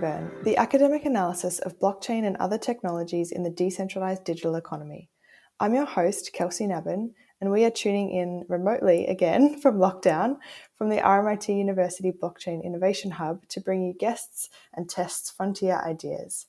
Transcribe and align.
The 0.00 0.56
academic 0.56 1.04
analysis 1.04 1.58
of 1.58 1.78
blockchain 1.78 2.26
and 2.26 2.34
other 2.38 2.56
technologies 2.56 3.30
in 3.30 3.42
the 3.42 3.50
decentralized 3.50 4.24
digital 4.24 4.54
economy. 4.54 5.10
I'm 5.58 5.74
your 5.74 5.84
host, 5.84 6.30
Kelsie 6.34 6.66
Nabben, 6.66 7.10
and 7.38 7.50
we 7.50 7.66
are 7.66 7.70
tuning 7.70 8.10
in 8.10 8.46
remotely 8.48 9.06
again 9.06 9.60
from 9.60 9.76
lockdown 9.76 10.36
from 10.74 10.88
the 10.88 11.02
RMIT 11.02 11.54
University 11.54 12.12
Blockchain 12.12 12.64
Innovation 12.64 13.10
Hub 13.10 13.46
to 13.48 13.60
bring 13.60 13.82
you 13.82 13.92
guests 13.92 14.48
and 14.72 14.88
test 14.88 15.34
frontier 15.36 15.78
ideas. 15.84 16.46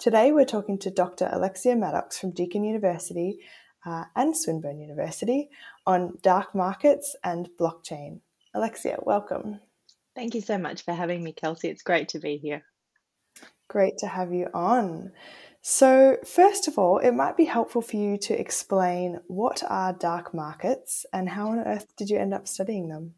Today, 0.00 0.32
we're 0.32 0.44
talking 0.44 0.76
to 0.80 0.90
Dr. 0.90 1.28
Alexia 1.30 1.76
Maddox 1.76 2.18
from 2.18 2.32
Deakin 2.32 2.64
University 2.64 3.38
uh, 3.86 4.06
and 4.16 4.36
Swinburne 4.36 4.80
University 4.80 5.48
on 5.86 6.18
dark 6.22 6.56
markets 6.56 7.14
and 7.22 7.50
blockchain. 7.56 8.18
Alexia, 8.52 8.98
welcome. 9.02 9.60
Thank 10.16 10.34
you 10.34 10.40
so 10.40 10.58
much 10.58 10.84
for 10.84 10.92
having 10.92 11.22
me, 11.22 11.32
Kelsie. 11.32 11.66
It's 11.66 11.84
great 11.84 12.08
to 12.08 12.18
be 12.18 12.36
here. 12.36 12.64
Great 13.70 13.98
to 13.98 14.08
have 14.08 14.32
you 14.32 14.48
on. 14.52 15.12
So, 15.62 16.16
first 16.26 16.66
of 16.66 16.76
all, 16.76 16.98
it 16.98 17.12
might 17.12 17.36
be 17.36 17.44
helpful 17.44 17.82
for 17.82 17.96
you 17.96 18.18
to 18.18 18.36
explain 18.36 19.20
what 19.28 19.62
are 19.64 19.92
dark 19.92 20.34
markets 20.34 21.06
and 21.12 21.28
how 21.28 21.50
on 21.52 21.60
earth 21.60 21.86
did 21.96 22.10
you 22.10 22.18
end 22.18 22.34
up 22.34 22.48
studying 22.48 22.88
them? 22.88 23.14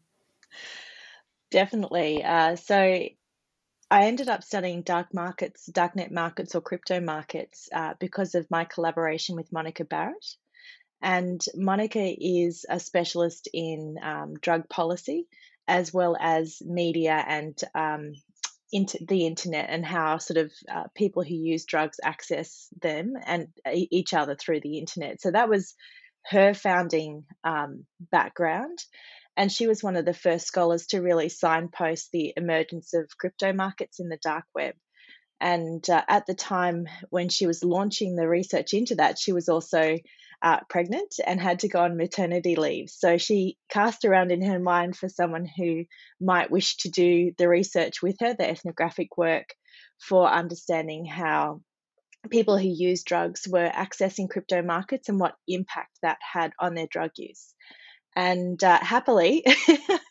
Definitely. 1.49 2.23
Uh, 2.23 2.55
so, 2.55 2.75
I 3.89 4.05
ended 4.05 4.29
up 4.29 4.43
studying 4.43 4.83
dark 4.83 5.11
markets, 5.11 5.67
darknet 5.73 6.11
markets, 6.11 6.53
or 6.53 6.61
crypto 6.61 6.99
markets 6.99 7.67
uh, 7.73 7.95
because 7.99 8.35
of 8.35 8.51
my 8.51 8.63
collaboration 8.63 9.35
with 9.35 9.51
Monica 9.51 9.85
Barratt. 9.85 10.35
And 11.01 11.43
Monica 11.55 12.15
is 12.19 12.63
a 12.69 12.79
specialist 12.79 13.49
in 13.51 13.95
um, 14.03 14.35
drug 14.35 14.69
policy 14.69 15.25
as 15.67 15.91
well 15.91 16.15
as 16.19 16.61
media 16.63 17.23
and 17.27 17.59
um, 17.73 18.13
into 18.73 18.97
the 19.07 19.27
internet 19.27 19.67
and 19.69 19.85
how 19.85 20.17
sort 20.17 20.37
of 20.37 20.51
uh, 20.69 20.85
people 20.95 21.23
who 21.23 21.35
use 21.35 21.63
drugs 21.65 21.99
access 22.03 22.67
them 22.81 23.13
and 23.25 23.47
each 23.71 24.13
other 24.15 24.35
through 24.35 24.59
the 24.61 24.79
internet. 24.79 25.21
So 25.21 25.29
that 25.31 25.47
was 25.47 25.75
her 26.25 26.53
founding 26.55 27.25
um, 27.43 27.85
background. 27.99 28.79
And 29.37 29.51
she 29.51 29.67
was 29.67 29.83
one 29.83 29.95
of 29.95 30.05
the 30.05 30.13
first 30.13 30.47
scholars 30.47 30.87
to 30.87 31.01
really 31.01 31.29
signpost 31.29 32.09
the 32.11 32.33
emergence 32.35 32.93
of 32.93 33.17
crypto 33.17 33.53
markets 33.53 33.99
in 33.99 34.09
the 34.09 34.19
dark 34.21 34.45
web. 34.55 34.73
And 35.39 35.87
uh, 35.89 36.01
at 36.07 36.25
the 36.25 36.35
time 36.35 36.87
when 37.09 37.29
she 37.29 37.45
was 37.45 37.63
launching 37.63 38.15
the 38.15 38.27
research 38.27 38.73
into 38.73 38.95
that, 38.95 39.19
she 39.19 39.33
was 39.33 39.49
also 39.49 39.97
uh, 40.43 40.59
pregnant 40.69 41.15
and 41.25 41.39
had 41.39 41.59
to 41.59 41.69
go 41.69 41.79
on 41.79 41.95
maternity 41.95 42.57
leave. 42.57 42.89
So 42.89 43.17
she 43.17 43.57
cast 43.69 44.03
around 44.03 44.31
in 44.31 44.43
her 44.43 44.59
mind 44.59 44.97
for 44.97 45.07
someone 45.07 45.47
who 45.57 45.85
might 46.19 46.51
wish 46.51 46.75
to 46.77 46.89
do 46.89 47.31
the 47.37 47.47
research 47.47 48.01
with 48.01 48.17
her, 48.19 48.33
the 48.33 48.49
ethnographic 48.49 49.17
work 49.17 49.55
for 49.99 50.29
understanding 50.29 51.05
how 51.05 51.61
people 52.29 52.57
who 52.57 52.67
use 52.67 53.03
drugs 53.03 53.47
were 53.49 53.69
accessing 53.69 54.29
crypto 54.29 54.61
markets 54.61 55.07
and 55.07 55.19
what 55.19 55.35
impact 55.47 55.97
that 56.01 56.17
had 56.21 56.51
on 56.59 56.75
their 56.75 56.87
drug 56.87 57.11
use. 57.15 57.53
And 58.15 58.61
uh, 58.63 58.79
happily, 58.79 59.43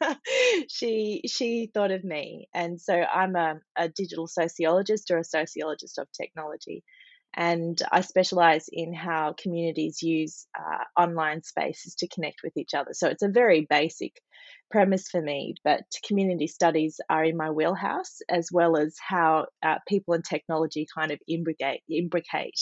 she 0.69 1.23
she 1.27 1.71
thought 1.73 1.93
of 1.93 2.03
me, 2.03 2.49
and 2.53 2.81
so 2.81 2.95
I'm 2.95 3.37
a, 3.37 3.61
a 3.77 3.89
digital 3.89 4.27
sociologist 4.27 5.13
or 5.13 5.19
a 5.19 5.25
sociologist 5.25 5.99
of 5.99 6.09
technology 6.11 6.83
and 7.35 7.81
I 7.91 8.03
specialize 8.03 8.69
in 8.71 8.93
how 8.93 9.35
communities 9.41 10.03
use 10.03 10.47
uh, 10.59 10.85
online 11.01 11.43
spaces 11.43 11.95
to 11.97 12.09
connect 12.09 12.43
with 12.45 12.57
each 12.57 12.75
other. 12.75 12.91
So 12.93 13.09
it's 13.09 13.23
a 13.23 13.29
very 13.29 13.67
basic 13.69 14.21
premise 14.71 15.09
for 15.09 15.21
me, 15.21 15.55
but 15.65 15.83
community 16.07 16.47
studies 16.47 17.01
are 17.09 17.25
in 17.25 17.37
my 17.37 17.51
wheelhouse, 17.51 18.21
as 18.29 18.51
well 18.53 18.77
as 18.77 18.97
how 18.99 19.47
uh, 19.63 19.77
people 19.89 20.15
and 20.15 20.25
technology 20.25 20.87
kind 20.95 21.11
of 21.11 21.19
imbricate, 21.27 21.81
imbricate 21.89 22.61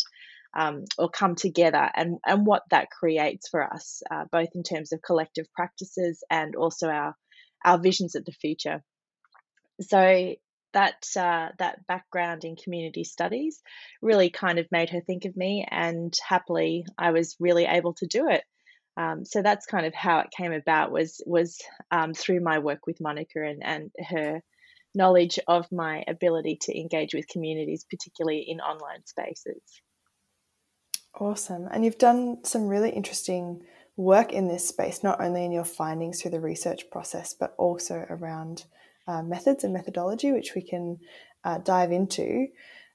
um, 0.56 0.84
or 0.98 1.08
come 1.08 1.34
together 1.34 1.90
and, 1.94 2.18
and 2.26 2.46
what 2.46 2.62
that 2.70 2.90
creates 2.90 3.48
for 3.48 3.62
us, 3.62 4.02
uh, 4.10 4.24
both 4.30 4.48
in 4.54 4.62
terms 4.62 4.92
of 4.92 5.02
collective 5.02 5.46
practices 5.54 6.22
and 6.30 6.54
also 6.56 6.88
our, 6.88 7.14
our 7.64 7.78
visions 7.78 8.14
of 8.14 8.24
the 8.24 8.32
future. 8.32 8.82
So 9.80 10.34
that 10.72 11.04
uh, 11.16 11.48
that 11.58 11.86
background 11.86 12.44
in 12.44 12.56
community 12.56 13.04
studies 13.04 13.60
really 14.00 14.30
kind 14.30 14.58
of 14.58 14.66
made 14.70 14.90
her 14.90 15.00
think 15.00 15.24
of 15.24 15.36
me, 15.36 15.66
and 15.68 16.16
happily, 16.26 16.86
I 16.98 17.10
was 17.10 17.36
really 17.40 17.64
able 17.64 17.94
to 17.94 18.06
do 18.06 18.28
it. 18.28 18.44
Um, 18.96 19.24
so 19.24 19.42
that's 19.42 19.66
kind 19.66 19.86
of 19.86 19.94
how 19.94 20.20
it 20.20 20.30
came 20.36 20.52
about 20.52 20.92
was 20.92 21.22
was 21.26 21.58
um, 21.90 22.14
through 22.14 22.40
my 22.40 22.58
work 22.58 22.86
with 22.86 23.00
Monica 23.00 23.40
and, 23.42 23.62
and 23.64 23.90
her 24.08 24.42
knowledge 24.94 25.38
of 25.46 25.70
my 25.70 26.04
ability 26.08 26.58
to 26.62 26.78
engage 26.78 27.14
with 27.14 27.28
communities, 27.28 27.86
particularly 27.88 28.44
in 28.46 28.60
online 28.60 29.06
spaces. 29.06 29.62
Awesome, 31.18 31.68
and 31.70 31.84
you've 31.84 31.98
done 31.98 32.44
some 32.44 32.68
really 32.68 32.90
interesting 32.90 33.62
work 33.96 34.32
in 34.32 34.48
this 34.48 34.66
space, 34.66 35.02
not 35.02 35.20
only 35.20 35.44
in 35.44 35.52
your 35.52 35.64
findings 35.64 36.22
through 36.22 36.30
the 36.30 36.40
research 36.40 36.90
process, 36.90 37.34
but 37.34 37.54
also 37.58 38.06
around 38.08 38.64
uh, 39.10 39.22
methods 39.22 39.64
and 39.64 39.72
methodology, 39.72 40.30
which 40.30 40.54
we 40.54 40.62
can 40.62 40.98
uh, 41.44 41.58
dive 41.58 41.90
into. 41.90 42.46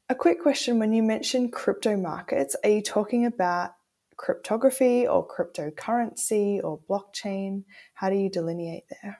A 0.07 0.15
quick 0.15 0.41
question 0.41 0.79
when 0.79 0.93
you 0.93 1.03
mention 1.03 1.51
crypto 1.51 1.97
markets, 1.97 2.55
are 2.63 2.69
you 2.69 2.81
talking 2.81 3.25
about 3.25 3.71
cryptography 4.15 5.07
or 5.07 5.27
cryptocurrency 5.27 6.63
or 6.63 6.79
blockchain? 6.89 7.63
How 7.95 8.09
do 8.09 8.15
you 8.15 8.29
delineate 8.29 8.83
there? 8.89 9.19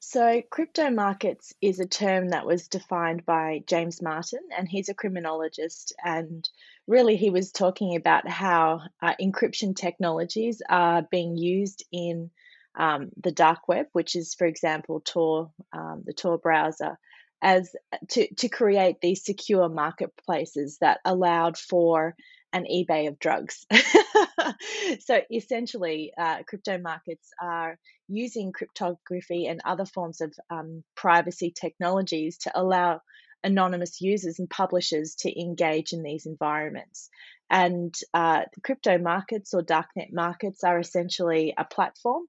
So, 0.00 0.42
crypto 0.50 0.90
markets 0.90 1.52
is 1.60 1.80
a 1.80 1.86
term 1.86 2.30
that 2.30 2.46
was 2.46 2.68
defined 2.68 3.26
by 3.26 3.62
James 3.66 4.00
Martin, 4.00 4.40
and 4.56 4.68
he's 4.68 4.88
a 4.88 4.94
criminologist. 4.94 5.92
And 6.04 6.48
really, 6.86 7.16
he 7.16 7.30
was 7.30 7.50
talking 7.50 7.96
about 7.96 8.28
how 8.28 8.82
uh, 9.02 9.14
encryption 9.20 9.76
technologies 9.76 10.62
are 10.68 11.02
being 11.10 11.36
used 11.36 11.84
in 11.92 12.30
um, 12.76 13.10
the 13.22 13.32
dark 13.32 13.68
web, 13.68 13.86
which 13.92 14.16
is, 14.16 14.34
for 14.34 14.46
example, 14.46 15.00
Tor, 15.00 15.50
um, 15.72 16.02
the 16.04 16.12
Tor 16.12 16.38
browser, 16.38 16.98
as 17.42 17.74
to, 18.10 18.32
to 18.36 18.48
create 18.48 19.00
these 19.00 19.24
secure 19.24 19.68
marketplaces 19.68 20.78
that 20.80 21.00
allowed 21.04 21.56
for 21.58 22.14
an 22.52 22.64
eBay 22.64 23.08
of 23.08 23.18
drugs. 23.18 23.66
so 25.00 25.20
essentially, 25.32 26.12
uh, 26.16 26.42
crypto 26.44 26.78
markets 26.78 27.30
are 27.40 27.78
using 28.08 28.52
cryptography 28.52 29.46
and 29.46 29.60
other 29.64 29.84
forms 29.84 30.20
of 30.20 30.32
um, 30.50 30.82
privacy 30.94 31.52
technologies 31.54 32.38
to 32.38 32.52
allow 32.54 33.00
anonymous 33.44 34.00
users 34.00 34.38
and 34.38 34.48
publishers 34.48 35.14
to 35.16 35.40
engage 35.40 35.92
in 35.92 36.02
these 36.02 36.26
environments. 36.26 37.10
And 37.50 37.94
uh, 38.14 38.42
crypto 38.64 38.98
markets 38.98 39.54
or 39.54 39.62
darknet 39.62 40.12
markets 40.12 40.64
are 40.64 40.78
essentially 40.78 41.54
a 41.56 41.64
platform 41.64 42.24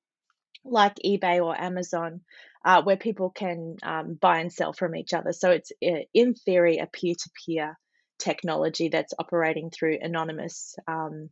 like 0.72 0.96
eBay 1.06 1.44
or 1.44 1.60
Amazon, 1.60 2.22
uh, 2.66 2.82
where 2.84 2.98
people 2.98 3.30
can 3.30 3.78
um, 3.84 4.14
buy 4.14 4.40
and 4.40 4.52
sell 4.52 4.74
from 4.74 4.96
each 4.96 5.14
other. 5.14 5.34
So 5.34 5.52
it's, 5.52 5.72
in 6.14 6.34
theory, 6.34 6.78
a 6.78 6.88
peer 6.88 7.16
to 7.16 7.30
peer 7.46 7.78
technology 8.20 8.90
that's 8.90 9.14
operating 9.20 9.70
through 9.70 10.00
anonymous 10.02 10.76
um, 10.88 11.30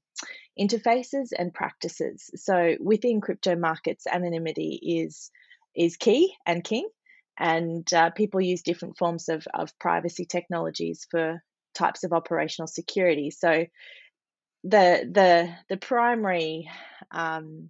interfaces 0.59 1.29
and 1.37 1.53
practices. 1.53 2.29
So 2.35 2.75
within 2.79 3.21
crypto 3.21 3.55
markets, 3.55 4.05
anonymity 4.07 5.03
is 5.03 5.31
is 5.75 5.97
key 5.97 6.33
and 6.45 6.63
king, 6.63 6.87
and 7.37 7.91
uh, 7.93 8.11
people 8.11 8.39
use 8.39 8.61
different 8.61 8.97
forms 8.97 9.27
of, 9.27 9.45
of 9.53 9.77
privacy 9.77 10.25
technologies 10.25 11.05
for 11.11 11.43
types 11.73 12.03
of 12.03 12.13
operational 12.13 12.67
security. 12.67 13.31
So 13.31 13.65
the 14.63 15.09
the 15.11 15.53
the 15.69 15.77
primary 15.77 16.69
um, 17.11 17.69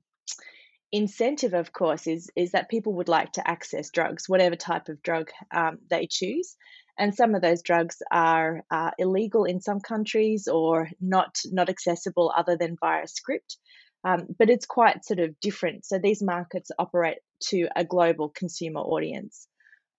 incentive, 0.96 1.54
of 1.54 1.74
course, 1.74 2.08
is 2.08 2.30
is 2.36 2.52
that 2.52 2.70
people 2.70 2.94
would 2.94 3.10
like 3.10 3.34
to 3.34 3.48
access 3.48 3.90
drugs, 3.90 4.30
whatever 4.30 4.56
type 4.56 4.90
of 4.90 5.02
drug 5.02 5.30
um, 5.52 5.80
they 5.90 6.08
choose. 6.08 6.56
And 6.98 7.14
some 7.14 7.36
of 7.36 7.42
those 7.42 7.62
drugs 7.62 8.02
are 8.12 8.64
uh, 8.72 8.92
illegal 8.98 9.44
in 9.44 9.60
some 9.60 9.82
countries 9.82 10.48
or 10.48 10.90
not 11.02 11.38
not 11.52 11.70
accessible 11.70 12.32
other 12.36 12.58
than 12.58 12.78
via 12.80 13.08
script. 13.08 13.58
Um, 14.06 14.28
but 14.38 14.50
it's 14.50 14.68
quite 14.68 15.04
sort 15.04 15.20
of 15.20 15.40
different. 15.40 15.84
So 15.86 15.98
these 15.98 16.22
markets 16.22 16.72
operate 16.78 17.18
to 17.50 17.68
a 17.76 17.84
global 17.84 18.30
consumer 18.30 18.82
audience. 18.82 19.48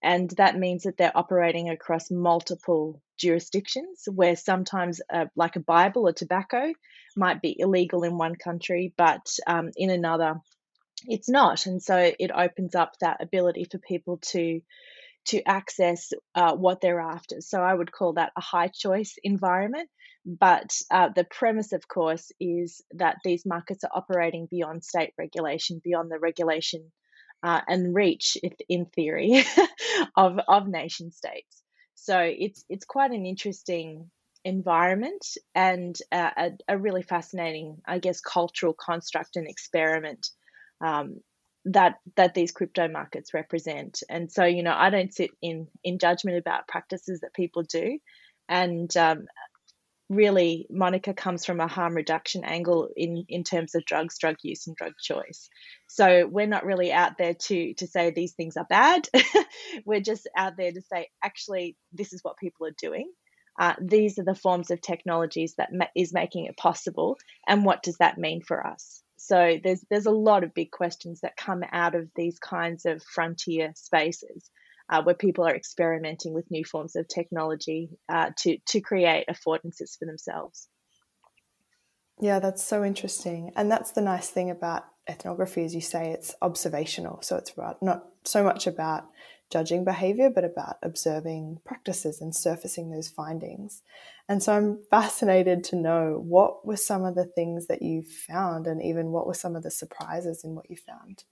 And 0.03 0.31
that 0.37 0.57
means 0.57 0.85
that 0.85 0.97
they're 0.97 1.17
operating 1.17 1.71
across 1.71 2.11
multiple 2.11 3.03
jurisdictions 3.19 4.05
where 4.07 4.37
sometimes, 4.37 5.01
uh, 5.13 5.27
like 5.35 5.57
a 5.57 5.61
Bible 5.61 6.07
or 6.07 6.13
tobacco, 6.13 6.73
might 7.17 7.43
be 7.43 7.57
illegal 7.59 8.05
in 8.05 8.17
one 8.17 8.37
country, 8.37 8.93
but 8.97 9.27
um, 9.47 9.71
in 9.75 9.91
another, 9.91 10.41
it's 11.05 11.29
not 11.29 11.67
and 11.67 11.83
so 11.83 12.13
it 12.19 12.31
opens 12.31 12.75
up 12.75 12.93
that 13.01 13.23
ability 13.23 13.65
for 13.71 13.79
people 13.79 14.19
to 14.19 14.61
to 15.27 15.43
access 15.43 16.13
uh, 16.37 16.55
what 16.55 16.81
they're 16.81 17.01
after 17.01 17.41
so 17.41 17.61
i 17.61 17.75
would 17.75 17.93
call 17.93 18.15
that 18.15 18.33
a 18.37 18.41
high 18.41 18.69
choice 18.69 19.17
environment 19.23 19.89
but 20.25 20.75
uh, 20.91 21.09
the 21.15 21.25
premise 21.25 21.73
of 21.73 21.87
course 21.87 22.33
is 22.41 22.83
that 22.93 23.17
these 23.25 23.47
markets 23.47 23.85
are 23.85 23.91
operating 23.95 24.49
beyond 24.51 24.83
state 24.83 25.13
regulation 25.19 25.81
beyond 25.85 26.11
the 26.11 26.19
regulation 26.19 26.91
uh, 27.43 27.61
and 27.69 27.95
reach, 27.95 28.37
in 28.69 28.87
theory, 28.87 29.45
of 30.17 30.39
of 30.49 30.67
nation 30.67 31.11
states. 31.11 31.63
So 31.95 32.19
it's 32.19 32.65
it's 32.69 32.85
quite 32.85 33.13
an 33.13 33.27
interesting 33.27 34.11
environment 34.45 35.27
and 35.55 35.97
a, 36.13 36.53
a, 36.69 36.79
really 36.79 37.03
fascinating, 37.03 37.79
I 37.85 37.99
guess, 37.99 38.21
cultural 38.21 38.75
construct 38.75 39.35
and 39.37 39.49
experiment 39.49 40.29
um, 40.81 41.21
that 41.67 41.97
that 42.17 42.35
these 42.35 42.53
crypto 42.53 42.89
markets 42.89 43.35
represent. 43.35 44.03
And 44.09 44.31
so, 44.31 44.45
you 44.45 44.63
know, 44.63 44.75
I 44.77 44.91
don't 44.91 45.13
sit 45.13 45.31
in 45.43 45.69
in 45.85 45.99
judgment 45.99 46.39
about 46.39 46.69
practices 46.69 47.21
that 47.21 47.35
people 47.35 47.63
do, 47.63 47.99
and 48.49 48.95
um, 48.97 49.27
really, 50.09 50.67
Monica 50.71 51.15
comes 51.15 51.45
from 51.45 51.61
a 51.61 51.67
harm 51.69 51.95
reduction 51.95 52.45
angle 52.45 52.89
in 52.97 53.25
in 53.29 53.45
terms 53.45 53.75
of 53.75 53.85
drugs, 53.85 54.19
drug 54.19 54.37
use, 54.43 54.67
and 54.67 54.77
drug 54.77 54.93
choice. 55.01 55.49
So 55.89 56.27
we're 56.31 56.47
not 56.47 56.65
really 56.65 56.93
out 56.93 57.19
there 57.19 57.35
to 57.35 57.75
to 57.75 57.87
say 57.87 58.11
these 58.11 58.35
things 58.35 58.57
are 58.57 58.67
bad. 58.69 59.09
we're 59.85 60.01
just 60.01 60.29
out 60.37 60.55
there 60.57 60.73
to 60.73 60.83
say, 60.83 61.09
actually, 61.23 61.77
this 61.93 62.13
is 62.13 62.21
what 62.23 62.39
people 62.39 62.67
are 62.67 62.75
doing. 62.79 63.11
Uh, 63.59 63.75
these 63.81 64.19
are 64.19 64.25
the 64.25 64.35
forms 64.35 64.71
of 64.71 64.81
technologies 64.83 65.55
that 65.57 65.73
ma- 65.73 65.87
is 65.97 66.13
making 66.13 66.45
it 66.47 66.57
possible, 66.57 67.17
and 67.49 67.65
what 67.65 67.83
does 67.83 67.97
that 67.99 68.19
mean 68.19 68.43
for 68.43 68.67
us? 68.67 69.03
So 69.27 69.59
there's 69.63 69.85
there's 69.91 70.07
a 70.07 70.13
lot 70.13 70.45
of 70.45 70.55
big 70.55 70.71
questions 70.71 71.21
that 71.23 71.37
come 71.37 71.65
out 71.73 71.97
of 71.97 72.09
these 72.15 72.39
kinds 72.39 72.87
of 72.87 73.03
frontier 73.03 73.73
spaces 73.75 74.51
uh, 74.89 75.03
where 75.03 75.17
people 75.17 75.45
are 75.45 75.55
experimenting 75.55 76.33
with 76.33 76.49
new 76.49 76.65
forms 76.65 76.95
of 76.95 77.09
technology 77.09 77.91
uh, 78.09 78.31
to 78.39 78.59
to 78.69 78.81
create 78.81 79.27
affordances 79.29 79.99
for 79.99 80.07
themselves. 80.07 80.69
Yeah, 82.21 82.39
that's 82.39 82.63
so 82.63 82.85
interesting, 82.85 83.51
and 83.57 83.69
that's 83.71 83.91
the 83.91 84.01
nice 84.01 84.29
thing 84.29 84.49
about 84.49 84.85
ethnography, 85.09 85.65
as 85.65 85.75
you 85.75 85.81
say, 85.81 86.11
it's 86.11 86.35
observational. 86.41 87.21
So 87.23 87.37
it's 87.37 87.53
not 87.83 88.07
so 88.25 88.45
much 88.45 88.69
about 88.69 89.07
judging 89.51 89.85
behavior, 89.85 90.31
but 90.31 90.45
about 90.45 90.77
observing 90.83 91.61
practices 91.65 92.21
and 92.21 92.35
surfacing 92.35 92.91
those 92.91 93.09
findings. 93.09 93.83
And 94.29 94.43
so 94.43 94.53
I'm 94.53 94.81
fascinated 94.91 95.65
to 95.65 95.77
know 95.77 96.21
what 96.23 96.67
were 96.67 96.77
some 96.77 97.05
of 97.05 97.15
the 97.15 97.25
things 97.25 97.67
that 97.69 97.83
you 97.83 98.03
found, 98.03 98.67
and 98.67 98.83
even 98.83 99.13
what 99.13 99.27
were 99.27 99.35
some 99.35 99.57
of 99.57 99.63
the 99.63 99.71
surprises 99.71 100.43
in 100.45 100.55
what 100.55 100.69
you 100.71 100.77
found. 100.77 101.25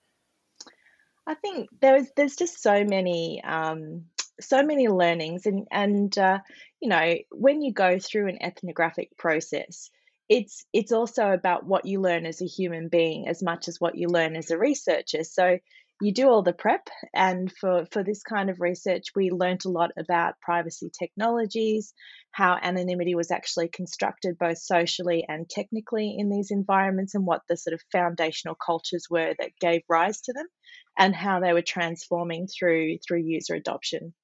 I 1.27 1.35
think 1.35 1.69
there's 1.81 2.07
there's 2.17 2.37
just 2.37 2.63
so 2.63 2.85
many 2.85 3.43
um, 3.43 4.05
so 4.41 4.63
many 4.63 4.89
learnings, 4.89 5.47
and 5.47 5.67
and 5.71 6.17
uh, 6.17 6.39
you 6.81 6.89
know 6.89 7.15
when 7.31 7.63
you 7.63 7.73
go 7.73 7.99
through 7.99 8.29
an 8.29 8.43
ethnographic 8.43 9.17
process, 9.17 9.91
it's 10.29 10.67
it's 10.73 10.93
also 10.93 11.31
about 11.33 11.67
what 11.67 11.87
you 11.87 12.01
learn 12.01 12.27
as 12.27 12.41
a 12.41 12.47
human 12.47 12.89
being 12.89 13.27
as 13.27 13.43
much 13.43 13.69
as 13.69 13.81
what 13.81 13.97
you 13.97 14.09
learn 14.09 14.37
as 14.37 14.51
a 14.51 14.59
researcher. 14.59 15.25
So 15.25 15.59
you 16.01 16.13
do 16.13 16.29
all 16.29 16.43
the 16.43 16.53
prep 16.53 16.89
and 17.15 17.53
for 17.53 17.87
for 17.93 18.03
this 18.03 18.23
kind 18.23 18.51
of 18.51 18.61
research 18.61 19.05
we 19.15 19.31
learnt 19.31 19.65
a 19.65 19.71
lot 19.71 19.91
about 19.97 20.41
privacy 20.41 20.91
technologies 20.99 21.95
how 22.33 22.59
anonymity 22.61 23.15
was 23.15 23.31
actually 23.31 23.69
constructed 23.69 24.37
both 24.39 24.59
socially 24.59 25.25
and 25.29 25.49
technically 25.49 26.17
in 26.19 26.29
these 26.31 26.51
environments 26.51 27.15
and 27.15 27.25
what 27.25 27.43
the 27.49 27.57
sort 27.57 27.75
of 27.75 27.81
foundational 27.93 28.57
cultures 28.57 29.07
were 29.09 29.35
that 29.39 29.51
gave 29.61 29.83
rise 29.89 30.21
to 30.21 30.33
them 30.33 30.47
and 30.99 31.15
how 31.15 31.41
they 31.41 31.53
were 31.53 31.63
transforming 31.63 32.47
through 32.47 32.99
through 33.07 33.23
user 33.25 33.55
adoption. 33.55 34.15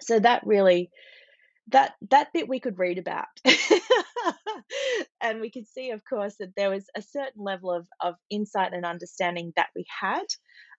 So 0.00 0.18
that 0.20 0.42
really 0.46 0.90
that 1.68 1.94
that 2.10 2.32
bit 2.32 2.48
we 2.48 2.60
could 2.60 2.78
read 2.78 2.98
about. 2.98 3.26
And 5.20 5.40
we 5.40 5.50
could 5.50 5.66
see 5.66 5.90
of 5.90 6.02
course 6.08 6.36
that 6.38 6.54
there 6.56 6.70
was 6.70 6.84
a 6.96 7.02
certain 7.02 7.42
level 7.42 7.72
of, 7.72 7.88
of 8.00 8.14
insight 8.30 8.72
and 8.72 8.84
understanding 8.84 9.52
that 9.56 9.68
we 9.74 9.84
had 10.00 10.24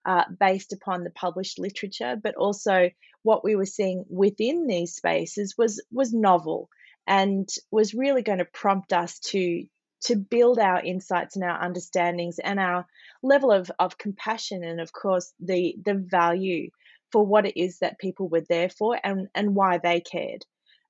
uh, 0.08 0.24
based 0.40 0.72
upon 0.72 1.04
the 1.04 1.12
published 1.12 1.60
literature, 1.60 2.16
but 2.22 2.36
also 2.36 2.90
what 3.24 3.44
we 3.44 3.58
were 3.58 3.66
seeing 3.66 4.06
within 4.10 4.66
these 4.66 4.96
spaces 4.96 5.56
was 5.58 5.84
was 5.92 6.14
novel 6.14 6.70
and 7.06 7.50
was 7.72 7.94
really 7.94 8.22
going 8.22 8.40
to 8.40 8.46
prompt 8.46 8.94
us 8.94 9.20
to 9.20 9.66
to 10.00 10.16
build 10.16 10.60
our 10.60 10.82
insights 10.82 11.36
and 11.36 11.44
our 11.44 11.62
understandings 11.62 12.40
and 12.40 12.60
our 12.60 12.86
level 13.22 13.52
of, 13.52 13.70
of 13.80 13.98
compassion 13.98 14.64
and 14.64 14.80
of 14.80 14.94
course 14.94 15.34
the 15.42 15.76
the 15.84 15.96
value 15.96 16.70
for 17.12 17.26
what 17.26 17.46
it 17.46 17.60
is 17.60 17.80
that 17.80 18.00
people 18.00 18.30
were 18.30 18.44
there 18.48 18.70
for 18.70 19.00
and, 19.04 19.28
and 19.36 19.56
why 19.56 19.78
they 19.78 20.02
cared. 20.02 20.46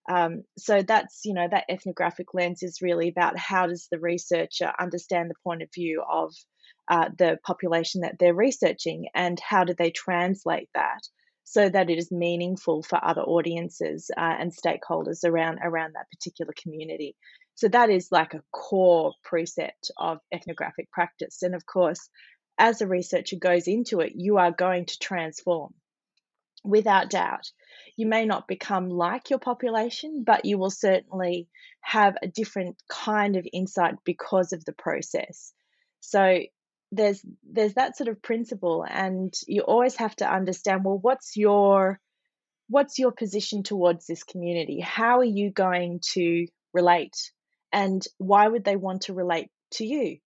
Um, 0.09 0.43
so 0.57 0.83
that's 0.83 1.21
you 1.25 1.33
know 1.33 1.47
that 1.49 1.65
ethnographic 1.69 2.33
lens 2.33 2.61
is 2.63 2.81
really 2.81 3.09
about 3.09 3.37
how 3.37 3.65
does 3.67 3.87
the 3.91 3.99
researcher 3.99 4.71
understand 4.79 5.29
the 5.29 5.43
point 5.43 5.63
of 5.63 5.69
view 5.73 6.03
of 6.07 6.33
uh, 6.87 7.09
the 7.17 7.37
population 7.43 8.01
that 8.01 8.17
they're 8.19 8.33
researching 8.33 9.07
and 9.13 9.39
how 9.39 9.63
do 9.63 9.73
they 9.73 9.91
translate 9.91 10.69
that 10.73 11.01
so 11.43 11.69
that 11.69 11.89
it 11.89 11.97
is 11.97 12.11
meaningful 12.11 12.83
for 12.83 12.99
other 13.03 13.21
audiences 13.21 14.11
uh, 14.17 14.35
and 14.39 14.51
stakeholders 14.51 15.23
around 15.23 15.59
around 15.63 15.93
that 15.93 16.09
particular 16.11 16.53
community. 16.61 17.15
So 17.55 17.69
that 17.69 17.89
is 17.89 18.09
like 18.11 18.33
a 18.33 18.43
core 18.51 19.13
precept 19.23 19.89
of 19.97 20.19
ethnographic 20.31 20.91
practice. 20.91 21.41
And 21.43 21.55
of 21.55 21.65
course 21.65 22.09
as 22.57 22.81
a 22.81 22.87
researcher 22.87 23.37
goes 23.37 23.67
into 23.67 23.99
it 24.01 24.13
you 24.15 24.37
are 24.37 24.51
going 24.51 24.85
to 24.85 24.99
transform 24.99 25.73
without 26.63 27.09
doubt. 27.09 27.49
You 27.95 28.07
may 28.07 28.25
not 28.25 28.47
become 28.47 28.89
like 28.89 29.29
your 29.29 29.39
population 29.39 30.23
but 30.25 30.45
you 30.45 30.57
will 30.57 30.69
certainly 30.69 31.47
have 31.81 32.15
a 32.21 32.27
different 32.27 32.81
kind 32.89 33.37
of 33.37 33.47
insight 33.53 33.95
because 34.03 34.53
of 34.53 34.65
the 34.65 34.73
process. 34.73 35.53
So 36.01 36.41
there's 36.91 37.23
there's 37.43 37.73
that 37.73 37.97
sort 37.97 38.07
of 38.07 38.21
principle 38.21 38.85
and 38.89 39.33
you 39.45 39.61
always 39.61 39.95
have 39.97 40.15
to 40.15 40.31
understand 40.31 40.85
well 40.85 40.97
what's 40.97 41.35
your 41.35 41.99
what's 42.69 42.99
your 42.99 43.11
position 43.11 43.63
towards 43.63 44.05
this 44.05 44.23
community? 44.23 44.79
How 44.79 45.19
are 45.19 45.23
you 45.25 45.51
going 45.51 46.01
to 46.13 46.47
relate? 46.73 47.31
And 47.71 48.03
why 48.17 48.47
would 48.47 48.63
they 48.63 48.75
want 48.75 49.03
to 49.03 49.13
relate 49.13 49.49
to 49.73 49.85
you? 49.85 50.17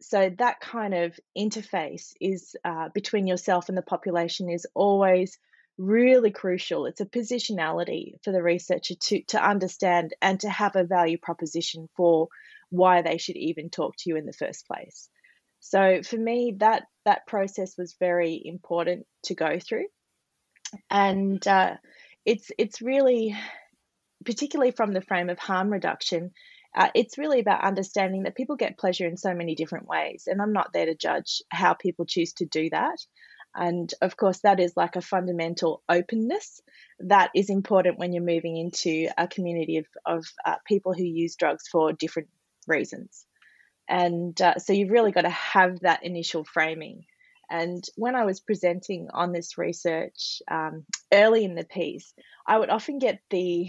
So 0.00 0.30
that 0.38 0.60
kind 0.60 0.94
of 0.94 1.18
interface 1.38 2.12
is 2.20 2.56
uh, 2.64 2.88
between 2.92 3.26
yourself 3.26 3.68
and 3.68 3.78
the 3.78 3.82
population 3.82 4.50
is 4.50 4.66
always 4.74 5.38
really 5.78 6.32
crucial. 6.32 6.86
It's 6.86 7.00
a 7.00 7.06
positionality 7.06 8.14
for 8.24 8.32
the 8.32 8.42
researcher 8.42 8.94
to 8.94 9.22
to 9.28 9.44
understand 9.44 10.14
and 10.20 10.40
to 10.40 10.50
have 10.50 10.76
a 10.76 10.84
value 10.84 11.18
proposition 11.18 11.88
for 11.96 12.28
why 12.70 13.02
they 13.02 13.18
should 13.18 13.36
even 13.36 13.70
talk 13.70 13.94
to 13.98 14.10
you 14.10 14.16
in 14.16 14.26
the 14.26 14.32
first 14.32 14.66
place 14.66 15.08
so 15.64 16.02
for 16.02 16.16
me, 16.16 16.56
that 16.58 16.82
that 17.04 17.26
process 17.28 17.78
was 17.78 17.94
very 18.00 18.42
important 18.44 19.06
to 19.24 19.34
go 19.34 19.60
through, 19.60 19.86
and 20.90 21.46
uh, 21.46 21.76
it's 22.26 22.50
it's 22.58 22.82
really, 22.82 23.36
particularly 24.24 24.72
from 24.72 24.92
the 24.92 25.00
frame 25.00 25.30
of 25.30 25.38
harm 25.38 25.70
reduction, 25.70 26.32
uh, 26.76 26.88
it's 26.96 27.16
really 27.16 27.38
about 27.38 27.64
understanding 27.64 28.24
that 28.24 28.34
people 28.34 28.56
get 28.56 28.76
pleasure 28.76 29.06
in 29.06 29.16
so 29.16 29.34
many 29.34 29.54
different 29.54 29.86
ways, 29.86 30.24
and 30.26 30.42
I'm 30.42 30.52
not 30.52 30.72
there 30.72 30.86
to 30.86 30.96
judge 30.96 31.42
how 31.48 31.74
people 31.74 32.06
choose 32.06 32.32
to 32.34 32.44
do 32.44 32.68
that. 32.70 32.98
And 33.54 33.92
of 34.02 34.16
course, 34.16 34.40
that 34.40 34.58
is 34.58 34.76
like 34.76 34.96
a 34.96 35.00
fundamental 35.00 35.84
openness 35.88 36.60
that 36.98 37.30
is 37.36 37.50
important 37.50 37.98
when 37.98 38.12
you're 38.12 38.24
moving 38.24 38.56
into 38.56 39.08
a 39.16 39.28
community 39.28 39.76
of, 39.76 39.86
of 40.06 40.24
uh, 40.44 40.56
people 40.66 40.92
who 40.92 41.04
use 41.04 41.36
drugs 41.36 41.68
for 41.70 41.92
different 41.92 42.30
reasons. 42.66 43.26
And 43.88 44.40
uh, 44.40 44.58
so 44.58 44.72
you've 44.72 44.90
really 44.90 45.12
got 45.12 45.22
to 45.22 45.30
have 45.30 45.80
that 45.80 46.04
initial 46.04 46.44
framing. 46.44 47.04
And 47.50 47.84
when 47.96 48.14
I 48.16 48.24
was 48.24 48.40
presenting 48.40 49.08
on 49.12 49.32
this 49.32 49.58
research 49.58 50.40
um, 50.50 50.86
early 51.12 51.44
in 51.44 51.54
the 51.54 51.64
piece, 51.64 52.14
I 52.46 52.58
would 52.58 52.70
often 52.70 52.98
get 52.98 53.20
the 53.28 53.68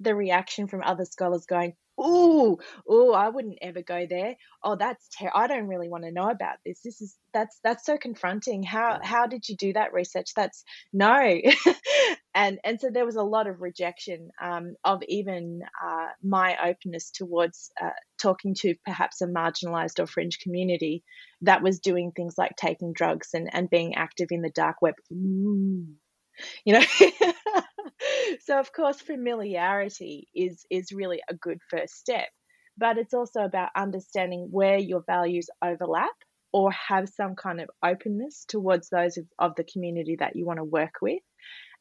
the 0.00 0.14
reaction 0.14 0.66
from 0.66 0.82
other 0.82 1.06
scholars 1.06 1.46
going, 1.46 1.74
"Ooh, 2.02 2.58
ooh, 2.90 3.12
I 3.12 3.28
wouldn't 3.28 3.58
ever 3.62 3.82
go 3.82 4.06
there. 4.08 4.36
Oh, 4.62 4.76
that's 4.76 5.08
ter- 5.08 5.30
I 5.34 5.46
don't 5.46 5.68
really 5.68 5.88
want 5.88 6.04
to 6.04 6.12
know 6.12 6.28
about 6.28 6.56
this. 6.64 6.80
This 6.82 7.00
is 7.00 7.16
that's 7.32 7.58
that's 7.62 7.84
so 7.86 7.96
confronting. 7.98 8.62
How 8.62 8.98
how 9.02 9.26
did 9.26 9.48
you 9.48 9.56
do 9.56 9.72
that 9.74 9.92
research? 9.92 10.32
That's 10.34 10.64
no." 10.92 11.40
and 12.34 12.58
and 12.64 12.80
so 12.80 12.90
there 12.90 13.06
was 13.06 13.16
a 13.16 13.22
lot 13.22 13.46
of 13.46 13.60
rejection 13.60 14.30
um, 14.40 14.74
of 14.84 15.02
even 15.08 15.60
uh, 15.84 16.08
my 16.22 16.56
openness 16.70 17.10
towards 17.10 17.70
uh, 17.80 17.90
talking 18.20 18.54
to 18.60 18.74
perhaps 18.84 19.20
a 19.20 19.26
marginalized 19.26 19.98
or 19.98 20.06
fringe 20.06 20.38
community 20.40 21.02
that 21.42 21.62
was 21.62 21.80
doing 21.80 22.12
things 22.14 22.34
like 22.38 22.56
taking 22.56 22.92
drugs 22.92 23.30
and, 23.34 23.48
and 23.52 23.68
being 23.70 23.94
active 23.94 24.28
in 24.30 24.42
the 24.42 24.50
dark 24.50 24.80
web. 24.80 24.94
Ooh. 25.12 25.86
You 26.64 26.74
know, 26.74 26.84
so 28.44 28.58
of 28.58 28.72
course 28.72 29.00
familiarity 29.00 30.28
is 30.34 30.64
is 30.70 30.92
really 30.92 31.20
a 31.28 31.34
good 31.34 31.58
first 31.70 31.94
step, 31.94 32.28
but 32.76 32.98
it's 32.98 33.14
also 33.14 33.40
about 33.42 33.70
understanding 33.76 34.48
where 34.50 34.78
your 34.78 35.02
values 35.06 35.48
overlap 35.62 36.14
or 36.52 36.70
have 36.72 37.08
some 37.08 37.34
kind 37.34 37.60
of 37.60 37.70
openness 37.82 38.44
towards 38.46 38.88
those 38.90 39.16
of, 39.16 39.26
of 39.38 39.54
the 39.56 39.64
community 39.64 40.16
that 40.18 40.36
you 40.36 40.44
want 40.44 40.58
to 40.58 40.64
work 40.64 40.96
with 41.00 41.22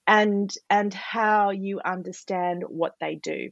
and 0.08 0.54
and 0.70 0.94
how 0.94 1.52
you 1.52 1.80
understand 1.84 2.64
what 2.68 2.94
they 3.00 3.16
do. 3.16 3.50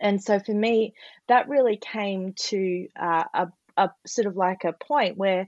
And 0.00 0.22
so 0.22 0.40
for 0.40 0.52
me, 0.52 0.94
that 1.28 1.48
really 1.48 1.76
came 1.76 2.34
to 2.48 2.88
uh, 3.00 3.24
a, 3.32 3.48
a 3.76 3.90
sort 4.06 4.26
of 4.26 4.36
like 4.36 4.64
a 4.64 4.72
point 4.72 5.16
where 5.16 5.46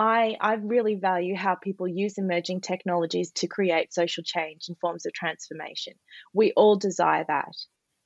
I, 0.00 0.38
I 0.40 0.54
really 0.54 0.94
value 0.94 1.36
how 1.36 1.56
people 1.56 1.86
use 1.86 2.16
emerging 2.16 2.62
technologies 2.62 3.32
to 3.32 3.46
create 3.46 3.92
social 3.92 4.24
change 4.24 4.64
and 4.68 4.78
forms 4.78 5.04
of 5.04 5.12
transformation. 5.12 5.92
We 6.32 6.52
all 6.56 6.76
desire 6.76 7.26
that, 7.28 7.52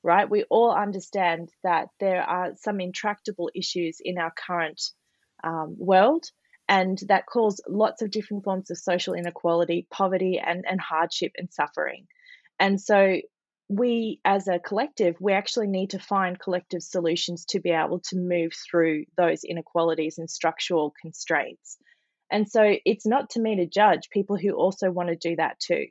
right? 0.02 0.28
We 0.28 0.42
all 0.50 0.72
understand 0.72 1.50
that 1.62 1.90
there 2.00 2.24
are 2.24 2.54
some 2.56 2.80
intractable 2.80 3.48
issues 3.54 3.98
in 4.02 4.18
our 4.18 4.32
current 4.32 4.82
um, 5.44 5.76
world 5.78 6.24
and 6.68 6.98
that 7.06 7.26
cause 7.26 7.60
lots 7.68 8.02
of 8.02 8.10
different 8.10 8.42
forms 8.42 8.72
of 8.72 8.78
social 8.78 9.14
inequality, 9.14 9.86
poverty, 9.88 10.42
and, 10.44 10.64
and 10.68 10.80
hardship 10.80 11.30
and 11.36 11.48
suffering. 11.52 12.08
And 12.58 12.80
so 12.80 13.20
we 13.68 14.20
as 14.24 14.46
a 14.46 14.58
collective 14.58 15.16
we 15.20 15.32
actually 15.32 15.66
need 15.66 15.90
to 15.90 15.98
find 15.98 16.38
collective 16.38 16.82
solutions 16.82 17.46
to 17.46 17.60
be 17.60 17.70
able 17.70 18.00
to 18.00 18.16
move 18.16 18.52
through 18.70 19.04
those 19.16 19.42
inequalities 19.42 20.18
and 20.18 20.28
structural 20.28 20.92
constraints. 21.00 21.78
And 22.30 22.48
so 22.48 22.76
it's 22.84 23.06
not 23.06 23.30
to 23.30 23.40
me 23.40 23.56
to 23.56 23.66
judge 23.66 24.10
people 24.10 24.36
who 24.36 24.52
also 24.52 24.90
want 24.90 25.08
to 25.08 25.16
do 25.16 25.36
that 25.36 25.58
too. 25.60 25.86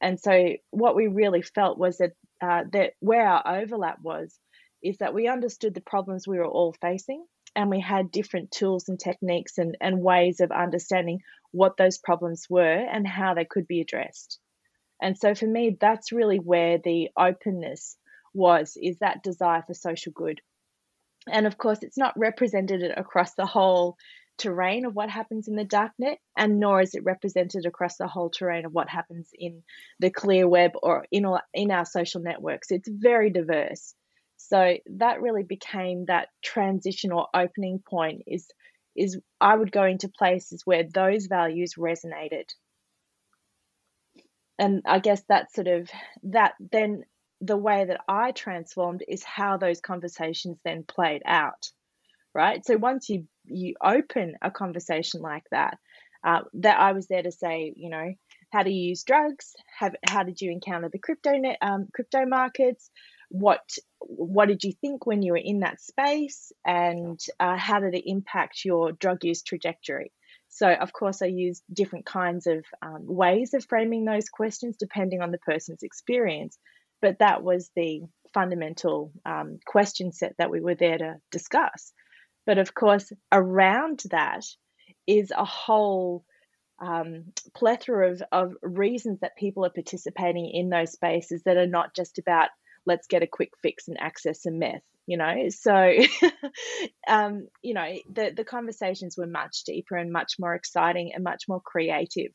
And 0.00 0.18
so 0.20 0.54
what 0.70 0.96
we 0.96 1.08
really 1.08 1.42
felt 1.42 1.78
was 1.78 1.98
that 1.98 2.12
uh, 2.42 2.64
that 2.72 2.92
where 3.00 3.26
our 3.26 3.60
overlap 3.60 3.98
was 4.02 4.38
is 4.82 4.98
that 4.98 5.14
we 5.14 5.28
understood 5.28 5.74
the 5.74 5.80
problems 5.80 6.26
we 6.26 6.38
were 6.38 6.46
all 6.46 6.74
facing 6.80 7.24
and 7.56 7.70
we 7.70 7.80
had 7.80 8.10
different 8.10 8.50
tools 8.50 8.88
and 8.88 8.98
techniques 8.98 9.58
and, 9.58 9.76
and 9.80 10.02
ways 10.02 10.40
of 10.40 10.50
understanding 10.50 11.20
what 11.52 11.76
those 11.76 11.98
problems 11.98 12.46
were 12.50 12.62
and 12.62 13.06
how 13.06 13.34
they 13.34 13.44
could 13.44 13.66
be 13.66 13.80
addressed 13.80 14.38
and 15.00 15.18
so 15.18 15.34
for 15.34 15.46
me, 15.46 15.76
that's 15.80 16.12
really 16.12 16.38
where 16.38 16.78
the 16.78 17.10
openness 17.16 17.96
was, 18.32 18.76
is 18.80 18.98
that 18.98 19.22
desire 19.22 19.62
for 19.66 19.74
social 19.74 20.12
good. 20.12 20.40
And 21.30 21.46
of 21.46 21.56
course, 21.56 21.82
it's 21.82 21.98
not 21.98 22.18
represented 22.18 22.82
across 22.96 23.34
the 23.34 23.46
whole 23.46 23.96
terrain 24.36 24.84
of 24.84 24.94
what 24.94 25.10
happens 25.10 25.48
in 25.48 25.56
the 25.56 25.64
darknet, 25.64 26.16
and 26.36 26.58
nor 26.58 26.80
is 26.80 26.94
it 26.94 27.04
represented 27.04 27.66
across 27.66 27.96
the 27.96 28.08
whole 28.08 28.30
terrain 28.30 28.66
of 28.66 28.72
what 28.72 28.88
happens 28.88 29.30
in 29.32 29.62
the 30.00 30.10
clear 30.10 30.48
web 30.48 30.72
or 30.82 31.06
in, 31.10 31.24
all, 31.24 31.40
in 31.52 31.70
our 31.70 31.84
social 31.84 32.20
networks. 32.20 32.70
It's 32.70 32.88
very 32.88 33.30
diverse. 33.30 33.94
So 34.36 34.76
that 34.98 35.22
really 35.22 35.44
became 35.44 36.06
that 36.06 36.28
transition 36.42 37.12
or 37.12 37.28
opening 37.34 37.82
point 37.88 38.22
is 38.26 38.48
is 38.96 39.18
I 39.40 39.56
would 39.56 39.72
go 39.72 39.84
into 39.84 40.08
places 40.08 40.62
where 40.64 40.84
those 40.84 41.26
values 41.26 41.74
resonated 41.76 42.44
and 44.58 44.82
I 44.86 44.98
guess 44.98 45.22
that 45.28 45.52
sort 45.52 45.68
of 45.68 45.90
that 46.24 46.54
then 46.60 47.04
the 47.40 47.56
way 47.56 47.84
that 47.84 48.00
I 48.08 48.32
transformed 48.32 49.02
is 49.06 49.22
how 49.24 49.56
those 49.56 49.80
conversations 49.80 50.58
then 50.64 50.84
played 50.84 51.22
out, 51.26 51.70
right? 52.34 52.64
So 52.64 52.76
once 52.76 53.08
you 53.08 53.26
you 53.44 53.74
open 53.82 54.34
a 54.40 54.50
conversation 54.50 55.20
like 55.20 55.44
that, 55.50 55.78
uh, 56.24 56.40
that 56.54 56.78
I 56.78 56.92
was 56.92 57.06
there 57.06 57.22
to 57.22 57.32
say, 57.32 57.74
you 57.76 57.90
know, 57.90 58.14
how 58.50 58.62
do 58.62 58.70
you 58.70 58.88
use 58.88 59.02
drugs? 59.02 59.52
Have, 59.78 59.94
how 60.08 60.22
did 60.22 60.40
you 60.40 60.50
encounter 60.50 60.88
the 60.88 60.98
crypto 60.98 61.32
net, 61.32 61.58
um, 61.60 61.88
crypto 61.92 62.24
markets? 62.24 62.90
What 63.28 63.68
what 63.98 64.48
did 64.48 64.62
you 64.64 64.72
think 64.80 65.06
when 65.06 65.22
you 65.22 65.32
were 65.32 65.38
in 65.38 65.60
that 65.60 65.80
space, 65.80 66.52
and 66.64 67.18
uh, 67.40 67.56
how 67.56 67.80
did 67.80 67.94
it 67.94 68.08
impact 68.08 68.64
your 68.64 68.92
drug 68.92 69.24
use 69.24 69.42
trajectory? 69.42 70.12
So, 70.54 70.72
of 70.72 70.92
course, 70.92 71.20
I 71.20 71.26
use 71.26 71.62
different 71.72 72.06
kinds 72.06 72.46
of 72.46 72.64
um, 72.80 73.00
ways 73.06 73.54
of 73.54 73.66
framing 73.68 74.04
those 74.04 74.28
questions 74.28 74.76
depending 74.78 75.20
on 75.20 75.32
the 75.32 75.38
person's 75.38 75.82
experience. 75.82 76.56
But 77.02 77.18
that 77.18 77.42
was 77.42 77.72
the 77.74 78.02
fundamental 78.32 79.10
um, 79.26 79.58
question 79.66 80.12
set 80.12 80.34
that 80.38 80.52
we 80.52 80.60
were 80.60 80.76
there 80.76 80.96
to 80.96 81.16
discuss. 81.32 81.92
But 82.46 82.58
of 82.58 82.72
course, 82.72 83.12
around 83.32 84.04
that 84.10 84.44
is 85.08 85.32
a 85.36 85.44
whole 85.44 86.24
um, 86.78 87.32
plethora 87.56 88.12
of, 88.12 88.22
of 88.30 88.52
reasons 88.62 89.18
that 89.20 89.36
people 89.36 89.66
are 89.66 89.70
participating 89.70 90.48
in 90.54 90.68
those 90.68 90.92
spaces 90.92 91.42
that 91.46 91.56
are 91.56 91.66
not 91.66 91.96
just 91.96 92.18
about 92.20 92.50
let's 92.86 93.06
get 93.06 93.22
a 93.22 93.26
quick 93.26 93.50
fix 93.62 93.88
and 93.88 94.00
access 94.00 94.42
some 94.42 94.58
meth 94.58 94.82
you 95.06 95.16
know? 95.16 95.48
So 95.50 95.92
um, 97.08 97.48
you 97.62 97.74
know 97.74 97.92
the 98.12 98.32
the 98.34 98.44
conversations 98.44 99.16
were 99.16 99.26
much 99.26 99.64
deeper 99.64 99.96
and 99.96 100.12
much 100.12 100.34
more 100.38 100.54
exciting 100.54 101.12
and 101.14 101.24
much 101.24 101.44
more 101.48 101.60
creative 101.60 102.32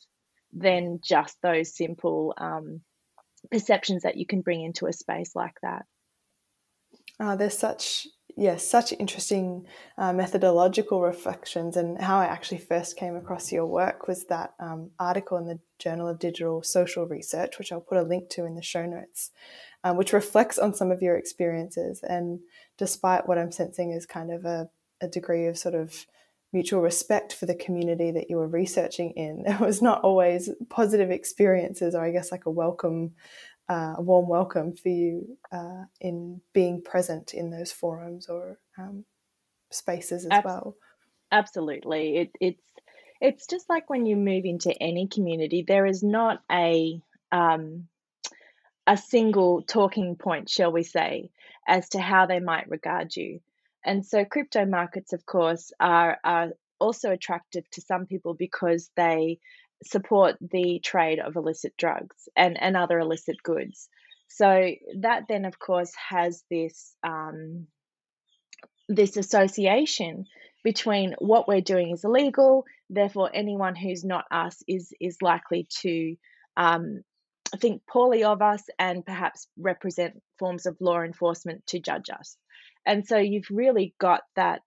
than 0.54 1.00
just 1.04 1.38
those 1.42 1.76
simple 1.76 2.34
um, 2.38 2.82
perceptions 3.52 4.04
that 4.04 4.18
you 4.18 4.26
can 4.26 4.42
bring 4.42 4.64
into 4.64 4.88
a 4.88 4.94
space 4.94 5.36
like 5.36 5.56
that. 5.62 5.86
Uh, 7.20 7.36
there's 7.36 7.58
such 7.58 8.08
yes 8.38 8.66
such 8.66 8.94
interesting 8.94 9.66
uh, 9.98 10.14
methodological 10.14 11.02
reflections. 11.02 11.76
And 11.76 12.00
how 12.00 12.20
i 12.20 12.26
actually 12.26 12.60
first 12.60 12.98
came 12.98 13.16
across 13.16 13.52
your 13.52 13.66
work 13.66 14.08
was 14.08 14.26
that 14.26 14.54
um, 14.60 14.92
article 15.00 15.38
in 15.38 15.46
the 15.46 15.60
journal 15.80 16.08
of 16.08 16.20
digital 16.20 16.62
social 16.62 17.06
research 17.06 17.58
which 17.58 17.72
i'll 17.72 17.80
put 17.80 17.98
a 17.98 18.04
link 18.04 18.30
to 18.30 18.46
in 18.46 18.56
the 18.56 18.62
show 18.62 18.86
notes 18.86 19.32
um, 19.84 19.98
which 19.98 20.14
reflects 20.14 20.60
on 20.60 20.74
some 20.74 20.92
of 20.92 21.02
your 21.02 21.16
experiences. 21.16 22.02
And 22.04 22.40
despite 22.78 23.28
what 23.28 23.38
I'm 23.38 23.52
sensing 23.52 23.92
is 23.92 24.06
kind 24.06 24.32
of 24.32 24.46
a, 24.46 24.70
a 25.02 25.08
degree 25.08 25.48
of 25.48 25.58
sort 25.58 25.76
of 25.76 26.06
mutual 26.52 26.82
respect 26.82 27.34
for 27.34 27.46
the 27.46 27.56
community 27.56 28.12
that 28.12 28.30
you 28.30 28.38
were 28.38 28.48
researching 28.48 29.12
in, 29.12 29.44
there 29.48 29.60
was 29.60 29.82
not 29.82 30.02
always 30.02 30.50
positive 30.70 31.12
experiences, 31.12 31.96
or 31.96 32.04
I 32.04 32.12
guess 32.12 32.32
like 32.32 32.46
a 32.46 32.52
welcome, 32.52 33.14
uh, 33.70 33.96
a 33.98 34.02
warm 34.02 34.28
welcome 34.28 34.74
for 34.76 34.90
you 34.90 35.38
uh, 35.52 35.84
in 36.02 36.42
being 36.54 36.82
present 36.82 37.34
in 37.34 37.52
those 37.52 37.72
forums 37.72 38.28
or 38.28 38.58
um, 38.78 39.06
spaces 39.72 40.26
as 40.26 40.32
Ab- 40.32 40.46
well. 40.46 40.76
Absolutely, 41.32 42.18
it, 42.18 42.32
it's 42.42 42.64
it's 43.22 43.48
just 43.48 43.70
like 43.70 43.90
when 43.90 44.06
you 44.06 44.16
move 44.16 44.46
into 44.46 44.72
any 44.82 45.08
community, 45.08 45.64
there 45.68 45.86
is 45.86 46.02
not 46.02 46.42
a 46.50 47.02
um, 47.32 47.88
a 48.90 48.98
single 48.98 49.62
talking 49.62 50.16
point, 50.16 50.50
shall 50.50 50.72
we 50.72 50.82
say, 50.82 51.30
as 51.68 51.90
to 51.90 52.00
how 52.02 52.26
they 52.26 52.40
might 52.40 52.70
regard 52.70 53.16
you. 53.16 53.40
And 53.86 54.04
so, 54.04 54.26
crypto 54.26 54.66
markets, 54.66 55.14
of 55.14 55.26
course, 55.28 55.72
are, 55.80 56.18
are 56.24 56.50
also 56.80 57.12
attractive 57.12 57.70
to 57.72 57.82
some 57.82 58.08
people 58.08 58.34
because 58.34 58.90
they 58.98 59.38
support 59.84 60.38
the 60.42 60.80
trade 60.84 61.20
of 61.20 61.36
illicit 61.36 61.78
drugs 61.78 62.28
and, 62.36 62.62
and 62.62 62.76
other 62.76 63.00
illicit 63.00 63.42
goods. 63.44 63.88
So 64.28 64.72
that 65.02 65.26
then, 65.30 65.46
of 65.46 65.60
course, 65.60 65.92
has 66.10 66.44
this 66.50 66.96
um, 67.04 67.68
this 68.88 69.18
association 69.18 70.26
between 70.64 71.16
what 71.20 71.48
we're 71.48 71.62
doing 71.62 71.92
is 71.92 72.04
illegal. 72.04 72.66
Therefore, 72.90 73.30
anyone 73.32 73.76
who's 73.76 74.04
not 74.04 74.26
us 74.32 74.64
is 74.68 74.92
is 75.00 75.18
likely 75.22 75.68
to 75.82 76.16
um, 76.58 77.04
think 77.58 77.82
poorly 77.88 78.24
of 78.24 78.42
us 78.42 78.64
and 78.78 79.06
perhaps 79.06 79.48
represent 79.58 80.22
forms 80.38 80.66
of 80.66 80.78
law 80.80 81.02
enforcement 81.02 81.66
to 81.68 81.80
judge 81.80 82.10
us. 82.10 82.38
And 82.86 83.06
so 83.06 83.18
you've 83.18 83.50
really 83.50 83.94
got 84.00 84.22
that 84.36 84.62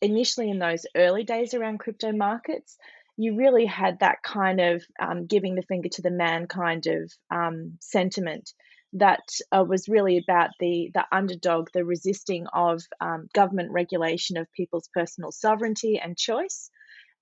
initially 0.00 0.50
in 0.50 0.58
those 0.58 0.86
early 0.96 1.24
days 1.24 1.54
around 1.54 1.78
crypto 1.78 2.12
markets, 2.12 2.76
you 3.16 3.36
really 3.36 3.66
had 3.66 4.00
that 4.00 4.22
kind 4.22 4.60
of 4.60 4.82
um, 4.98 5.26
giving 5.26 5.54
the 5.54 5.62
finger 5.62 5.88
to 5.90 6.02
the 6.02 6.10
man 6.10 6.46
kind 6.46 6.86
of 6.86 7.12
um, 7.30 7.76
sentiment 7.80 8.52
that 8.94 9.20
uh, 9.52 9.62
was 9.62 9.88
really 9.88 10.18
about 10.18 10.50
the 10.58 10.90
the 10.94 11.04
underdog, 11.12 11.68
the 11.72 11.84
resisting 11.84 12.46
of 12.52 12.82
um, 13.00 13.28
government 13.34 13.70
regulation 13.70 14.36
of 14.36 14.52
people's 14.52 14.88
personal 14.92 15.30
sovereignty 15.30 16.00
and 16.02 16.16
choice, 16.16 16.70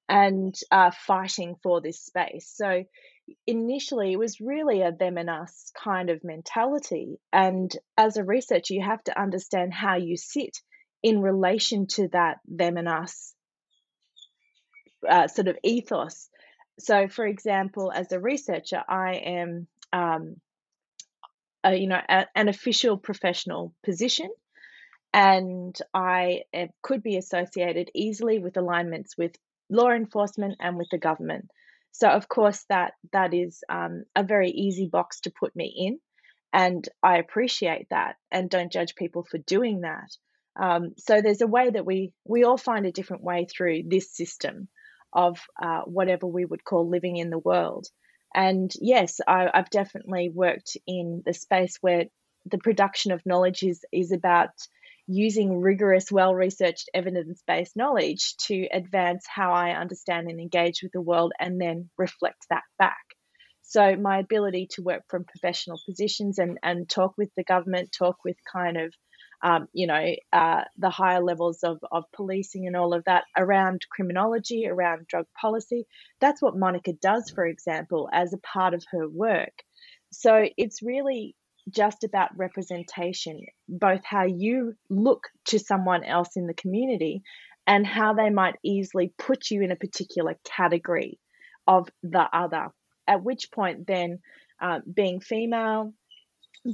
and 0.09 0.55
uh, 0.71 0.91
fighting 1.07 1.57
for 1.63 1.81
this 1.81 2.01
space. 2.01 2.51
So 2.55 2.85
initially 3.47 4.13
it 4.13 4.19
was 4.19 4.41
really 4.41 4.83
a 4.83 4.93
them 4.93 5.19
and 5.19 5.31
us 5.31 5.73
kind 5.83 6.11
of 6.11 6.25
mentality. 6.25 7.19
And 7.33 7.75
as 7.97 8.17
a 8.17 8.25
researcher, 8.25 8.75
you 8.75 8.83
have 8.83 9.03
to 9.05 9.21
understand 9.21 9.73
how 9.73 9.97
you 9.97 10.17
sit 10.17 10.59
in 11.03 11.23
relation 11.23 11.87
to 11.87 12.09
that 12.09 12.39
them 12.47 12.77
and 12.77 12.89
us 12.89 13.35
uh, 15.09 15.29
sort 15.29 15.49
of 15.49 15.57
ethos. 15.63 16.29
So, 16.79 17.09
for 17.09 17.27
example, 17.27 17.93
as 17.93 18.13
a 18.13 18.21
researcher, 18.21 18.83
I 18.89 19.15
am, 19.15 19.67
um, 19.93 20.37
a, 21.65 21.75
you 21.75 21.89
know, 21.89 22.01
a, 22.09 22.27
an 22.35 22.49
official 22.49 22.97
professional 22.97 23.75
position, 23.85 24.31
and 25.13 25.77
I 25.93 26.43
uh, 26.55 26.67
could 26.83 27.03
be 27.03 27.17
associated 27.17 27.91
easily 27.95 28.39
with 28.39 28.57
alignments 28.57 29.17
with 29.17 29.37
law 29.71 29.91
enforcement 29.91 30.57
and 30.61 30.77
with 30.77 30.89
the 30.91 30.99
government. 30.99 31.51
So 31.93 32.09
of 32.09 32.29
course 32.29 32.65
that 32.69 32.93
that 33.13 33.35
is 33.35 33.63
um, 33.69 34.05
a 34.15 34.23
very 34.23 34.51
easy 34.51 34.89
box 34.91 35.21
to 35.21 35.33
put 35.33 35.55
me 35.57 35.75
in, 35.77 35.99
and 36.53 36.89
I 37.03 37.19
appreciate 37.19 37.89
that 37.91 38.17
and 38.31 38.51
don't 38.51 38.73
judge 38.73 38.95
people 38.95 39.25
for 39.25 39.39
doing 39.39 39.83
that. 39.83 40.11
Um, 40.61 40.95
so 40.97 41.21
there's 41.21 41.41
a 41.43 41.47
way 41.47 41.71
that 41.71 41.87
we 41.87 42.13
we 42.25 42.45
all 42.45 42.59
find 42.59 42.87
a 42.87 42.93
different 42.93 43.23
way 43.23 43.47
through 43.47 43.85
this 43.87 44.15
system 44.15 44.69
of 45.13 45.39
uh, 45.61 45.83
whatever 45.83 46.27
we 46.27 46.45
would 46.45 46.65
call 46.65 46.89
living 46.89 47.17
in 47.17 47.31
the 47.31 47.39
world. 47.39 47.87
And 48.35 48.71
yes, 48.81 49.21
I, 49.27 49.49
I've 49.53 49.71
definitely 49.71 50.29
worked 50.29 50.77
in 50.87 51.23
the 51.25 51.33
space 51.33 51.79
where 51.81 52.05
the 52.45 52.59
production 52.59 53.13
of 53.13 53.25
knowledge 53.25 53.63
is 53.63 53.85
is 53.93 54.13
about 54.13 54.51
using 55.09 55.61
rigorous, 55.61 56.13
well 56.13 56.35
researched, 56.35 56.91
evidence 56.95 57.43
based 57.49 57.77
knowledge 57.77 58.37
to 58.49 58.69
advance 58.73 59.27
how 59.29 59.53
I 59.53 59.73
understand 59.73 60.31
and 60.31 60.41
engage 60.41 60.83
with 60.85 60.93
the 60.93 61.03
world 61.03 61.33
and 61.41 61.61
then 61.61 61.91
reflect 61.99 62.47
that 62.51 62.65
back. 62.79 62.99
So, 63.65 63.97
my 63.97 64.21
ability 64.21 64.69
to 64.73 64.83
work 64.85 65.05
from 65.11 65.27
professional 65.27 65.81
positions 65.89 66.39
and, 66.41 66.59
and 66.65 66.89
talk 66.89 67.15
with 67.19 67.31
the 67.37 67.45
government, 67.45 67.91
talk 67.99 68.19
with 68.25 68.37
kind 68.53 68.79
of 68.79 68.95
um, 69.43 69.69
you 69.75 69.87
know, 69.87 70.15
uh, 70.33 70.63
the 70.79 70.91
higher 70.91 71.23
levels 71.23 71.63
of, 71.65 71.79
of 71.93 72.05
policing 72.15 72.67
and 72.67 72.77
all 72.77 72.95
of 72.95 73.05
that 73.07 73.25
around 73.37 73.83
criminology, 73.91 74.67
around 74.69 75.07
drug 75.09 75.27
policy. 75.41 75.87
That's 76.21 76.43
what 76.43 76.57
Monica 76.59 76.93
does, 76.95 77.31
for 77.31 77.47
example, 77.47 78.09
as 78.13 78.33
a 78.35 78.39
part 78.39 78.75
of 78.75 78.85
her 78.93 79.09
work. 79.09 79.53
So 80.13 80.47
it's 80.57 80.83
really 80.83 81.37
just 81.71 82.05
about 82.05 82.37
representation, 82.37 83.41
both 83.69 84.05
how 84.05 84.27
you 84.27 84.75
look 84.89 85.29
to 85.47 85.59
someone 85.59 86.05
else 86.05 86.37
in 86.37 86.47
the 86.47 86.55
community 86.55 87.23
and 87.67 87.87
how 87.87 88.15
they 88.15 88.31
might 88.31 88.57
easily 88.63 89.13
put 89.19 89.51
you 89.51 89.63
in 89.63 89.71
a 89.71 89.77
particular 89.77 90.37
category 90.45 91.19
of 91.67 91.89
the 92.03 92.25
other. 92.33 92.69
At 93.07 93.23
which 93.23 93.51
point, 93.53 93.87
then, 93.87 94.21
uh, 94.61 94.81
being 94.93 95.21
female, 95.21 95.93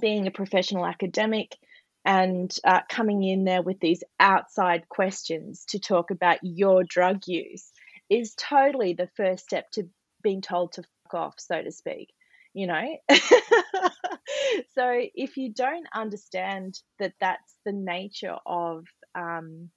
being 0.01 0.27
a 0.27 0.31
professional 0.31 0.87
academic, 0.87 1.57
and 2.05 2.55
uh, 2.65 2.81
coming 2.89 3.23
in 3.23 3.45
there 3.45 3.63
with 3.63 3.81
these 3.81 4.03
outside 4.21 4.89
questions 4.89 5.65
to 5.69 5.79
talk 5.79 6.11
about 6.11 6.39
your 6.43 6.85
drug 6.85 7.23
use 7.27 7.73
is 8.11 8.35
totally 8.35 8.93
the 8.93 9.09
first 9.17 9.45
step 9.45 9.71
to 9.73 9.89
being 10.23 10.43
told 10.43 10.73
to 10.73 10.83
fuck 10.83 11.15
off, 11.15 11.35
so 11.39 11.63
to 11.63 11.73
speak. 11.73 12.13
You 12.55 12.69
know, 12.69 12.85
so 13.11 15.01
if 15.15 15.37
you 15.37 15.53
don't 15.53 15.87
understand 15.95 16.79
that 17.01 17.15
that's 17.21 17.55
the 17.67 17.73
nature 17.73 18.37
of 18.47 18.85
um, 19.15 19.71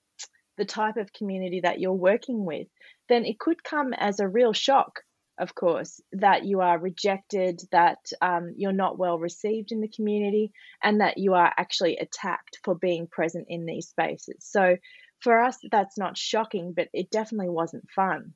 the 0.57 0.65
type 0.65 0.97
of 0.97 1.11
community 1.11 1.61
that 1.61 1.79
you're 1.79 1.93
working 1.93 2.45
with, 2.45 2.67
then 3.09 3.25
it 3.25 3.39
could 3.39 3.63
come 3.63 3.93
as 3.93 4.19
a 4.19 4.27
real 4.27 4.53
shock 4.53 4.99
of 5.39 5.53
course, 5.53 6.01
that 6.13 6.45
you 6.45 6.61
are 6.61 6.79
rejected, 6.79 7.61
that 7.71 7.99
um, 8.21 8.53
you're 8.57 8.71
not 8.71 8.97
well 8.97 9.19
received 9.19 9.71
in 9.71 9.81
the 9.81 9.87
community, 9.87 10.51
and 10.81 11.01
that 11.01 11.17
you 11.17 11.33
are 11.35 11.53
actually 11.57 11.97
attacked 11.97 12.59
for 12.63 12.75
being 12.75 13.07
present 13.07 13.45
in 13.49 13.65
these 13.65 13.87
spaces. 13.87 14.37
So 14.39 14.77
for 15.19 15.41
us, 15.41 15.57
that's 15.71 15.97
not 15.97 16.17
shocking, 16.17 16.73
but 16.75 16.89
it 16.93 17.11
definitely 17.11 17.49
wasn't 17.49 17.89
fun. 17.95 18.33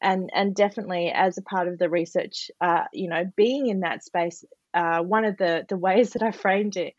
And, 0.00 0.30
and 0.32 0.54
definitely 0.54 1.10
as 1.12 1.38
a 1.38 1.42
part 1.42 1.68
of 1.68 1.78
the 1.78 1.90
research, 1.90 2.50
uh, 2.60 2.84
you 2.92 3.08
know, 3.08 3.24
being 3.36 3.66
in 3.66 3.80
that 3.80 4.04
space, 4.04 4.44
uh, 4.74 5.02
one 5.02 5.24
of 5.24 5.36
the, 5.36 5.64
the 5.68 5.76
ways 5.76 6.10
that 6.12 6.22
I 6.22 6.30
framed 6.30 6.76
it 6.76 6.94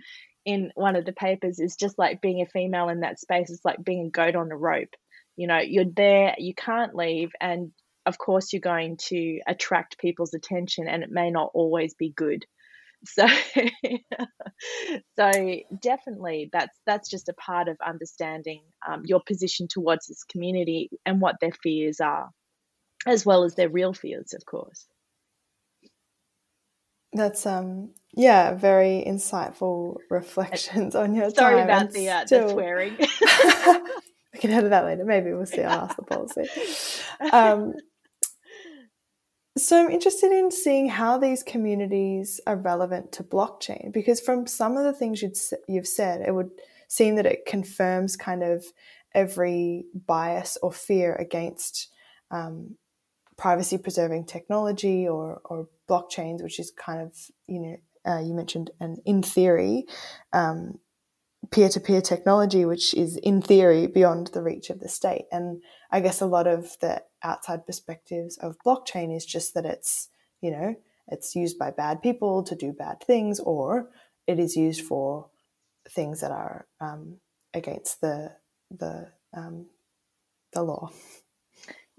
in 0.45 0.71
one 0.75 0.95
of 0.95 1.05
the 1.05 1.13
papers 1.13 1.59
is 1.59 1.75
just 1.75 1.97
like 1.97 2.21
being 2.21 2.41
a 2.41 2.45
female 2.45 2.89
in 2.89 3.01
that 3.01 3.19
space 3.19 3.49
is 3.49 3.61
like 3.63 3.83
being 3.83 4.07
a 4.07 4.09
goat 4.09 4.35
on 4.35 4.51
a 4.51 4.57
rope. 4.57 4.95
You 5.35 5.47
know, 5.47 5.59
you're 5.59 5.85
there, 5.85 6.35
you 6.37 6.53
can't 6.53 6.95
leave, 6.95 7.31
and 7.39 7.71
of 8.05 8.17
course 8.17 8.51
you're 8.51 8.59
going 8.59 8.97
to 8.97 9.39
attract 9.47 9.99
people's 9.99 10.33
attention 10.33 10.87
and 10.87 11.03
it 11.03 11.11
may 11.11 11.29
not 11.29 11.51
always 11.53 11.93
be 11.93 12.09
good 12.09 12.45
so 13.05 13.25
so 15.15 15.31
definitely 15.81 16.49
that's 16.51 16.77
that's 16.85 17.09
just 17.09 17.29
a 17.29 17.33
part 17.33 17.69
of 17.69 17.77
understanding 17.85 18.61
um, 18.85 19.03
your 19.05 19.21
position 19.25 19.67
towards 19.69 20.07
this 20.07 20.25
community 20.25 20.89
and 21.05 21.21
what 21.21 21.35
their 21.39 21.53
fears 21.63 22.01
are 22.01 22.29
as 23.05 23.25
well 23.25 23.43
as 23.43 23.55
their 23.55 23.69
real 23.69 23.93
fears 23.93 24.33
of 24.33 24.45
course. 24.45 24.85
That's 27.13 27.45
um 27.45 27.91
yeah 28.13 28.53
very 28.53 29.03
insightful 29.05 29.97
reflections 30.09 30.95
on 30.95 31.15
your 31.15 31.29
sorry 31.31 31.55
time 31.55 31.63
about 31.63 31.91
the, 31.91 32.09
uh, 32.09 32.25
still... 32.25 32.47
the 32.47 32.53
swearing. 32.53 32.97
We 34.31 34.39
can 34.39 34.51
edit 34.51 34.69
that 34.69 34.85
later. 34.85 35.03
Maybe 35.05 35.33
we'll 35.33 35.47
see. 35.47 35.63
I'll 35.63 35.85
ask 35.85 35.95
the 35.95 36.03
policy. 36.03 36.47
Um 37.31 37.73
so 39.57 39.77
I'm 39.77 39.91
interested 39.91 40.31
in 40.31 40.51
seeing 40.51 40.87
how 40.87 41.17
these 41.17 41.43
communities 41.43 42.39
are 42.47 42.55
relevant 42.55 43.11
to 43.13 43.23
blockchain 43.23 43.91
because 43.91 44.21
from 44.21 44.47
some 44.47 44.77
of 44.77 44.83
the 44.83 44.93
things 44.93 45.21
you 45.21 45.31
you've 45.67 45.87
said, 45.87 46.21
it 46.21 46.33
would 46.33 46.51
seem 46.87 47.15
that 47.15 47.25
it 47.25 47.45
confirms 47.45 48.15
kind 48.15 48.43
of 48.43 48.63
every 49.13 49.85
bias 50.07 50.57
or 50.61 50.71
fear 50.71 51.15
against 51.15 51.89
um, 52.31 52.75
privacy 53.39 53.77
preserving 53.77 54.25
technology 54.25 55.07
or, 55.07 55.41
or 55.45 55.67
blockchains, 55.89 56.43
which 56.43 56.59
is 56.59 56.71
kind 56.71 57.01
of, 57.01 57.15
you 57.47 57.59
know, 57.59 57.77
uh, 58.05 58.21
you 58.21 58.33
mentioned, 58.33 58.69
and 58.79 58.99
in 59.05 59.23
theory, 59.23 59.85
peer 61.51 61.69
to 61.69 61.79
peer 61.79 62.01
technology, 62.01 62.65
which 62.65 62.93
is 62.93 63.17
in 63.17 63.41
theory 63.41 63.87
beyond 63.87 64.27
the 64.27 64.43
reach 64.43 64.69
of 64.69 64.79
the 64.79 64.89
state. 64.89 65.25
And 65.31 65.63
I 65.89 66.01
guess 66.01 66.21
a 66.21 66.25
lot 66.25 66.47
of 66.47 66.77
the 66.81 67.01
outside 67.23 67.65
perspectives 67.65 68.37
of 68.37 68.57
blockchain 68.65 69.15
is 69.15 69.25
just 69.25 69.53
that 69.53 69.65
it's, 69.65 70.09
you 70.41 70.51
know, 70.51 70.75
it's 71.07 71.35
used 71.35 71.57
by 71.57 71.71
bad 71.71 72.01
people 72.01 72.43
to 72.43 72.55
do 72.55 72.71
bad 72.71 73.01
things, 73.01 73.39
or 73.39 73.89
it 74.27 74.37
is 74.37 74.55
used 74.55 74.81
for 74.81 75.29
things 75.89 76.21
that 76.21 76.31
are 76.31 76.67
um, 76.79 77.17
against 77.53 78.01
the 78.01 78.35
the 78.69 79.11
um, 79.33 79.65
the 80.53 80.61
law. 80.61 80.91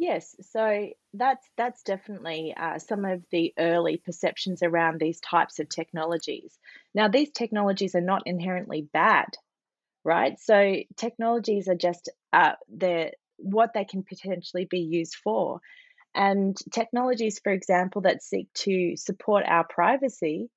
Yes, 0.00 0.34
so 0.40 0.88
that's 1.12 1.46
that's 1.58 1.82
definitely 1.82 2.54
uh, 2.56 2.78
some 2.78 3.04
of 3.04 3.22
the 3.30 3.52
early 3.58 3.98
perceptions 3.98 4.62
around 4.62 4.98
these 4.98 5.20
types 5.20 5.58
of 5.58 5.68
technologies. 5.68 6.58
Now, 6.94 7.08
these 7.08 7.30
technologies 7.32 7.94
are 7.94 8.00
not 8.00 8.22
inherently 8.24 8.88
bad, 8.94 9.26
right? 10.04 10.38
So 10.40 10.76
technologies 10.96 11.68
are 11.68 11.76
just 11.76 12.10
uh, 12.32 12.52
they're 12.68 13.12
what 13.38 13.74
they 13.74 13.84
can 13.84 14.04
potentially 14.04 14.66
be 14.66 14.80
used 14.80 15.16
for, 15.16 15.60
and 16.14 16.56
technologies, 16.72 17.40
for 17.40 17.52
example, 17.52 18.02
that 18.02 18.22
seek 18.22 18.52
to 18.66 18.96
support 18.96 19.44
our 19.46 19.64
privacy 19.64 20.50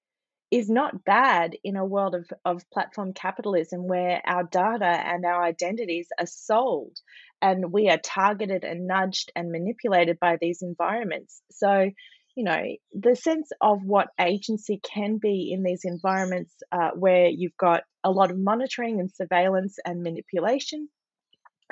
is 0.53 0.69
not 0.69 1.03
bad 1.03 1.57
in 1.63 1.75
a 1.75 1.83
world 1.83 2.13
of, 2.13 2.29
of 2.45 2.69
platform 2.69 3.11
capitalism 3.11 3.87
where 3.87 4.21
our 4.23 4.43
data 4.43 4.85
and 4.85 5.25
our 5.25 5.43
identities 5.43 6.07
are 6.19 6.27
sold 6.27 6.95
and 7.41 7.73
we 7.73 7.89
are 7.89 7.97
targeted 7.97 8.63
and 8.63 8.85
nudged 8.85 9.31
and 9.35 9.51
manipulated 9.51 10.19
by 10.19 10.37
these 10.39 10.61
environments. 10.61 11.41
So, 11.49 11.89
you 12.35 12.43
know, 12.43 12.61
the 12.91 13.15
sense 13.15 13.49
of 13.61 13.79
what 13.83 14.09
agency 14.21 14.79
can 14.83 15.17
be 15.17 15.51
in 15.51 15.63
these 15.63 15.85
environments 15.85 16.53
uh, 16.71 16.91
where 16.91 17.29
you've 17.29 17.57
got 17.57 17.81
a 18.03 18.11
lot 18.11 18.29
of 18.29 18.37
monitoring 18.37 18.99
and 18.99 19.11
surveillance 19.11 19.79
and 19.83 20.03
manipulation, 20.03 20.87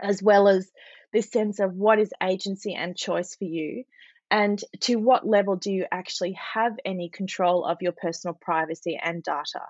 as 0.01 0.23
well 0.23 0.47
as 0.47 0.67
this 1.13 1.29
sense 1.29 1.59
of 1.59 1.75
what 1.75 1.99
is 1.99 2.09
agency 2.23 2.73
and 2.73 2.97
choice 2.97 3.35
for 3.35 3.45
you 3.45 3.83
and 4.31 4.59
to 4.79 4.95
what 4.95 5.27
level 5.27 5.57
do 5.57 5.71
you 5.71 5.85
actually 5.91 6.37
have 6.53 6.73
any 6.85 7.09
control 7.09 7.65
of 7.65 7.81
your 7.81 7.91
personal 7.91 8.37
privacy 8.41 8.97
and 9.01 9.21
data? 9.21 9.61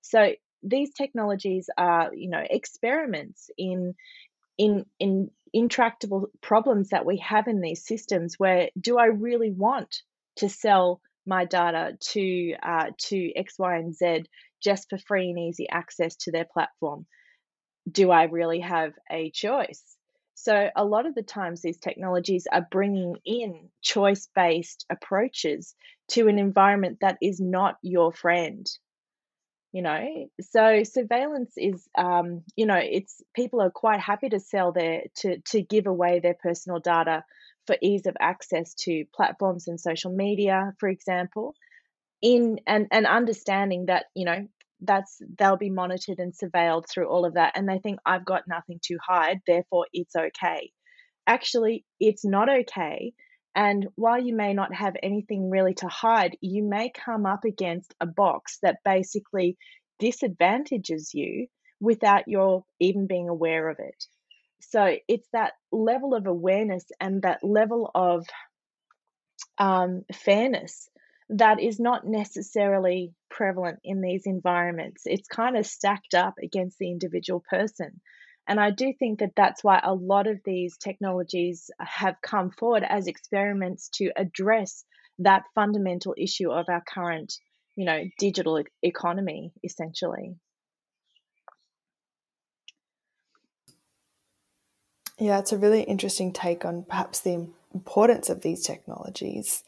So 0.00 0.32
these 0.62 0.92
technologies 0.94 1.68
are 1.76 2.12
you 2.14 2.30
know 2.30 2.42
experiments 2.48 3.50
in 3.56 3.94
in 4.56 4.86
in 4.98 5.30
intractable 5.52 6.28
problems 6.42 6.88
that 6.88 7.06
we 7.06 7.18
have 7.18 7.46
in 7.46 7.60
these 7.60 7.86
systems 7.86 8.34
where 8.38 8.68
do 8.78 8.98
i 8.98 9.06
really 9.06 9.50
want 9.50 10.02
to 10.36 10.48
sell 10.48 11.00
my 11.26 11.44
data 11.44 11.96
to 12.00 12.54
uh, 12.62 12.86
to 12.98 13.32
x 13.36 13.54
y 13.58 13.76
and 13.76 13.94
z 13.94 14.24
just 14.62 14.88
for 14.90 14.98
free 14.98 15.30
and 15.30 15.38
easy 15.38 15.68
access 15.70 16.16
to 16.16 16.32
their 16.32 16.46
platform? 16.52 17.06
Do 17.90 18.10
i 18.10 18.24
really 18.24 18.60
have 18.60 18.92
a 19.10 19.30
choice 19.30 19.97
so, 20.40 20.70
a 20.76 20.84
lot 20.84 21.04
of 21.06 21.16
the 21.16 21.22
times, 21.22 21.62
these 21.62 21.78
technologies 21.78 22.46
are 22.52 22.64
bringing 22.70 23.16
in 23.24 23.70
choice 23.82 24.28
based 24.36 24.86
approaches 24.88 25.74
to 26.10 26.28
an 26.28 26.38
environment 26.38 26.98
that 27.00 27.18
is 27.20 27.40
not 27.40 27.76
your 27.82 28.12
friend. 28.12 28.64
You 29.72 29.82
know, 29.82 30.28
so 30.40 30.84
surveillance 30.84 31.54
is, 31.56 31.88
um, 31.98 32.44
you 32.54 32.66
know, 32.66 32.78
it's 32.80 33.20
people 33.34 33.60
are 33.60 33.70
quite 33.70 33.98
happy 33.98 34.28
to 34.28 34.38
sell 34.38 34.70
their 34.70 35.02
to 35.16 35.40
to 35.50 35.60
give 35.60 35.88
away 35.88 36.20
their 36.20 36.36
personal 36.40 36.78
data 36.78 37.24
for 37.66 37.76
ease 37.82 38.06
of 38.06 38.16
access 38.20 38.74
to 38.74 39.06
platforms 39.12 39.66
and 39.66 39.80
social 39.80 40.12
media, 40.12 40.72
for 40.78 40.88
example, 40.88 41.54
in 42.22 42.60
and 42.66 42.86
and 42.92 43.06
understanding 43.06 43.86
that 43.86 44.06
you 44.14 44.24
know 44.24 44.46
that's 44.80 45.20
they'll 45.38 45.56
be 45.56 45.70
monitored 45.70 46.18
and 46.18 46.32
surveilled 46.32 46.88
through 46.88 47.08
all 47.08 47.24
of 47.24 47.34
that 47.34 47.52
and 47.56 47.68
they 47.68 47.78
think 47.78 47.98
I've 48.06 48.24
got 48.24 48.46
nothing 48.46 48.78
to 48.84 48.98
hide 49.04 49.40
therefore 49.46 49.86
it's 49.92 50.14
okay. 50.14 50.70
Actually, 51.26 51.84
it's 52.00 52.24
not 52.24 52.48
okay. 52.48 53.12
And 53.54 53.88
while 53.96 54.22
you 54.22 54.34
may 54.34 54.54
not 54.54 54.74
have 54.74 54.94
anything 55.02 55.50
really 55.50 55.74
to 55.74 55.88
hide, 55.88 56.36
you 56.40 56.62
may 56.62 56.90
come 56.90 57.26
up 57.26 57.44
against 57.44 57.92
a 58.00 58.06
box 58.06 58.58
that 58.62 58.78
basically 58.84 59.58
disadvantages 59.98 61.12
you 61.12 61.48
without 61.80 62.28
your 62.28 62.64
even 62.80 63.06
being 63.06 63.28
aware 63.28 63.68
of 63.68 63.78
it. 63.78 64.04
So 64.60 64.96
it's 65.06 65.28
that 65.32 65.52
level 65.70 66.14
of 66.14 66.26
awareness 66.26 66.84
and 67.00 67.22
that 67.22 67.42
level 67.42 67.90
of 67.94 68.26
um, 69.58 70.04
fairness 70.12 70.88
that 71.30 71.60
is 71.60 71.78
not 71.78 72.06
necessarily 72.06 73.12
prevalent 73.30 73.80
in 73.84 74.00
these 74.00 74.22
environments. 74.24 75.02
It's 75.04 75.28
kind 75.28 75.56
of 75.56 75.66
stacked 75.66 76.14
up 76.14 76.34
against 76.42 76.78
the 76.78 76.90
individual 76.90 77.42
person. 77.48 78.00
And 78.46 78.58
I 78.58 78.70
do 78.70 78.94
think 78.98 79.18
that 79.18 79.34
that's 79.36 79.62
why 79.62 79.78
a 79.82 79.92
lot 79.92 80.26
of 80.26 80.40
these 80.44 80.78
technologies 80.78 81.70
have 81.78 82.16
come 82.22 82.50
forward 82.50 82.82
as 82.88 83.06
experiments 83.06 83.90
to 83.96 84.10
address 84.16 84.84
that 85.18 85.42
fundamental 85.54 86.14
issue 86.16 86.50
of 86.50 86.66
our 86.70 86.82
current, 86.88 87.34
you 87.76 87.84
know, 87.84 88.04
digital 88.18 88.62
economy, 88.82 89.52
essentially. 89.62 90.36
Yeah, 95.18 95.40
it's 95.40 95.52
a 95.52 95.58
really 95.58 95.82
interesting 95.82 96.32
take 96.32 96.64
on 96.64 96.84
perhaps 96.88 97.20
the 97.20 97.48
importance 97.74 98.30
of 98.30 98.40
these 98.40 98.62
technologies. 98.62 99.64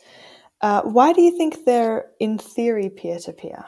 Uh, 0.60 0.82
why 0.82 1.12
do 1.12 1.22
you 1.22 1.36
think 1.36 1.64
they're, 1.64 2.10
in 2.18 2.38
theory, 2.38 2.90
peer 2.90 3.18
to 3.18 3.32
peer? 3.32 3.64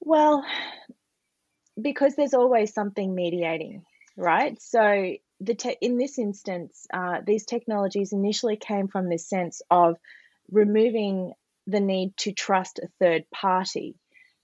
Well, 0.00 0.44
because 1.80 2.14
there's 2.14 2.34
always 2.34 2.72
something 2.72 3.14
mediating, 3.14 3.84
right? 4.16 4.60
So 4.60 5.14
the 5.40 5.54
te- 5.54 5.76
in 5.80 5.98
this 5.98 6.18
instance, 6.18 6.86
uh, 6.92 7.20
these 7.26 7.44
technologies 7.44 8.12
initially 8.12 8.56
came 8.56 8.88
from 8.88 9.08
this 9.08 9.28
sense 9.28 9.60
of 9.70 9.96
removing 10.50 11.32
the 11.66 11.80
need 11.80 12.16
to 12.18 12.32
trust 12.32 12.78
a 12.78 12.88
third 13.00 13.24
party, 13.30 13.96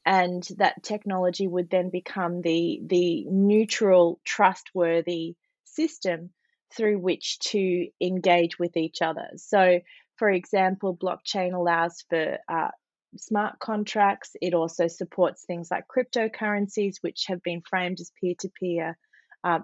and 0.04 0.46
that 0.56 0.82
technology 0.82 1.46
would 1.46 1.70
then 1.70 1.90
become 1.90 2.40
the 2.42 2.80
the 2.84 3.24
neutral, 3.26 4.18
trustworthy 4.24 5.36
system 5.64 6.30
through 6.76 6.98
which 6.98 7.38
to 7.40 7.88
engage 8.00 8.58
with 8.58 8.76
each 8.76 9.02
other. 9.02 9.28
So, 9.36 9.80
for 10.16 10.30
example, 10.30 10.96
blockchain 10.96 11.54
allows 11.54 12.04
for 12.08 12.38
uh, 12.48 12.68
smart 13.16 13.58
contracts. 13.58 14.30
It 14.40 14.54
also 14.54 14.86
supports 14.86 15.44
things 15.44 15.68
like 15.70 15.84
cryptocurrencies, 15.88 16.96
which 17.00 17.24
have 17.28 17.42
been 17.42 17.62
framed 17.68 18.00
as 18.00 18.12
peer 18.20 18.34
to 18.40 18.50
peer 18.60 18.98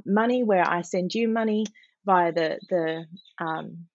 money, 0.05 0.42
where 0.42 0.69
I 0.69 0.83
send 0.83 1.14
you 1.14 1.29
money 1.29 1.66
via 2.05 2.33
the 2.33 2.59
the 2.69 3.45
um, 3.45 3.87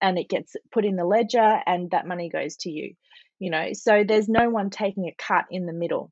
and 0.00 0.18
it 0.18 0.28
gets 0.28 0.56
put 0.72 0.84
in 0.84 0.96
the 0.96 1.04
ledger, 1.04 1.60
and 1.66 1.90
that 1.90 2.06
money 2.06 2.28
goes 2.28 2.56
to 2.58 2.70
you. 2.70 2.94
You 3.38 3.50
know, 3.50 3.72
so 3.74 4.02
there's 4.02 4.28
no 4.28 4.48
one 4.48 4.70
taking 4.70 5.04
a 5.04 5.14
cut 5.18 5.44
in 5.50 5.66
the 5.66 5.72
middle. 5.72 6.10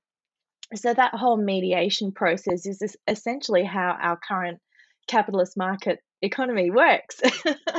So 0.74 0.92
that 0.92 1.14
whole 1.14 1.36
mediation 1.36 2.12
process 2.12 2.66
is 2.66 2.96
essentially 3.06 3.64
how 3.64 3.96
our 4.00 4.18
current 4.18 4.60
capitalist 5.06 5.56
market 5.56 6.00
economy 6.22 6.70
works 6.70 7.20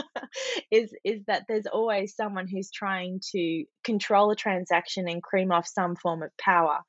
is 0.72 0.94
is 1.04 1.22
that 1.26 1.44
there's 1.48 1.66
always 1.66 2.16
someone 2.16 2.48
who's 2.48 2.70
trying 2.70 3.20
to 3.32 3.66
control 3.84 4.30
a 4.30 4.36
transaction 4.36 5.08
and 5.08 5.24
cream 5.24 5.52
off 5.52 5.68
some 5.68 5.96
form 5.96 6.22
of 6.22 6.30
power 6.38 6.80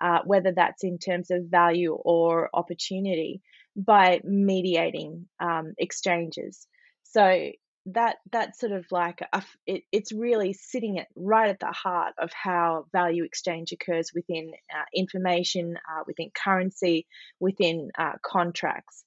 uh, 0.00 0.18
whether 0.24 0.52
that's 0.52 0.84
in 0.84 0.98
terms 0.98 1.30
of 1.30 1.46
value 1.46 1.92
or 1.92 2.50
opportunity 2.52 3.40
by 3.76 4.20
mediating 4.24 5.26
um, 5.40 5.74
exchanges. 5.78 6.66
So 7.04 7.50
that 7.86 8.16
that's 8.32 8.58
sort 8.58 8.72
of 8.72 8.84
like 8.90 9.20
a, 9.32 9.42
it, 9.66 9.84
it's 9.92 10.12
really 10.12 10.52
sitting 10.52 10.98
at 10.98 11.06
right 11.14 11.50
at 11.50 11.60
the 11.60 11.72
heart 11.72 12.14
of 12.18 12.30
how 12.32 12.86
value 12.92 13.22
exchange 13.22 13.72
occurs 13.72 14.10
within 14.12 14.50
uh, 14.74 14.84
information 14.92 15.76
uh, 15.76 16.02
within 16.04 16.30
currency 16.34 17.06
within 17.38 17.90
uh, 17.96 18.14
contracts 18.24 19.04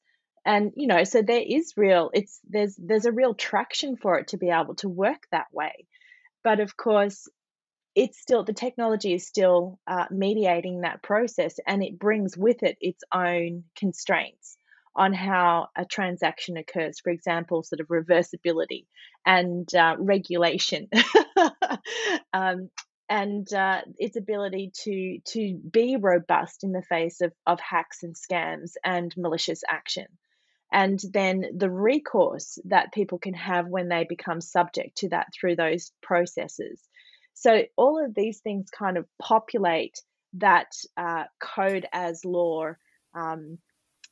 and 0.49 0.71
you 0.75 0.88
know 0.88 1.03
so 1.03 1.21
there 1.21 1.43
is 1.47 1.73
real 1.77 2.09
it's 2.12 2.39
there's 2.49 2.75
there's 2.75 3.05
a 3.05 3.12
real 3.12 3.35
traction 3.35 3.95
for 3.97 4.17
it 4.17 4.29
to 4.29 4.38
be 4.38 4.49
able 4.49 4.73
to 4.75 4.89
work 4.89 5.27
that 5.31 5.45
way. 5.53 5.85
But 6.43 6.59
of 6.59 6.75
course 6.75 7.27
it's 7.93 8.19
still 8.19 8.43
the 8.43 8.53
technology 8.53 9.13
is 9.13 9.27
still 9.27 9.79
uh, 9.85 10.05
mediating 10.09 10.81
that 10.81 11.03
process 11.03 11.59
and 11.67 11.83
it 11.83 11.99
brings 11.99 12.35
with 12.35 12.63
it 12.63 12.77
its 12.81 13.03
own 13.13 13.65
constraints 13.77 14.57
on 14.95 15.13
how 15.13 15.67
a 15.77 15.85
transaction 15.85 16.57
occurs 16.57 16.99
for 16.99 17.12
example 17.12 17.62
sort 17.62 17.79
of 17.79 17.88
reversibility 17.88 18.85
and 19.25 19.73
uh, 19.75 19.95
regulation. 19.99 20.89
Um, 22.31 22.69
and 23.09 23.51
uh, 23.51 23.81
its 23.97 24.15
ability 24.15 24.71
to 24.83 25.19
to 25.33 25.59
be 25.71 25.97
robust 25.99 26.63
in 26.63 26.71
the 26.71 26.83
face 26.83 27.21
of, 27.21 27.33
of 27.47 27.59
hacks 27.59 28.03
and 28.03 28.15
scams 28.15 28.73
and 28.83 29.12
malicious 29.17 29.63
action 29.67 30.05
and 30.71 30.99
then 31.12 31.45
the 31.58 31.69
recourse 31.69 32.60
that 32.65 32.93
people 32.93 33.17
can 33.17 33.34
have 33.34 33.67
when 33.67 33.89
they 33.89 34.05
become 34.08 34.41
subject 34.41 34.97
to 34.97 35.10
that 35.10 35.27
through 35.34 35.55
those 35.55 35.91
processes. 36.01 36.82
So, 37.34 37.63
all 37.75 38.03
of 38.03 38.13
these 38.13 38.39
things 38.39 38.69
kind 38.69 38.97
of 38.97 39.05
populate 39.21 40.01
that 40.34 40.71
uh, 40.97 41.23
code 41.39 41.88
as 41.91 42.23
law 42.25 42.73
um, 43.15 43.58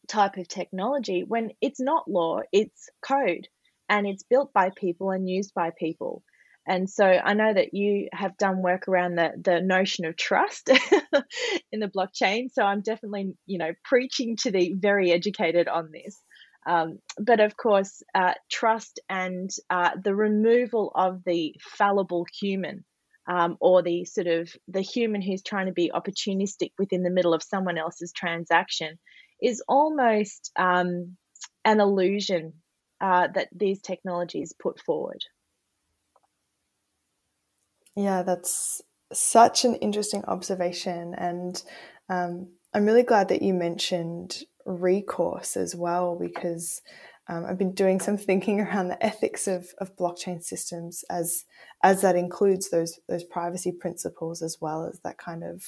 type 0.07 0.37
of 0.37 0.47
technology 0.47 1.23
when 1.23 1.51
it's 1.61 1.79
not 1.79 2.09
law, 2.09 2.41
it's 2.51 2.89
code 3.01 3.47
and 3.89 4.07
it's 4.07 4.23
built 4.23 4.53
by 4.53 4.71
people 4.75 5.11
and 5.11 5.29
used 5.29 5.53
by 5.53 5.71
people. 5.77 6.23
And 6.67 6.89
so 6.89 7.05
I 7.05 7.33
know 7.33 7.53
that 7.53 7.73
you 7.73 8.09
have 8.11 8.37
done 8.37 8.61
work 8.61 8.89
around 8.89 9.15
the, 9.15 9.31
the 9.41 9.61
notion 9.61 10.03
of 10.05 10.17
trust 10.17 10.69
in 11.71 11.79
the 11.79 11.87
blockchain. 11.87 12.51
So 12.51 12.61
I'm 12.61 12.81
definitely, 12.81 13.35
you 13.45 13.57
know, 13.57 13.71
preaching 13.85 14.35
to 14.41 14.51
the 14.51 14.73
very 14.77 15.13
educated 15.13 15.69
on 15.69 15.91
this. 15.93 16.21
Um, 16.67 16.99
but 17.17 17.39
of 17.39 17.55
course, 17.55 18.03
uh, 18.13 18.33
trust 18.51 18.99
and 19.09 19.49
uh, 19.69 19.91
the 20.03 20.13
removal 20.13 20.91
of 20.93 21.23
the 21.25 21.55
fallible 21.61 22.25
human 22.39 22.83
um, 23.27 23.57
or 23.61 23.81
the 23.81 24.05
sort 24.05 24.27
of 24.27 24.49
the 24.67 24.81
human 24.81 25.21
who's 25.21 25.41
trying 25.41 25.67
to 25.67 25.71
be 25.71 25.91
opportunistic 25.93 26.71
within 26.77 27.03
the 27.03 27.09
middle 27.09 27.33
of 27.33 27.41
someone 27.41 27.77
else's 27.77 28.11
transaction 28.11 28.99
is 29.41 29.63
almost 29.67 30.51
um, 30.57 31.15
an 31.63 31.79
illusion 31.79 32.53
uh, 32.99 33.27
that 33.33 33.47
these 33.55 33.81
technologies 33.81 34.53
put 34.59 34.79
forward. 34.81 35.21
Yeah, 37.95 38.23
that's 38.23 38.81
such 39.13 39.65
an 39.65 39.75
interesting 39.75 40.23
observation. 40.25 41.13
And 41.17 41.61
um, 42.09 42.49
I'm 42.73 42.85
really 42.85 43.03
glad 43.03 43.29
that 43.29 43.41
you 43.41 43.53
mentioned 43.53 44.43
recourse 44.67 45.57
as 45.57 45.75
well 45.75 46.17
because 46.19 46.81
um, 47.29 47.45
I've 47.45 47.57
been 47.57 47.73
doing 47.73 47.99
some 47.99 48.17
thinking 48.17 48.61
around 48.61 48.89
the 48.89 49.03
ethics 49.03 49.47
of, 49.47 49.67
of 49.79 49.95
blockchain 49.95 50.43
systems 50.43 51.03
as 51.09 51.45
as 51.83 52.01
that 52.01 52.15
includes 52.15 52.69
those 52.69 52.99
those 53.07 53.23
privacy 53.23 53.71
principles 53.71 54.41
as 54.41 54.57
well 54.61 54.85
as 54.85 54.99
that 55.01 55.17
kind 55.17 55.43
of 55.43 55.63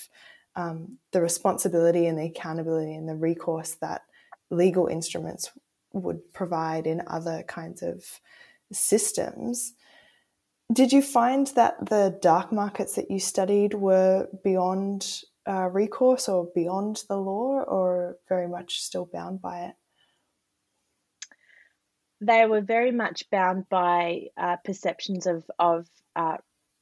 um, 0.55 0.97
the 1.11 1.21
responsibility 1.21 2.05
and 2.05 2.17
the 2.17 2.25
accountability 2.25 2.93
and 2.93 3.07
the 3.07 3.15
recourse 3.15 3.75
that 3.81 4.01
legal 4.49 4.87
instruments 4.87 5.51
would 5.93 6.33
provide 6.33 6.85
in 6.85 7.01
other 7.07 7.43
kinds 7.47 7.81
of 7.81 8.19
systems. 8.71 9.73
Did 10.71 10.91
you 10.91 11.01
find 11.01 11.47
that 11.55 11.89
the 11.89 12.17
dark 12.21 12.51
markets 12.51 12.95
that 12.95 13.09
you 13.09 13.19
studied 13.19 13.73
were 13.73 14.27
beyond 14.43 15.23
uh, 15.47 15.67
recourse 15.69 16.29
or 16.29 16.49
beyond 16.53 17.03
the 17.07 17.17
law, 17.17 17.63
or 17.63 18.17
very 18.27 18.47
much 18.47 18.81
still 18.81 19.09
bound 19.11 19.41
by 19.41 19.65
it? 19.65 19.75
They 22.21 22.45
were 22.45 22.61
very 22.61 22.91
much 22.91 23.29
bound 23.29 23.69
by 23.69 24.27
uh, 24.37 24.57
perceptions 24.63 25.25
of 25.25 25.49
of 25.57 25.87
uh, 26.15 26.37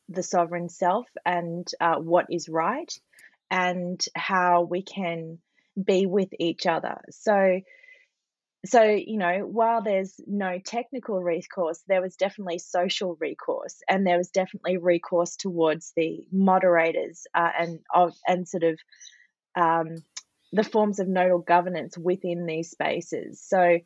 the 0.09 0.23
sovereign 0.23 0.69
self 0.69 1.07
and 1.25 1.67
uh, 1.79 1.97
what 1.97 2.27
is 2.29 2.49
right, 2.49 2.91
and 3.51 4.03
how 4.15 4.63
we 4.63 4.81
can 4.81 5.39
be 5.81 6.05
with 6.05 6.29
each 6.39 6.65
other. 6.65 7.01
So 7.11 7.61
so 8.65 8.83
you 8.83 9.17
know 9.17 9.39
while 9.39 9.81
there's 9.81 10.19
no 10.25 10.59
technical 10.59 11.21
recourse 11.21 11.83
there 11.87 12.01
was 12.01 12.15
definitely 12.15 12.57
social 12.57 13.15
recourse 13.19 13.81
and 13.87 14.05
there 14.05 14.17
was 14.17 14.29
definitely 14.29 14.77
recourse 14.77 15.35
towards 15.35 15.93
the 15.95 16.25
moderators 16.31 17.27
uh, 17.35 17.51
and 17.59 17.79
of 17.93 18.13
and 18.27 18.47
sort 18.47 18.63
of 18.63 18.79
um, 19.55 19.97
the 20.51 20.63
forms 20.63 20.99
of 20.99 21.07
nodal 21.07 21.39
governance 21.39 21.97
within 21.97 22.45
these 22.45 22.69
spaces. 22.69 23.41
So 23.41 23.79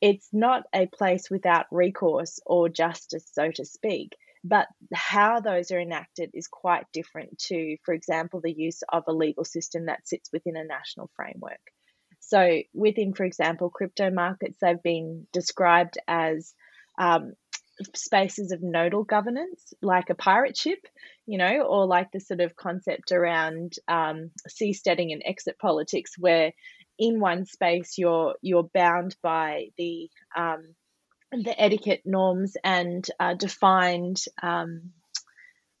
it's 0.00 0.28
not 0.32 0.64
a 0.74 0.86
place 0.86 1.30
without 1.30 1.66
recourse 1.70 2.38
or 2.44 2.68
justice 2.68 3.26
so 3.32 3.50
to 3.50 3.64
speak 3.64 4.14
but 4.44 4.68
how 4.94 5.40
those 5.40 5.70
are 5.70 5.80
enacted 5.80 6.30
is 6.34 6.48
quite 6.48 6.84
different 6.92 7.38
to 7.38 7.76
for 7.82 7.94
example 7.94 8.40
the 8.42 8.52
use 8.52 8.82
of 8.92 9.04
a 9.08 9.12
legal 9.12 9.44
system 9.44 9.86
that 9.86 10.06
sits 10.06 10.30
within 10.32 10.56
a 10.56 10.64
national 10.64 11.10
framework 11.16 11.60
so, 12.28 12.60
within, 12.74 13.14
for 13.14 13.22
example, 13.22 13.70
crypto 13.70 14.10
markets, 14.10 14.58
they've 14.60 14.82
been 14.82 15.28
described 15.32 15.96
as 16.08 16.54
um, 16.98 17.34
spaces 17.94 18.50
of 18.50 18.62
nodal 18.62 19.04
governance, 19.04 19.72
like 19.80 20.10
a 20.10 20.16
pirate 20.16 20.56
ship, 20.56 20.80
you 21.26 21.38
know, 21.38 21.60
or 21.60 21.86
like 21.86 22.10
the 22.10 22.18
sort 22.18 22.40
of 22.40 22.56
concept 22.56 23.12
around 23.12 23.74
um, 23.86 24.32
seasteading 24.48 25.12
and 25.12 25.22
exit 25.24 25.56
politics, 25.60 26.14
where 26.18 26.52
in 26.98 27.20
one 27.20 27.46
space 27.46 27.96
you're 27.96 28.34
you're 28.42 28.68
bound 28.74 29.14
by 29.22 29.66
the 29.78 30.10
um, 30.36 30.74
the 31.30 31.54
etiquette 31.60 32.02
norms 32.04 32.56
and 32.64 33.08
uh, 33.20 33.34
defined 33.34 34.20
um, 34.42 34.90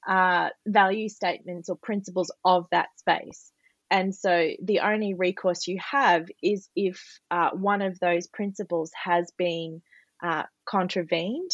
uh, 0.06 0.50
value 0.64 1.08
statements 1.08 1.68
or 1.68 1.76
principles 1.76 2.30
of 2.44 2.66
that 2.70 2.88
space. 2.98 3.50
And 3.90 4.14
so 4.14 4.50
the 4.62 4.80
only 4.80 5.14
recourse 5.14 5.68
you 5.68 5.78
have 5.78 6.26
is 6.42 6.68
if 6.74 7.20
uh, 7.30 7.50
one 7.50 7.82
of 7.82 8.00
those 8.00 8.26
principles 8.26 8.90
has 9.04 9.30
been 9.38 9.82
uh, 10.22 10.44
contravened, 10.68 11.50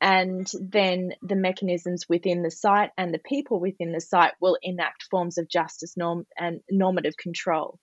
and 0.00 0.50
then 0.60 1.12
the 1.22 1.36
mechanisms 1.36 2.06
within 2.08 2.42
the 2.42 2.50
site 2.50 2.90
and 2.98 3.12
the 3.12 3.18
people 3.18 3.60
within 3.60 3.92
the 3.92 4.00
site 4.00 4.34
will 4.40 4.58
enact 4.62 5.04
forms 5.10 5.38
of 5.38 5.48
justice 5.48 5.96
norm 5.96 6.26
and 6.38 6.60
normative 6.70 7.16
control. 7.16 7.78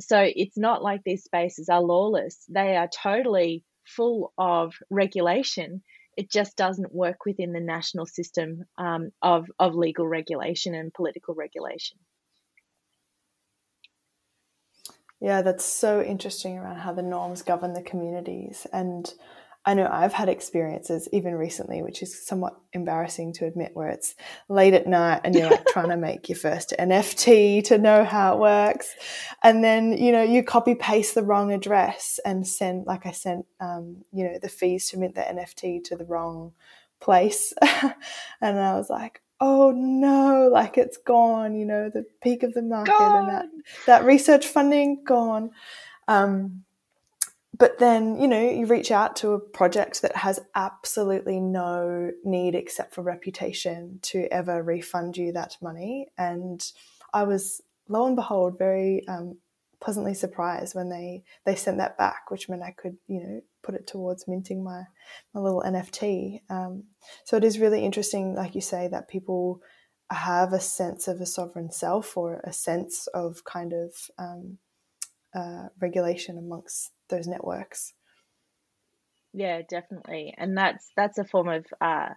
So 0.00 0.18
it's 0.18 0.56
not 0.56 0.82
like 0.82 1.02
these 1.04 1.24
spaces 1.24 1.68
are 1.68 1.82
lawless; 1.82 2.44
they 2.48 2.76
are 2.76 2.88
totally 2.88 3.64
full 3.86 4.32
of 4.36 4.74
regulation. 4.90 5.82
It 6.16 6.30
just 6.30 6.56
doesn't 6.56 6.94
work 6.94 7.24
within 7.24 7.52
the 7.52 7.60
national 7.60 8.06
system 8.06 8.64
um, 8.76 9.10
of 9.22 9.46
of 9.58 9.74
legal 9.74 10.06
regulation 10.06 10.74
and 10.74 10.92
political 10.92 11.34
regulation. 11.34 11.98
Yeah, 15.22 15.42
that's 15.42 15.64
so 15.64 16.02
interesting 16.02 16.58
around 16.58 16.78
how 16.78 16.92
the 16.92 17.02
norms 17.02 17.42
govern 17.42 17.74
the 17.74 17.82
communities. 17.82 18.66
And 18.72 19.08
I 19.64 19.74
know 19.74 19.88
I've 19.88 20.12
had 20.12 20.28
experiences 20.28 21.08
even 21.12 21.36
recently, 21.36 21.80
which 21.80 22.02
is 22.02 22.26
somewhat 22.26 22.56
embarrassing 22.72 23.34
to 23.34 23.46
admit, 23.46 23.70
where 23.74 23.88
it's 23.88 24.16
late 24.48 24.74
at 24.74 24.88
night 24.88 25.20
and 25.22 25.32
you're 25.32 25.48
like 25.48 25.66
trying 25.66 25.90
to 25.90 25.96
make 26.08 26.28
your 26.28 26.36
first 26.38 26.74
NFT 26.76 27.62
to 27.66 27.78
know 27.78 28.02
how 28.02 28.34
it 28.34 28.40
works. 28.40 28.96
And 29.44 29.62
then, 29.62 29.92
you 29.92 30.10
know, 30.10 30.24
you 30.24 30.42
copy 30.42 30.74
paste 30.74 31.14
the 31.14 31.22
wrong 31.22 31.52
address 31.52 32.18
and 32.24 32.44
send, 32.44 32.86
like 32.86 33.06
I 33.06 33.12
sent, 33.12 33.46
um, 33.60 34.02
you 34.12 34.24
know, 34.24 34.40
the 34.42 34.48
fees 34.48 34.90
to 34.90 34.98
mint 34.98 35.14
the 35.14 35.20
NFT 35.20 35.84
to 35.84 35.96
the 35.96 36.04
wrong 36.04 36.50
place. 37.00 37.54
and 37.62 38.58
I 38.58 38.74
was 38.74 38.90
like, 38.90 39.22
oh 39.44 39.72
no, 39.72 40.48
like 40.52 40.78
it's 40.78 40.96
gone, 40.96 41.56
you 41.56 41.66
know, 41.66 41.90
the 41.90 42.06
peak 42.22 42.44
of 42.44 42.54
the 42.54 42.62
market 42.62 42.92
gone. 42.96 43.28
and 43.28 43.28
that, 43.28 43.46
that 43.86 44.04
research 44.04 44.46
funding 44.46 45.02
gone. 45.02 45.50
Um, 46.06 46.62
but 47.58 47.80
then, 47.80 48.20
you 48.20 48.28
know, 48.28 48.40
you 48.40 48.66
reach 48.66 48.92
out 48.92 49.16
to 49.16 49.32
a 49.32 49.40
project 49.40 50.00
that 50.02 50.14
has 50.14 50.38
absolutely 50.54 51.40
no 51.40 52.12
need 52.24 52.54
except 52.54 52.94
for 52.94 53.02
reputation 53.02 53.98
to 54.02 54.28
ever 54.32 54.62
refund 54.62 55.16
you 55.16 55.32
that 55.32 55.56
money. 55.60 56.06
And 56.16 56.64
I 57.12 57.24
was, 57.24 57.60
lo 57.88 58.06
and 58.06 58.14
behold, 58.14 58.56
very 58.58 59.06
um, 59.08 59.38
pleasantly 59.82 60.14
surprised 60.14 60.74
when 60.74 60.88
they 60.88 61.24
they 61.44 61.56
sent 61.56 61.78
that 61.78 61.98
back, 61.98 62.30
which 62.30 62.48
meant 62.48 62.62
I 62.62 62.70
could 62.70 62.96
you 63.08 63.20
know 63.20 63.40
put 63.62 63.74
it 63.74 63.86
towards 63.86 64.28
minting 64.28 64.62
my 64.62 64.84
my 65.34 65.40
little 65.40 65.62
NFT. 65.62 66.40
Um, 66.48 66.84
so 67.24 67.36
it 67.36 67.44
is 67.44 67.58
really 67.58 67.84
interesting, 67.84 68.34
like 68.34 68.54
you 68.54 68.60
say, 68.60 68.88
that 68.88 69.08
people 69.08 69.60
have 70.10 70.52
a 70.52 70.60
sense 70.60 71.08
of 71.08 71.20
a 71.20 71.26
sovereign 71.26 71.70
self 71.70 72.16
or 72.16 72.40
a 72.44 72.52
sense 72.52 73.08
of 73.08 73.44
kind 73.44 73.72
of 73.72 73.92
um, 74.18 74.58
uh, 75.34 75.68
regulation 75.80 76.38
amongst 76.38 76.92
those 77.08 77.26
networks. 77.26 77.92
Yeah, 79.32 79.62
definitely, 79.68 80.34
and 80.38 80.56
that's 80.56 80.90
that's 80.96 81.18
a 81.18 81.24
form 81.24 81.48
of 81.48 81.66
uh, 81.80 82.10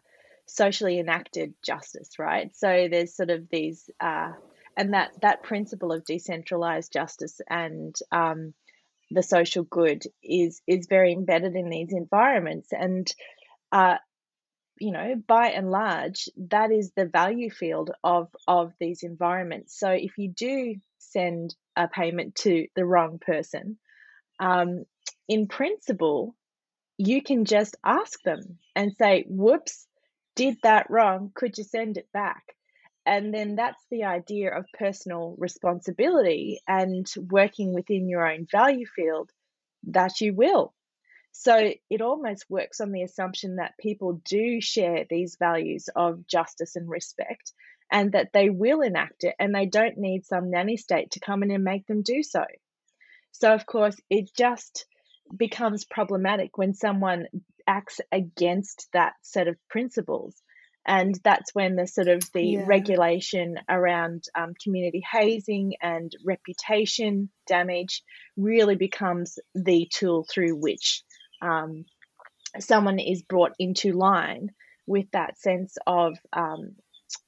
socially 0.45 0.99
enacted 0.99 1.55
justice, 1.65 2.19
right? 2.19 2.55
So 2.55 2.87
there's 2.91 3.15
sort 3.15 3.31
of 3.31 3.49
these. 3.49 3.89
Uh, 3.99 4.33
and 4.77 4.93
that 4.93 5.11
that 5.21 5.43
principle 5.43 5.91
of 5.91 6.05
decentralized 6.05 6.91
justice 6.91 7.39
and 7.49 7.95
um, 8.11 8.53
the 9.11 9.23
social 9.23 9.63
good 9.63 10.03
is 10.23 10.61
is 10.67 10.87
very 10.87 11.13
embedded 11.13 11.55
in 11.55 11.69
these 11.69 11.91
environments. 11.91 12.69
And 12.71 13.11
uh, 13.71 13.95
you 14.79 14.91
know 14.91 15.15
by 15.27 15.49
and 15.49 15.71
large 15.71 16.29
that 16.49 16.71
is 16.71 16.91
the 16.95 17.05
value 17.05 17.49
field 17.49 17.91
of 18.03 18.27
of 18.47 18.73
these 18.79 19.03
environments. 19.03 19.77
So 19.79 19.89
if 19.89 20.17
you 20.17 20.29
do 20.29 20.75
send 20.97 21.55
a 21.75 21.87
payment 21.87 22.35
to 22.35 22.67
the 22.75 22.85
wrong 22.85 23.19
person 23.19 23.77
um, 24.39 24.85
in 25.27 25.47
principle 25.47 26.35
you 26.97 27.21
can 27.21 27.45
just 27.45 27.75
ask 27.83 28.21
them 28.23 28.57
and 28.75 28.93
say 28.97 29.25
whoops 29.27 29.85
did 30.35 30.57
that 30.63 30.89
wrong. 30.89 31.31
Could 31.33 31.57
you 31.57 31.63
send 31.63 31.97
it 31.97 32.11
back 32.13 32.43
and 33.05 33.33
then 33.33 33.55
that's 33.55 33.83
the 33.91 34.03
idea 34.05 34.57
of 34.57 34.65
personal 34.77 35.35
responsibility 35.37 36.61
and 36.67 37.05
working 37.29 37.73
within 37.73 38.09
your 38.09 38.27
own 38.27 38.47
value 38.51 38.85
field 38.95 39.31
that 39.87 40.21
you 40.21 40.33
will. 40.33 40.73
So 41.31 41.73
it 41.89 42.01
almost 42.01 42.45
works 42.49 42.79
on 42.79 42.91
the 42.91 43.03
assumption 43.03 43.57
that 43.57 43.77
people 43.77 44.21
do 44.25 44.61
share 44.61 45.05
these 45.09 45.35
values 45.37 45.89
of 45.95 46.25
justice 46.27 46.75
and 46.75 46.89
respect 46.89 47.51
and 47.91 48.13
that 48.13 48.29
they 48.33 48.49
will 48.49 48.81
enact 48.81 49.25
it 49.25 49.35
and 49.37 49.53
they 49.53 49.65
don't 49.65 49.97
need 49.97 50.25
some 50.25 50.49
nanny 50.49 50.77
state 50.77 51.11
to 51.11 51.19
come 51.19 51.43
in 51.43 51.51
and 51.51 51.63
make 51.63 51.85
them 51.87 52.01
do 52.01 52.23
so. 52.23 52.45
So, 53.33 53.53
of 53.53 53.65
course, 53.65 53.97
it 54.09 54.33
just 54.35 54.85
becomes 55.35 55.85
problematic 55.85 56.57
when 56.57 56.73
someone 56.73 57.27
acts 57.67 57.99
against 58.11 58.87
that 58.93 59.13
set 59.21 59.47
of 59.47 59.57
principles 59.69 60.41
and 60.85 61.19
that's 61.23 61.53
when 61.53 61.75
the 61.75 61.87
sort 61.87 62.07
of 62.07 62.23
the 62.33 62.43
yeah. 62.43 62.63
regulation 62.65 63.55
around 63.67 64.23
um, 64.35 64.53
community 64.63 65.03
hazing 65.11 65.73
and 65.81 66.11
reputation 66.23 67.29
damage 67.47 68.03
really 68.37 68.75
becomes 68.75 69.39
the 69.55 69.89
tool 69.91 70.25
through 70.29 70.55
which 70.55 71.03
um, 71.41 71.85
someone 72.59 72.99
is 72.99 73.23
brought 73.23 73.53
into 73.57 73.93
line 73.93 74.51
with 74.85 75.09
that 75.11 75.39
sense 75.39 75.77
of 75.87 76.17
um, 76.33 76.75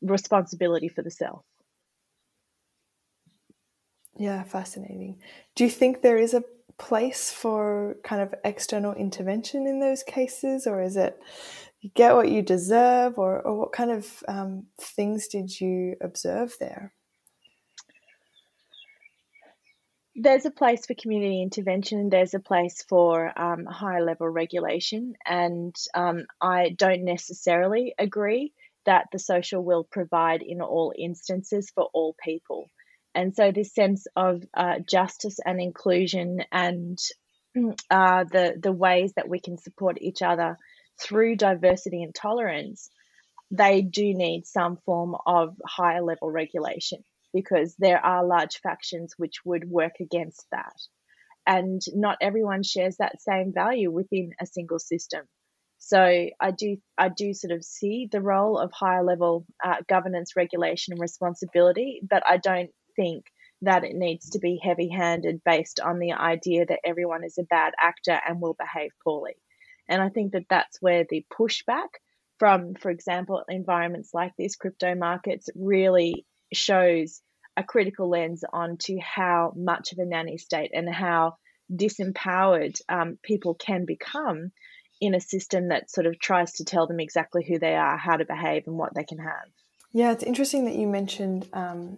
responsibility 0.02 0.88
for 0.88 1.02
the 1.02 1.12
self. 1.12 1.44
Yeah, 4.16 4.44
fascinating. 4.44 5.22
Do 5.56 5.64
you 5.64 5.70
think 5.70 6.02
there 6.02 6.18
is 6.18 6.34
a 6.34 6.44
place 6.78 7.32
for 7.32 7.98
kind 8.04 8.22
of 8.22 8.34
external 8.44 8.94
intervention 8.94 9.68
in 9.68 9.80
those 9.80 10.04
cases, 10.04 10.68
or 10.68 10.82
is 10.82 10.96
it 10.96 11.20
you 11.82 11.92
get 11.94 12.16
what 12.16 12.30
you 12.30 12.42
deserve, 12.42 13.18
or, 13.18 13.40
or 13.42 13.56
what 13.56 13.72
kind 13.72 13.92
of 13.92 14.24
um, 14.28 14.66
things 14.80 15.28
did 15.28 15.60
you 15.60 15.96
observe 16.02 16.56
there? 16.60 16.94
There's 20.16 20.48
a 20.48 20.52
place 20.52 20.88
for 20.88 20.96
community 20.96 21.44
intervention, 21.44 22.10
there's 22.10 22.34
a 22.34 22.40
place 22.40 22.84
for 22.90 23.32
um, 23.40 23.66
high 23.66 24.00
level 24.00 24.28
regulation, 24.28 25.14
and 25.24 25.76
um, 25.94 26.26
I 26.42 26.70
don't 26.76 27.04
necessarily 27.04 27.94
agree 28.00 28.52
that 28.88 29.08
the 29.12 29.20
social 29.20 29.64
will 29.64 29.84
provide 29.84 30.42
in 30.42 30.62
all 30.62 30.92
instances 30.98 31.70
for 31.70 31.88
all 31.94 32.16
people. 32.24 32.72
And 33.14 33.36
so, 33.36 33.52
this 33.52 33.76
sense 33.76 34.08
of 34.16 34.44
uh, 34.56 34.80
justice 34.80 35.40
and 35.46 35.62
inclusion 35.62 36.44
and 36.52 36.98
uh, 37.92 38.24
the 38.24 38.56
the 38.60 38.72
ways 38.72 39.14
that 39.18 39.30
we 39.30 39.40
can 39.40 39.60
support 39.60 40.00
each 40.02 40.24
other 40.24 40.58
through 41.00 41.36
diversity 41.36 42.04
and 42.04 42.14
tolerance, 42.14 42.90
they 43.52 43.82
do 43.82 44.14
need 44.14 44.46
some 44.46 44.78
form 44.86 45.16
of 45.26 45.56
higher 45.66 46.02
level 46.02 46.30
regulation 46.30 47.04
because 47.34 47.76
there 47.78 48.04
are 48.04 48.26
large 48.26 48.60
factions 48.62 49.14
which 49.18 49.46
would 49.46 49.70
work 49.70 49.94
against 50.00 50.46
that. 50.52 50.76
And 51.46 51.82
not 51.94 52.18
everyone 52.20 52.64
shares 52.64 52.98
that 52.98 53.22
same 53.22 53.54
value 53.54 53.90
within 53.90 54.32
a 54.42 54.46
single 54.46 54.80
system. 54.80 55.26
So 55.78 56.30
I 56.40 56.52
do 56.52 56.78
I 56.98 57.10
do 57.10 57.34
sort 57.34 57.52
of 57.52 57.64
see 57.64 58.10
the 58.12 58.22
role 58.22 58.58
of 58.58 58.72
higher 58.74 59.04
level 59.04 59.46
uh, 59.64 59.76
governance, 59.88 60.36
regulation, 60.36 60.94
and 60.94 61.02
responsibility, 61.02 62.02
but 62.08 62.24
I 62.28 62.38
don't 62.38 62.72
think 62.96 63.26
that 63.62 63.84
it 63.84 63.96
needs 63.96 64.32
to 64.32 64.40
be 64.40 64.60
heavy 64.62 64.90
handed 64.90 65.44
based 65.44 65.80
on 65.80 66.00
the 66.00 66.14
idea 66.14 66.66
that 66.66 66.80
everyone 66.84 67.24
is 67.24 67.38
a 67.38 67.44
bad 67.44 67.74
actor 67.80 68.20
and 68.28 68.42
will 68.42 68.56
behave 68.56 68.92
poorly. 69.04 69.36
And 69.90 70.02
I 70.02 70.10
think 70.10 70.34
that 70.34 70.46
that's 70.50 70.82
where 70.82 71.06
the 71.10 71.26
pushback 71.32 71.88
from, 72.40 72.76
for 72.76 72.92
example, 72.92 73.44
environments 73.50 74.14
like 74.14 74.34
these 74.38 74.56
crypto 74.56 74.96
markets 74.96 75.50
really 75.56 76.26
shows 76.54 77.22
a 77.56 77.64
critical 77.64 78.10
lens 78.10 78.44
onto 78.54 78.98
how 79.00 79.54
much 79.56 79.92
of 79.92 80.00
a 80.00 80.06
nanny 80.06 80.38
state 80.38 80.72
and 80.74 80.88
how 80.94 81.36
disempowered 81.74 82.80
um, 82.88 83.18
people 83.24 83.56
can 83.56 83.86
become 83.86 84.52
in 85.02 85.16
a 85.16 85.20
system 85.20 85.70
that 85.70 85.92
sort 85.92 86.08
of 86.08 86.20
tries 86.20 86.54
to 86.54 86.66
tell 86.66 86.88
them 86.88 87.00
exactly 87.00 87.46
who 87.48 87.60
they 87.60 87.76
are, 87.76 87.98
how 87.98 88.18
to 88.18 88.26
behave, 88.26 88.64
and 88.68 88.78
what 88.78 88.94
they 88.96 89.04
can 89.04 89.20
have. 89.20 89.48
Yeah, 89.92 90.12
it's 90.12 90.24
interesting 90.24 90.66
that 90.66 90.76
you 90.76 90.88
mentioned 90.88 91.48
um, 91.54 91.98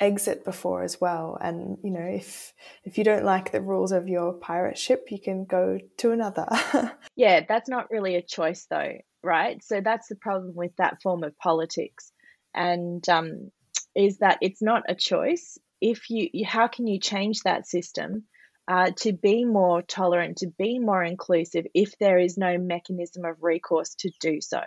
exit 0.00 0.44
before 0.44 0.82
as 0.82 1.00
well. 1.00 1.38
And 1.40 1.78
you 1.82 1.90
know 1.90 2.00
if 2.00 2.52
if 2.84 2.98
you 2.98 3.04
don't 3.04 3.24
like 3.24 3.52
the 3.52 3.60
rules 3.60 3.92
of 3.92 4.08
your 4.08 4.32
pirate 4.32 4.78
ship 4.78 5.08
you 5.10 5.20
can 5.20 5.44
go 5.44 5.78
to 5.98 6.12
another. 6.12 6.46
Yeah 7.14 7.44
that's 7.46 7.68
not 7.68 7.90
really 7.90 8.16
a 8.16 8.22
choice 8.22 8.66
though 8.70 8.94
right? 9.22 9.62
So 9.62 9.80
that's 9.80 10.08
the 10.08 10.16
problem 10.16 10.54
with 10.54 10.74
that 10.76 11.00
form 11.02 11.22
of 11.24 11.38
politics. 11.38 12.12
And 12.54 13.06
um, 13.08 13.50
is 13.94 14.18
that 14.18 14.38
it's 14.40 14.62
not 14.62 14.84
a 14.88 14.94
choice. 14.94 15.58
If 15.80 16.10
you, 16.10 16.28
how 16.46 16.68
can 16.68 16.86
you 16.86 17.00
change 17.00 17.40
that 17.40 17.66
system 17.66 18.24
uh, 18.68 18.92
to 18.96 19.12
be 19.12 19.44
more 19.44 19.82
tolerant, 19.82 20.38
to 20.38 20.46
be 20.46 20.78
more 20.78 21.02
inclusive, 21.02 21.66
if 21.74 21.98
there 21.98 22.18
is 22.18 22.38
no 22.38 22.58
mechanism 22.58 23.24
of 23.24 23.42
recourse 23.42 23.94
to 23.96 24.10
do 24.20 24.40
so. 24.40 24.60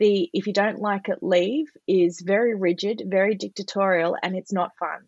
The 0.00 0.28
if 0.32 0.46
you 0.46 0.52
don't 0.52 0.80
like 0.80 1.08
it, 1.08 1.22
leave 1.22 1.70
is 1.86 2.20
very 2.20 2.54
rigid, 2.56 3.02
very 3.06 3.34
dictatorial, 3.34 4.16
and 4.20 4.34
it's 4.34 4.52
not 4.52 4.76
fun, 4.78 5.02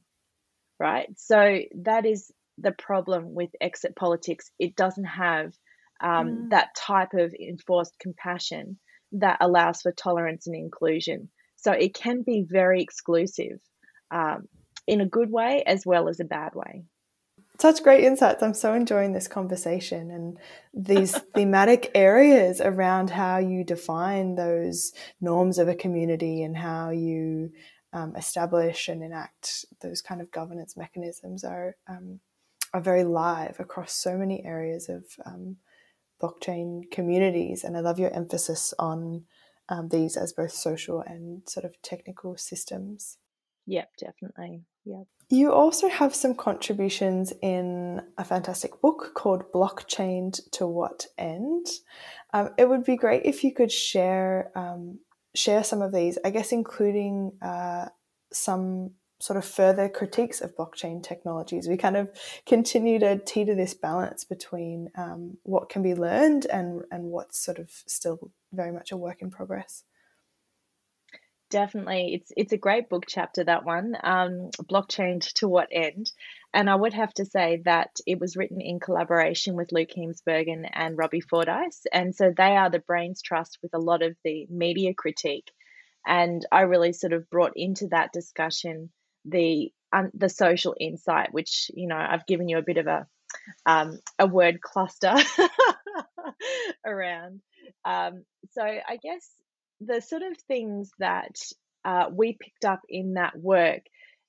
right? 0.78 1.09
So 1.16 1.61
that 1.83 2.07
is 2.07 2.31
the 2.59 2.72
problem 2.72 3.35
with 3.35 3.50
exit 3.61 3.96
politics. 3.96 4.50
It 4.59 4.76
doesn't 4.76 5.05
have 5.05 5.52
um, 6.00 6.28
mm. 6.28 6.50
that 6.50 6.74
type 6.76 7.14
of 7.14 7.35
enforced 7.35 7.98
compassion 7.98 8.78
that 9.12 9.38
allows 9.40 9.83
for 9.83 9.92
tolerance 9.92 10.46
and 10.46 10.57
inclusion. 10.57 11.31
So 11.57 11.72
it 11.72 11.94
can 11.94 12.22
be 12.22 12.44
very 12.48 12.83
exclusive 12.83 13.61
um, 14.11 14.48
in 14.87 15.00
a 15.00 15.09
good 15.09 15.31
way 15.31 15.62
as 15.66 15.87
well 15.87 16.09
as 16.09 16.20
a 16.20 16.24
bad 16.24 16.55
way. 16.55 16.85
Such 17.59 17.83
great 17.83 18.03
insights. 18.03 18.43
I'm 18.43 18.55
so 18.55 18.73
enjoying 18.73 19.12
this 19.12 19.29
conversation 19.29 20.11
and 20.11 20.38
these 20.75 21.17
thematic 21.35 21.91
areas 21.95 22.61
around 22.61 23.11
how 23.11 23.38
you 23.38 23.62
define 23.62 24.35
those 24.35 24.93
norms 25.21 25.59
of 25.59 25.69
a 25.69 25.75
community 25.75 26.43
and 26.43 26.57
how 26.57 26.91
you 26.91 27.53
um, 27.93 28.17
establish 28.17 28.88
and 28.88 29.03
enact 29.03 29.67
those 29.81 30.01
kind 30.01 30.21
of 30.21 30.31
governance 30.31 30.77
mechanisms 30.77 31.45
are 31.45 31.77
um, 31.87 32.21
are 32.73 32.81
very 32.81 33.05
live 33.05 33.61
across 33.61 33.93
so 33.93 34.17
many 34.17 34.45
areas 34.45 34.88
of 34.88 35.05
um, 35.27 35.57
blockchain 36.23 36.91
communities. 36.91 37.65
And 37.65 37.77
I 37.77 37.81
love 37.81 37.99
your 37.99 38.15
emphasis 38.15 38.73
on 38.79 39.25
um, 39.69 39.88
these 39.88 40.17
as 40.17 40.33
both 40.33 40.53
social 40.53 41.03
and 41.03 41.43
sort 41.47 41.65
of 41.65 41.81
technical 41.83 42.37
systems. 42.37 43.19
Yep, 43.66 43.90
definitely. 43.98 44.62
Yep. 44.85 45.07
You 45.31 45.53
also 45.53 45.88
have 45.88 46.14
some 46.14 46.35
contributions 46.35 47.33
in 47.40 48.03
a 48.18 48.25
fantastic 48.25 48.81
book 48.83 49.12
called 49.14 49.51
Blockchained 49.53 50.40
to 50.53 50.66
What 50.66 51.07
End. 51.16 51.66
Um, 52.35 52.51
it 52.59 52.68
would 52.68 52.85
be 52.85 52.96
great 52.96 53.22
if 53.25 53.42
you 53.42 53.55
could 53.55 53.72
share 53.72 54.51
um, 54.55 54.98
share 55.35 55.64
some 55.64 55.81
of 55.81 55.92
these, 55.92 56.18
I 56.25 56.31
guess, 56.31 56.53
including 56.53 57.33
uh, 57.40 57.87
some 58.33 58.90
sort 59.22 59.37
of 59.37 59.44
further 59.44 59.88
critiques 59.88 60.40
of 60.40 60.57
blockchain 60.57 61.03
technologies. 61.03 61.68
We 61.68 61.77
kind 61.77 61.96
of 61.96 62.11
continue 62.44 62.98
to 62.98 63.18
teeter 63.18 63.55
this 63.55 63.72
balance 63.72 64.25
between 64.25 64.90
um, 64.96 65.38
what 65.44 65.68
can 65.68 65.83
be 65.83 65.94
learned 65.94 66.46
and, 66.46 66.83
and 66.90 67.05
what's 67.05 67.38
sort 67.38 67.59
of 67.59 67.70
still 67.87 68.33
very 68.53 68.72
much 68.72 68.90
a 68.90 68.96
work 68.96 69.22
in 69.22 69.31
progress. 69.31 69.85
Definitely, 71.53 72.15
it's 72.15 72.33
it's 72.35 72.53
a 72.55 72.57
great 72.57 72.88
book 72.88 73.05
chapter 73.07 73.45
that 73.45 73.67
one, 73.67 73.95
um, 74.03 74.49
blockchain 74.71 75.21
to 75.35 75.47
what 75.47 75.69
end, 75.71 76.11
and 76.55 76.71
I 76.71 76.75
would 76.75 76.95
have 76.95 77.12
to 77.15 77.27
say 77.27 77.61
that 77.67 77.91
it 78.07 78.19
was 78.19 78.38
written 78.38 78.62
in 78.62 78.81
collaboration 78.81 79.55
with 79.55 79.71
Luke 79.71 79.91
Heemsbergen 79.95 80.67
and 80.73 80.97
Robbie 80.97 81.21
Fordyce, 81.21 81.85
and 81.93 82.15
so 82.17 82.33
they 82.35 82.57
are 82.57 82.71
the 82.71 82.79
brains 82.79 83.21
trust 83.21 83.59
with 83.62 83.75
a 83.75 83.79
lot 83.79 84.01
of 84.01 84.17
the 84.25 84.47
media 84.49 84.95
critique, 84.95 85.51
and 86.07 86.43
I 86.51 86.62
really 86.62 86.95
sort 86.95 87.12
of 87.12 87.29
brought 87.29 87.53
into 87.55 87.88
that 87.88 88.15
discussion 88.15 88.88
the 89.27 89.71
um, 89.93 90.11
the 90.15 90.31
social 90.31 90.75
insight, 90.81 91.35
which 91.35 91.71
you 91.75 91.87
know 91.87 91.99
I've 91.99 92.27
given 92.27 92.49
you 92.49 92.57
a 92.57 92.62
bit 92.62 92.79
of 92.79 92.87
a 92.87 93.07
um, 93.67 94.01
a 94.19 94.27
word 94.27 94.62
cluster 94.62 95.15
around. 96.87 97.43
Um, 97.85 98.25
so 98.53 98.62
I 98.62 98.97
guess 99.03 99.29
the 99.87 100.01
sort 100.01 100.23
of 100.23 100.37
things 100.49 100.90
that 100.99 101.37
uh, 101.85 102.07
we 102.12 102.37
picked 102.40 102.64
up 102.64 102.81
in 102.88 103.14
that 103.14 103.38
work 103.38 103.83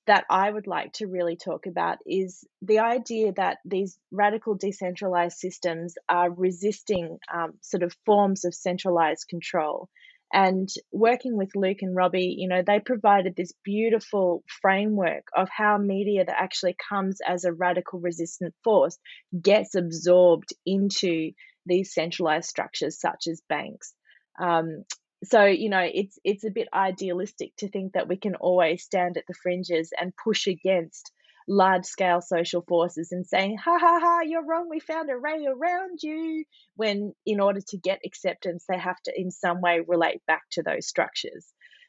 that 0.06 0.26
I 0.30 0.52
would 0.52 0.68
like 0.68 0.94
to 0.94 1.08
really 1.08 1.38
talk 1.38 1.66
about 1.66 2.00
is 2.06 2.44
the 2.62 2.80
idea 2.80 3.32
that 3.38 3.60
these 3.64 3.98
radical 4.12 4.56
decentralized 4.56 5.38
systems 5.38 5.96
are 6.10 6.30
resisting 6.30 7.20
um, 7.34 7.54
sort 7.62 7.84
of 7.84 7.96
forms 8.06 8.44
of 8.44 8.54
centralized 8.54 9.28
control. 9.30 9.90
And 10.34 10.68
working 10.92 11.38
with 11.38 11.56
Luke 11.56 11.78
and 11.82 11.96
Robbie, 11.96 12.36
you 12.38 12.50
know, 12.50 12.64
they 12.66 12.80
provided 12.80 13.36
this 13.36 13.54
beautiful 13.64 14.44
framework 14.62 15.26
of 15.36 15.48
how 15.56 15.78
media 15.78 16.26
that 16.26 16.42
actually 16.42 16.76
comes 16.90 17.20
as 17.26 17.46
a 17.46 17.54
radical 17.54 18.00
resistant 18.00 18.56
force 18.64 18.98
gets 19.40 19.76
absorbed 19.76 20.50
into 20.66 21.32
these 21.66 21.94
centralized 21.94 22.50
structures 22.50 23.00
such 23.00 23.28
as 23.28 23.42
banks. 23.48 23.94
Um, 24.42 24.84
so 25.24 25.46
you 25.46 25.70
know 25.70 25.88
it's 25.94 26.20
it's 26.24 26.44
a 26.44 26.52
bit 26.52 26.68
idealistic 26.74 27.56
to 27.58 27.70
think 27.70 27.94
that 27.94 28.08
we 28.08 28.18
can 28.18 28.36
always 28.36 28.84
stand 28.84 29.18
at 29.18 29.24
the 29.28 29.34
fringes 29.34 29.92
and 30.00 30.14
push 30.16 30.48
against 30.48 31.12
large 31.48 31.86
scale 31.86 32.22
social 32.22 32.64
forces 32.68 33.12
and 33.12 33.28
saying, 33.28 33.58
ha 33.58 33.78
ha 33.80 34.00
ha, 34.02 34.22
you're 34.22 34.46
wrong, 34.46 34.70
we 34.70 34.80
found 34.80 35.10
a 35.10 35.18
ray 35.18 35.46
around 35.46 36.00
you. 36.02 36.46
When 36.76 37.14
in 37.26 37.40
order 37.40 37.62
to 37.70 37.78
get 37.78 38.00
acceptance, 38.06 38.66
they 38.68 38.78
have 38.78 39.02
to 39.06 39.14
in 39.16 39.32
some 39.32 39.62
way 39.62 39.82
relate 39.86 40.22
back 40.26 40.44
to 40.52 40.64
those 40.64 40.88
structures. 40.88 41.46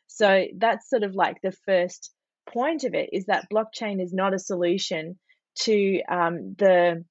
So 0.07 0.45
that's 0.57 0.91
sort 0.91 1.03
of 1.03 1.15
like 1.15 1.41
the 1.43 1.57
first 1.67 2.13
point 2.47 2.85
of 2.85 2.95
it 2.95 3.11
is 3.13 3.27
that 3.27 3.49
blockchain 3.53 4.03
is 4.03 4.13
not 4.13 4.35
a 4.35 4.39
solution 4.39 5.19
to 5.61 6.03
um, 6.11 6.55
the 6.59 7.05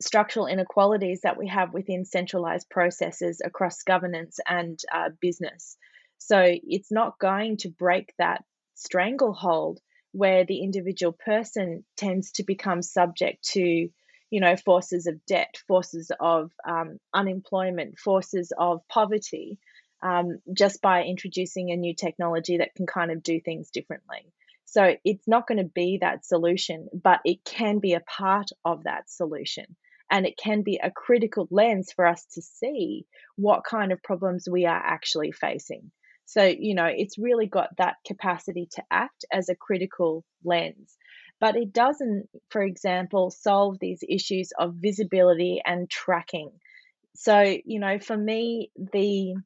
structural 0.00 0.46
inequalities 0.46 1.20
that 1.22 1.36
we 1.36 1.48
have 1.48 1.72
within 1.72 2.04
centralized 2.04 2.68
processes 2.70 3.40
across 3.44 3.82
governance 3.82 4.38
and 4.46 4.78
uh, 4.92 5.10
business. 5.20 5.76
So 6.18 6.42
it's 6.44 6.92
not 6.92 7.18
going 7.18 7.58
to 7.58 7.70
break 7.70 8.12
that 8.18 8.44
stranglehold 8.74 9.80
where 10.12 10.44
the 10.44 10.62
individual 10.62 11.12
person 11.12 11.84
tends 11.96 12.32
to 12.32 12.44
become 12.44 12.82
subject 12.82 13.42
to 13.50 13.88
you 14.30 14.40
know 14.40 14.56
forces 14.56 15.06
of 15.06 15.24
debt 15.26 15.56
forces 15.66 16.10
of 16.20 16.50
um, 16.66 16.98
unemployment 17.14 17.98
forces 17.98 18.52
of 18.56 18.86
poverty 18.88 19.58
um, 20.02 20.38
just 20.56 20.80
by 20.80 21.02
introducing 21.02 21.70
a 21.70 21.76
new 21.76 21.94
technology 21.94 22.58
that 22.58 22.74
can 22.74 22.86
kind 22.86 23.10
of 23.10 23.22
do 23.22 23.40
things 23.40 23.70
differently 23.70 24.32
so 24.64 24.94
it's 25.04 25.26
not 25.26 25.46
going 25.46 25.58
to 25.58 25.70
be 25.74 25.98
that 26.00 26.24
solution 26.24 26.88
but 26.92 27.20
it 27.24 27.44
can 27.44 27.78
be 27.78 27.94
a 27.94 28.00
part 28.00 28.50
of 28.64 28.84
that 28.84 29.10
solution 29.10 29.76
and 30.10 30.26
it 30.26 30.38
can 30.42 30.62
be 30.62 30.80
a 30.82 30.90
critical 30.90 31.48
lens 31.50 31.92
for 31.94 32.06
us 32.06 32.24
to 32.34 32.42
see 32.42 33.06
what 33.36 33.64
kind 33.64 33.92
of 33.92 34.02
problems 34.02 34.48
we 34.50 34.66
are 34.66 34.82
actually 34.82 35.32
facing 35.32 35.90
so, 36.28 36.44
you 36.44 36.74
know, 36.74 36.84
it's 36.84 37.16
really 37.16 37.46
got 37.46 37.70
that 37.78 37.96
capacity 38.06 38.68
to 38.72 38.82
act 38.90 39.24
as 39.32 39.48
a 39.48 39.56
critical 39.56 40.26
lens. 40.44 40.94
But 41.40 41.56
it 41.56 41.72
doesn't, 41.72 42.28
for 42.50 42.60
example, 42.60 43.30
solve 43.30 43.78
these 43.80 44.04
issues 44.06 44.50
of 44.58 44.74
visibility 44.74 45.62
and 45.64 45.88
tracking. 45.88 46.50
So, 47.16 47.40
you 47.40 47.80
know, 47.80 47.98
for 47.98 48.14
me, 48.14 48.70
the 48.76 49.36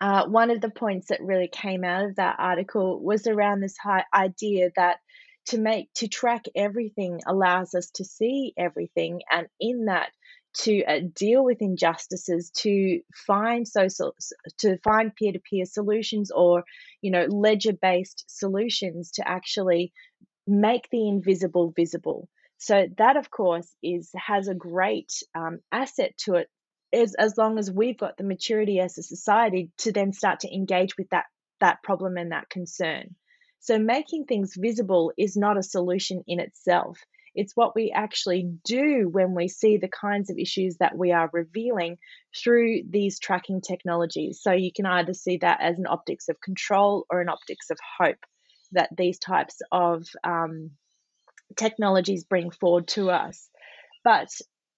uh, 0.00 0.26
one 0.26 0.52
of 0.52 0.60
the 0.60 0.70
points 0.70 1.08
that 1.08 1.20
really 1.20 1.48
came 1.48 1.82
out 1.82 2.04
of 2.04 2.14
that 2.16 2.36
article 2.38 3.02
was 3.02 3.26
around 3.26 3.60
this 3.60 3.76
high 3.76 4.04
idea 4.14 4.70
that 4.76 4.98
to 5.46 5.58
make 5.58 5.92
to 5.94 6.08
track 6.08 6.44
everything 6.54 7.20
allows 7.26 7.74
us 7.74 7.90
to 7.90 8.04
see 8.04 8.52
everything 8.56 9.20
and 9.30 9.46
in 9.60 9.86
that 9.86 10.10
to 10.54 10.84
uh, 10.84 11.00
deal 11.14 11.44
with 11.44 11.62
injustices 11.62 12.50
to 12.50 13.00
find 13.26 13.66
social 13.66 14.14
to 14.58 14.76
find 14.78 15.14
peer-to-peer 15.14 15.64
solutions 15.64 16.30
or 16.30 16.64
you 17.00 17.10
know 17.10 17.24
ledger 17.24 17.72
based 17.72 18.24
solutions 18.28 19.12
to 19.12 19.26
actually 19.26 19.92
make 20.46 20.88
the 20.90 21.08
invisible 21.08 21.72
visible. 21.74 22.28
So 22.58 22.86
that 22.98 23.16
of 23.16 23.30
course 23.30 23.74
is 23.82 24.10
has 24.14 24.48
a 24.48 24.54
great 24.54 25.12
um, 25.34 25.60
asset 25.70 26.16
to 26.24 26.34
it 26.34 26.48
as, 26.92 27.14
as 27.14 27.36
long 27.38 27.58
as 27.58 27.70
we've 27.70 27.98
got 27.98 28.16
the 28.16 28.24
maturity 28.24 28.78
as 28.78 28.98
a 28.98 29.02
society 29.02 29.70
to 29.78 29.92
then 29.92 30.12
start 30.12 30.40
to 30.40 30.54
engage 30.54 30.96
with 30.96 31.08
that 31.10 31.24
that 31.60 31.82
problem 31.82 32.16
and 32.16 32.32
that 32.32 32.50
concern 32.50 33.14
so 33.62 33.78
making 33.78 34.24
things 34.24 34.54
visible 34.56 35.12
is 35.16 35.36
not 35.36 35.56
a 35.56 35.62
solution 35.62 36.22
in 36.26 36.38
itself 36.38 36.98
it's 37.34 37.56
what 37.56 37.74
we 37.74 37.90
actually 37.90 38.50
do 38.64 39.08
when 39.10 39.34
we 39.34 39.48
see 39.48 39.78
the 39.78 39.88
kinds 39.88 40.30
of 40.30 40.38
issues 40.38 40.76
that 40.78 40.96
we 40.96 41.12
are 41.12 41.30
revealing 41.32 41.98
through 42.36 42.82
these 42.88 43.18
tracking 43.18 43.60
technologies. 43.60 44.40
So 44.42 44.52
you 44.52 44.70
can 44.72 44.86
either 44.86 45.14
see 45.14 45.38
that 45.38 45.60
as 45.60 45.78
an 45.78 45.86
optics 45.86 46.28
of 46.28 46.40
control 46.40 47.06
or 47.10 47.20
an 47.20 47.28
optics 47.28 47.70
of 47.70 47.78
hope 47.98 48.18
that 48.72 48.90
these 48.96 49.18
types 49.18 49.60
of 49.70 50.06
um, 50.24 50.72
technologies 51.56 52.24
bring 52.24 52.50
forward 52.50 52.88
to 52.88 53.10
us. 53.10 53.48
But 54.04 54.28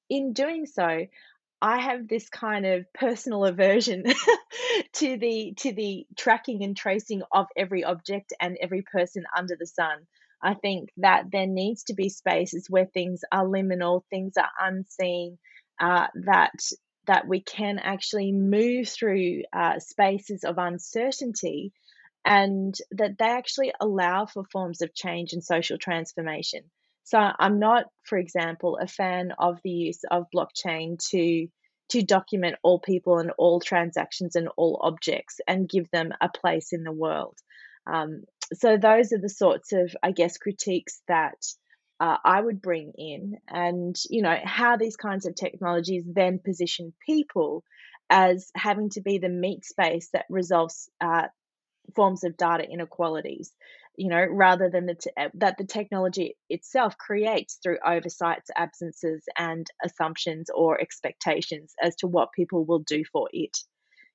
in 0.08 0.32
doing 0.32 0.66
so, 0.66 1.06
I 1.64 1.78
have 1.78 2.08
this 2.08 2.28
kind 2.28 2.66
of 2.66 2.92
personal 2.92 3.46
aversion 3.46 4.04
to 4.92 5.16
the 5.16 5.54
to 5.60 5.72
the 5.72 6.06
tracking 6.14 6.62
and 6.62 6.76
tracing 6.76 7.22
of 7.32 7.46
every 7.56 7.84
object 7.84 8.34
and 8.38 8.58
every 8.60 8.82
person 8.82 9.24
under 9.34 9.56
the 9.58 9.66
sun. 9.66 10.06
I 10.42 10.52
think 10.52 10.90
that 10.98 11.30
there 11.32 11.46
needs 11.46 11.84
to 11.84 11.94
be 11.94 12.10
spaces 12.10 12.68
where 12.68 12.84
things 12.84 13.22
are 13.32 13.46
liminal, 13.46 14.02
things 14.10 14.34
are 14.36 14.50
unseen, 14.60 15.38
uh, 15.80 16.08
that 16.26 16.52
that 17.06 17.26
we 17.26 17.40
can 17.40 17.78
actually 17.78 18.30
move 18.30 18.86
through 18.86 19.44
uh, 19.50 19.78
spaces 19.78 20.44
of 20.44 20.58
uncertainty, 20.58 21.72
and 22.26 22.74
that 22.90 23.16
they 23.18 23.24
actually 23.24 23.72
allow 23.80 24.26
for 24.26 24.44
forms 24.52 24.82
of 24.82 24.94
change 24.94 25.32
and 25.32 25.42
social 25.42 25.78
transformation. 25.78 26.60
So 27.04 27.18
I'm 27.18 27.58
not, 27.58 27.84
for 28.02 28.18
example, 28.18 28.78
a 28.80 28.86
fan 28.86 29.32
of 29.38 29.58
the 29.62 29.70
use 29.70 30.00
of 30.10 30.26
blockchain 30.34 30.98
to 31.10 31.46
to 31.90 32.02
document 32.02 32.56
all 32.62 32.80
people 32.80 33.18
and 33.18 33.30
all 33.36 33.60
transactions 33.60 34.36
and 34.36 34.48
all 34.56 34.80
objects 34.82 35.38
and 35.46 35.68
give 35.68 35.90
them 35.90 36.12
a 36.18 36.30
place 36.30 36.72
in 36.72 36.82
the 36.82 36.90
world. 36.90 37.36
Um, 37.86 38.24
so 38.54 38.78
those 38.78 39.12
are 39.12 39.18
the 39.18 39.28
sorts 39.28 39.74
of, 39.74 39.94
I 40.02 40.12
guess, 40.12 40.38
critiques 40.38 41.02
that 41.08 41.36
uh, 42.00 42.16
I 42.24 42.40
would 42.40 42.62
bring 42.62 42.92
in, 42.96 43.36
and 43.46 43.94
you 44.08 44.22
know 44.22 44.36
how 44.42 44.76
these 44.76 44.96
kinds 44.96 45.26
of 45.26 45.34
technologies 45.34 46.04
then 46.06 46.40
position 46.44 46.92
people 47.06 47.64
as 48.10 48.50
having 48.54 48.90
to 48.90 49.00
be 49.00 49.18
the 49.18 49.28
meat 49.28 49.64
space 49.64 50.08
that 50.12 50.24
resolves 50.28 50.90
uh, 51.00 51.28
forms 51.94 52.24
of 52.24 52.36
data 52.36 52.64
inequalities 52.64 53.52
you 53.96 54.08
know 54.08 54.24
rather 54.30 54.70
than 54.70 54.86
the 54.86 54.96
uh, 55.18 55.28
that 55.34 55.56
the 55.58 55.64
technology 55.64 56.36
itself 56.48 56.96
creates 56.98 57.58
through 57.62 57.78
oversights 57.84 58.50
absences 58.56 59.24
and 59.36 59.66
assumptions 59.84 60.50
or 60.54 60.80
expectations 60.80 61.72
as 61.82 61.94
to 61.96 62.06
what 62.06 62.32
people 62.32 62.64
will 62.64 62.80
do 62.80 63.04
for 63.12 63.28
it 63.32 63.56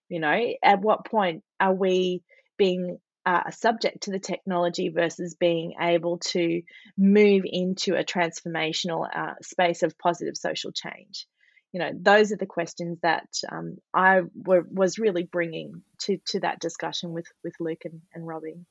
you 0.10 0.20
know 0.20 0.38
at 0.64 0.82
what 0.82 1.06
point 1.06 1.44
are 1.60 1.74
we 1.74 2.24
being 2.58 2.98
uh, 3.26 3.52
subject 3.52 4.04
to 4.04 4.12
the 4.12 4.20
technology 4.20 4.90
versus 4.90 5.36
being 5.36 5.74
able 5.80 6.18
to 6.18 6.62
move 6.98 7.44
into 7.46 7.96
a 7.96 8.04
transformational 8.04 9.08
uh, 9.14 9.34
space 9.42 9.84
of 9.84 9.98
positive 10.00 10.36
social 10.36 10.72
change 10.72 11.28
you 11.72 11.80
know 11.80 11.92
those 11.94 12.32
are 12.32 12.38
the 12.38 12.46
questions 12.46 12.98
that 13.04 13.28
um, 13.52 13.78
I 13.94 14.22
were, 14.34 14.66
was 14.72 14.98
really 14.98 15.24
bringing 15.24 15.84
to 16.02 16.18
to 16.28 16.40
that 16.42 16.60
discussion 16.60 17.12
with 17.12 17.28
with 17.44 17.54
Luke 17.60 17.84
and, 17.86 18.02
and 18.14 18.26
Robbie. 18.26 18.66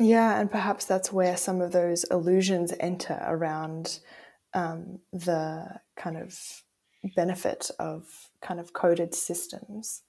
Yeah, 0.00 0.40
and 0.40 0.50
perhaps 0.50 0.86
that's 0.86 1.12
where 1.12 1.36
some 1.36 1.60
of 1.60 1.72
those 1.72 2.04
illusions 2.04 2.72
enter 2.80 3.20
around 3.22 4.00
um, 4.54 5.00
the 5.12 5.66
kind 5.94 6.16
of 6.16 6.34
benefit 7.14 7.70
of 7.78 8.06
kind 8.40 8.60
of 8.60 8.72
coded 8.72 9.14
systems. 9.14 10.02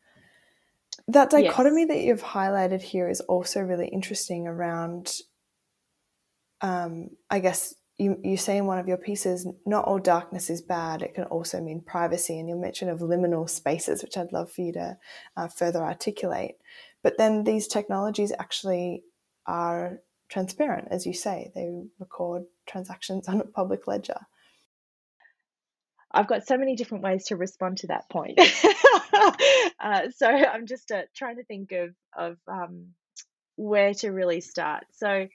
That 1.10 1.30
dichotomy 1.30 1.82
yes. 1.82 1.90
that 1.90 2.02
you've 2.04 2.24
highlighted 2.24 2.82
here 2.82 3.10
is 3.10 3.20
also 3.20 3.60
really 3.60 3.90
interesting 3.90 4.48
around, 4.48 5.14
um, 6.62 7.10
I 7.30 7.40
guess, 7.40 7.76
you, 7.98 8.18
you 8.24 8.38
say 8.38 8.58
in 8.58 8.68
one 8.68 8.80
of 8.80 8.88
your 8.88 8.98
pieces, 8.98 9.46
not 9.66 9.86
all 9.86 10.00
darkness 10.00 10.50
is 10.50 10.62
bad. 10.62 11.02
It 11.02 11.16
can 11.16 11.26
also 11.26 11.60
mean 11.60 11.82
privacy. 11.86 12.40
And 12.40 12.48
you 12.48 12.56
mention 12.56 12.88
of 12.88 13.00
liminal 13.00 13.50
spaces, 13.50 14.04
which 14.04 14.18
I'd 14.18 14.32
love 14.32 14.52
for 14.52 14.62
you 14.62 14.72
to 14.74 14.98
uh, 15.36 15.48
further 15.50 15.84
articulate. 15.84 16.56
But 17.04 17.18
then 17.18 17.44
these 17.44 17.68
technologies 17.68 18.32
actually 18.40 19.04
are 19.46 20.00
transparent, 20.30 20.88
as 20.92 21.06
you 21.06 21.14
say. 21.14 21.52
They 21.56 21.70
record 22.00 22.44
transactions 22.66 23.28
on 23.28 23.42
a 23.42 23.46
public 23.46 23.88
ledger. 23.88 24.20
I've 26.14 26.28
got 26.28 26.46
so 26.46 26.58
many 26.58 26.76
different 26.76 27.06
ways 27.06 27.26
to 27.28 27.38
respond 27.38 27.78
to 27.78 27.88
that 27.88 28.10
point. 28.10 28.38
uh, 29.80 30.10
so 30.16 30.28
I'm 30.28 30.66
just 30.66 30.92
uh, 30.92 31.04
trying 31.16 31.38
to 31.38 31.44
think 31.44 31.72
of 31.72 31.94
of 32.18 32.38
um, 32.48 32.88
where 33.56 33.94
to 33.96 34.10
really 34.10 34.42
start. 34.42 34.84
So 34.94 35.28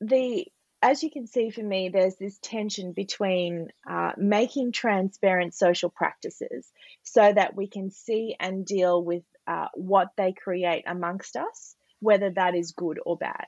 the 0.00 0.46
as 0.82 1.02
you 1.02 1.10
can 1.10 1.28
see 1.28 1.50
for 1.50 1.62
me, 1.62 1.90
there's 1.90 2.16
this 2.16 2.38
tension 2.42 2.92
between 2.92 3.68
uh, 3.88 4.12
making 4.16 4.72
transparent 4.72 5.54
social 5.54 5.90
practices 5.90 6.70
so 7.04 7.32
that 7.32 7.54
we 7.54 7.68
can 7.68 7.90
see 7.90 8.34
and 8.38 8.66
deal 8.66 9.02
with 9.02 9.22
uh, 9.46 9.68
what 9.74 10.08
they 10.16 10.32
create 10.32 10.82
amongst 10.86 11.36
us, 11.36 11.76
whether 12.02 12.30
that 12.30 12.54
is 12.54 12.72
good 12.72 12.98
or 13.06 13.16
bad. 13.16 13.46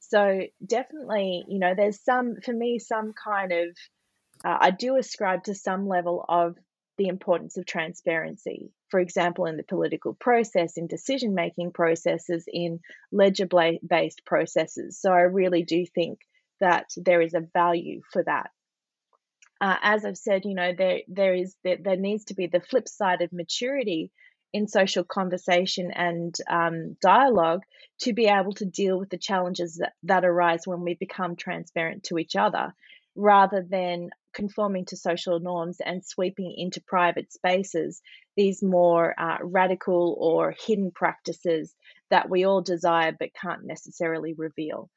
So, 0.00 0.42
definitely, 0.64 1.44
you 1.48 1.58
know, 1.58 1.74
there's 1.76 2.02
some, 2.02 2.36
for 2.44 2.52
me, 2.52 2.78
some 2.78 3.12
kind 3.12 3.52
of, 3.52 3.76
uh, 4.44 4.56
I 4.60 4.70
do 4.70 4.96
ascribe 4.96 5.44
to 5.44 5.54
some 5.54 5.88
level 5.88 6.24
of 6.28 6.56
the 6.96 7.08
importance 7.08 7.56
of 7.56 7.66
transparency. 7.66 8.70
For 8.90 9.00
example, 9.00 9.46
in 9.46 9.56
the 9.56 9.64
political 9.64 10.14
process, 10.14 10.76
in 10.76 10.86
decision 10.86 11.34
making 11.34 11.72
processes, 11.72 12.44
in 12.46 12.80
ledger 13.10 13.48
based 13.86 14.24
processes. 14.24 15.00
So 15.00 15.10
I 15.10 15.22
really 15.22 15.64
do 15.64 15.84
think 15.84 16.20
that 16.60 16.86
there 16.96 17.20
is 17.20 17.34
a 17.34 17.46
value 17.52 18.00
for 18.12 18.22
that. 18.24 18.50
Uh, 19.60 19.76
as 19.82 20.04
I've 20.04 20.16
said, 20.18 20.42
you 20.44 20.54
know, 20.54 20.72
there 20.76 21.00
there 21.08 21.34
is 21.34 21.56
there, 21.64 21.78
there 21.82 21.96
needs 21.96 22.26
to 22.26 22.34
be 22.34 22.46
the 22.46 22.60
flip 22.60 22.88
side 22.88 23.22
of 23.22 23.32
maturity 23.32 24.12
in 24.52 24.68
social 24.68 25.04
conversation 25.04 25.90
and 25.90 26.34
um, 26.48 26.96
dialogue 27.02 27.62
to 28.00 28.12
be 28.12 28.26
able 28.26 28.52
to 28.52 28.64
deal 28.64 28.98
with 28.98 29.10
the 29.10 29.18
challenges 29.18 29.76
that, 29.76 29.92
that 30.02 30.24
arise 30.24 30.66
when 30.66 30.80
we 30.80 30.94
become 30.94 31.36
transparent 31.36 32.04
to 32.04 32.18
each 32.18 32.36
other 32.36 32.74
rather 33.16 33.62
than 33.68 34.10
conforming 34.34 34.84
to 34.84 34.96
social 34.96 35.40
norms 35.40 35.78
and 35.84 36.04
sweeping 36.04 36.54
into 36.56 36.82
private 36.82 37.32
spaces 37.32 38.02
these 38.36 38.62
more 38.62 39.18
uh, 39.18 39.38
radical 39.42 40.14
or 40.20 40.54
hidden 40.66 40.90
practices 40.90 41.74
that 42.10 42.28
we 42.28 42.44
all 42.44 42.60
desire 42.60 43.16
but 43.18 43.30
can't 43.34 43.64
necessarily 43.64 44.34
reveal. 44.34 44.90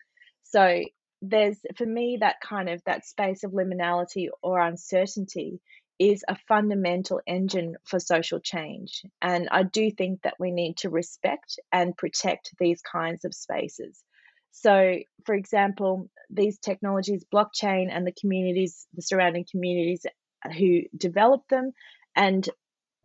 So 0.44 0.84
there's 1.22 1.58
for 1.78 1.86
me 1.86 2.18
that 2.20 2.42
kind 2.42 2.70
of 2.70 2.82
that 2.86 3.06
space 3.06 3.44
of 3.44 3.52
liminality 3.52 4.28
or 4.42 4.60
uncertainty 4.60 5.60
is 6.00 6.24
a 6.28 6.38
fundamental 6.48 7.22
engine 7.28 7.76
for 7.84 8.00
social 8.00 8.40
change 8.40 9.04
and 9.22 9.50
i 9.52 9.64
do 9.64 9.92
think 9.92 10.22
that 10.22 10.36
we 10.40 10.52
need 10.52 10.78
to 10.78 10.90
respect 10.90 11.60
and 11.72 11.98
protect 11.98 12.52
these 12.60 12.82
kinds 12.82 13.26
of 13.26 13.34
spaces. 13.34 14.04
So, 14.52 14.98
for 15.26 15.36
example, 15.36 16.10
these 16.30 16.60
technologies, 16.60 17.26
blockchain 17.34 17.88
and 17.92 18.06
the 18.06 18.14
communities, 18.20 18.88
the 18.94 19.02
surrounding 19.02 19.46
communities 19.50 20.06
who 20.58 20.82
developed 20.96 21.50
them 21.50 21.72
and 22.16 22.48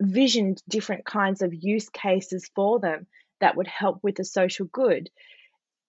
visioned 0.01 0.61
different 0.67 1.05
kinds 1.05 1.41
of 1.41 1.53
use 1.53 1.89
cases 1.89 2.49
for 2.55 2.79
them 2.79 3.07
that 3.39 3.55
would 3.55 3.67
help 3.67 3.99
with 4.03 4.15
the 4.15 4.25
social 4.25 4.65
good, 4.65 5.09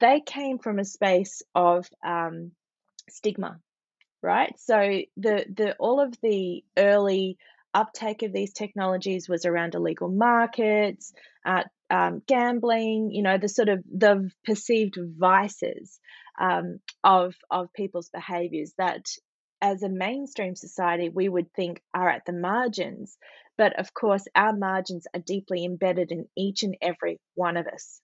they 0.00 0.20
came 0.20 0.58
from 0.58 0.78
a 0.78 0.84
space 0.84 1.42
of 1.54 1.88
um, 2.06 2.52
stigma, 3.08 3.58
right? 4.22 4.52
So 4.58 4.76
the 5.16 5.44
the 5.54 5.76
all 5.78 6.00
of 6.00 6.14
the 6.22 6.64
early 6.76 7.38
uptake 7.74 8.22
of 8.22 8.32
these 8.32 8.52
technologies 8.52 9.28
was 9.28 9.44
around 9.44 9.74
illegal 9.74 10.08
markets, 10.08 11.12
uh, 11.44 11.64
um, 11.90 12.22
gambling, 12.26 13.10
you 13.12 13.22
know, 13.22 13.38
the 13.38 13.48
sort 13.48 13.68
of 13.68 13.84
the 13.84 14.30
perceived 14.44 14.96
vices 15.18 15.98
um, 16.40 16.78
of 17.04 17.34
of 17.50 17.72
people's 17.74 18.08
behaviours 18.10 18.72
that, 18.78 19.04
as 19.60 19.82
a 19.82 19.88
mainstream 19.88 20.54
society, 20.54 21.08
we 21.08 21.28
would 21.28 21.52
think 21.54 21.80
are 21.94 22.08
at 22.08 22.22
the 22.26 22.32
margins. 22.32 23.16
But 23.58 23.78
of 23.78 23.94
course, 23.94 24.24
our 24.34 24.54
margins 24.54 25.06
are 25.14 25.20
deeply 25.20 25.64
embedded 25.64 26.12
in 26.12 26.26
each 26.36 26.62
and 26.62 26.76
every 26.82 27.18
one 27.34 27.56
of 27.56 27.66
us. 27.66 28.00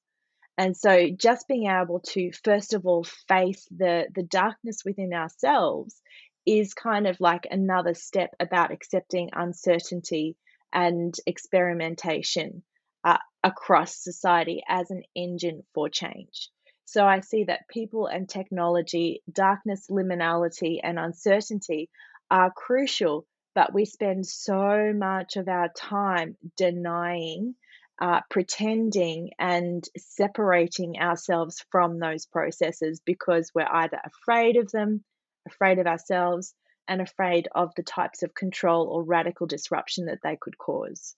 And 0.58 0.76
so, 0.76 1.08
just 1.08 1.48
being 1.48 1.66
able 1.68 2.00
to 2.08 2.30
first 2.44 2.74
of 2.74 2.86
all 2.86 3.04
face 3.04 3.66
the 3.70 4.06
the 4.14 4.22
darkness 4.22 4.82
within 4.84 5.12
ourselves 5.12 6.00
is 6.44 6.74
kind 6.74 7.06
of 7.06 7.20
like 7.20 7.46
another 7.50 7.94
step 7.94 8.34
about 8.40 8.72
accepting 8.72 9.30
uncertainty 9.32 10.36
and 10.72 11.14
experimentation 11.26 12.62
uh, 13.04 13.18
across 13.42 14.02
society 14.02 14.62
as 14.68 14.90
an 14.90 15.02
engine 15.14 15.62
for 15.74 15.88
change. 15.88 16.50
So 16.84 17.06
I 17.06 17.20
see 17.20 17.44
that 17.44 17.68
people 17.68 18.06
and 18.06 18.28
technology, 18.28 19.22
darkness, 19.30 19.86
liminality, 19.90 20.80
and 20.82 20.98
uncertainty 20.98 21.88
are 22.30 22.52
crucial, 22.52 23.26
but 23.54 23.72
we 23.72 23.84
spend 23.84 24.26
so 24.26 24.92
much 24.94 25.36
of 25.36 25.48
our 25.48 25.70
time 25.74 26.36
denying, 26.56 27.54
uh, 28.00 28.20
pretending, 28.30 29.30
and 29.38 29.84
separating 29.96 30.98
ourselves 30.98 31.64
from 31.70 31.98
those 31.98 32.26
processes 32.26 33.00
because 33.04 33.50
we're 33.54 33.68
either 33.70 33.98
afraid 34.04 34.56
of 34.56 34.70
them, 34.72 35.04
afraid 35.46 35.78
of 35.78 35.86
ourselves, 35.86 36.54
and 36.88 37.00
afraid 37.00 37.48
of 37.54 37.72
the 37.76 37.82
types 37.82 38.22
of 38.22 38.34
control 38.34 38.86
or 38.88 39.04
radical 39.04 39.46
disruption 39.46 40.06
that 40.06 40.18
they 40.22 40.36
could 40.40 40.58
cause. 40.58 41.14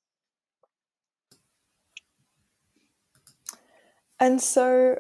And 4.21 4.41
so, 4.41 4.99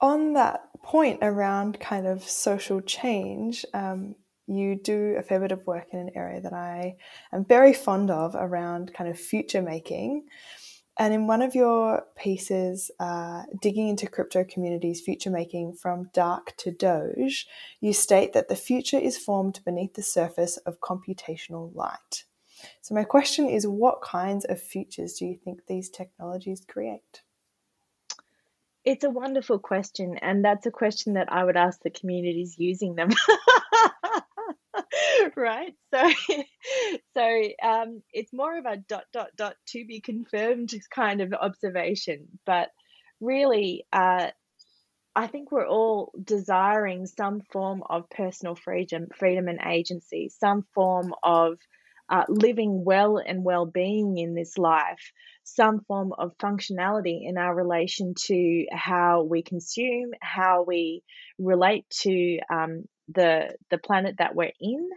on 0.00 0.34
that 0.34 0.68
point 0.82 1.20
around 1.22 1.80
kind 1.80 2.06
of 2.06 2.22
social 2.22 2.80
change, 2.80 3.64
um, 3.72 4.14
you 4.46 4.76
do 4.76 5.16
a 5.18 5.22
fair 5.22 5.40
bit 5.40 5.52
of 5.52 5.66
work 5.66 5.88
in 5.92 5.98
an 5.98 6.10
area 6.14 6.40
that 6.40 6.52
I 6.52 6.96
am 7.32 7.44
very 7.44 7.72
fond 7.72 8.10
of 8.10 8.34
around 8.34 8.94
kind 8.94 9.10
of 9.10 9.18
future 9.18 9.62
making. 9.62 10.26
And 10.98 11.12
in 11.12 11.26
one 11.26 11.42
of 11.42 11.54
your 11.54 12.04
pieces, 12.16 12.90
uh, 12.98 13.42
digging 13.60 13.88
into 13.88 14.06
crypto 14.06 14.44
communities' 14.44 15.02
future 15.02 15.30
making 15.30 15.74
from 15.74 16.10
dark 16.14 16.56
to 16.58 16.70
Doge, 16.70 17.46
you 17.80 17.92
state 17.92 18.32
that 18.32 18.48
the 18.48 18.56
future 18.56 18.98
is 18.98 19.18
formed 19.18 19.60
beneath 19.64 19.94
the 19.94 20.02
surface 20.02 20.56
of 20.58 20.80
computational 20.80 21.74
light. 21.74 22.24
So, 22.80 22.94
my 22.94 23.04
question 23.04 23.46
is 23.48 23.66
what 23.66 24.00
kinds 24.00 24.46
of 24.46 24.60
futures 24.60 25.14
do 25.14 25.26
you 25.26 25.36
think 25.36 25.66
these 25.66 25.90
technologies 25.90 26.64
create? 26.66 27.22
It's 28.84 29.04
a 29.04 29.10
wonderful 29.10 29.58
question, 29.58 30.16
and 30.22 30.44
that's 30.44 30.64
a 30.64 30.70
question 30.70 31.14
that 31.14 31.30
I 31.30 31.44
would 31.44 31.56
ask 31.56 31.82
the 31.82 31.90
communities 31.90 32.54
using 32.56 32.94
them. 32.94 33.10
right? 35.36 35.74
So, 35.92 36.10
so 37.16 37.42
um, 37.62 38.02
it's 38.12 38.32
more 38.32 38.56
of 38.58 38.66
a 38.66 38.76
dot 38.76 39.04
dot 39.12 39.30
dot 39.36 39.54
to 39.68 39.84
be 39.84 40.00
confirmed 40.00 40.72
kind 40.94 41.20
of 41.20 41.32
observation, 41.32 42.26
but 42.44 42.68
really, 43.20 43.86
uh, 43.92 44.28
I 45.14 45.26
think 45.28 45.50
we're 45.50 45.66
all 45.66 46.12
desiring 46.22 47.06
some 47.06 47.40
form 47.50 47.82
of 47.88 48.10
personal 48.10 48.54
freedom, 48.54 49.06
freedom 49.18 49.48
and 49.48 49.60
agency, 49.64 50.28
some 50.28 50.66
form 50.74 51.14
of 51.22 51.58
uh, 52.10 52.24
living 52.28 52.84
well 52.84 53.16
and 53.16 53.42
well 53.42 53.66
being 53.66 54.18
in 54.18 54.34
this 54.34 54.58
life, 54.58 55.12
some 55.42 55.80
form 55.88 56.12
of 56.12 56.36
functionality 56.38 57.26
in 57.26 57.38
our 57.38 57.54
relation 57.54 58.14
to 58.26 58.66
how 58.70 59.22
we 59.22 59.42
consume, 59.42 60.10
how 60.20 60.64
we 60.66 61.02
relate 61.38 61.88
to 62.02 62.38
um, 62.52 62.84
the 63.08 63.56
the 63.70 63.78
planet 63.78 64.16
that 64.18 64.34
we're 64.34 64.52
in, 64.60 64.90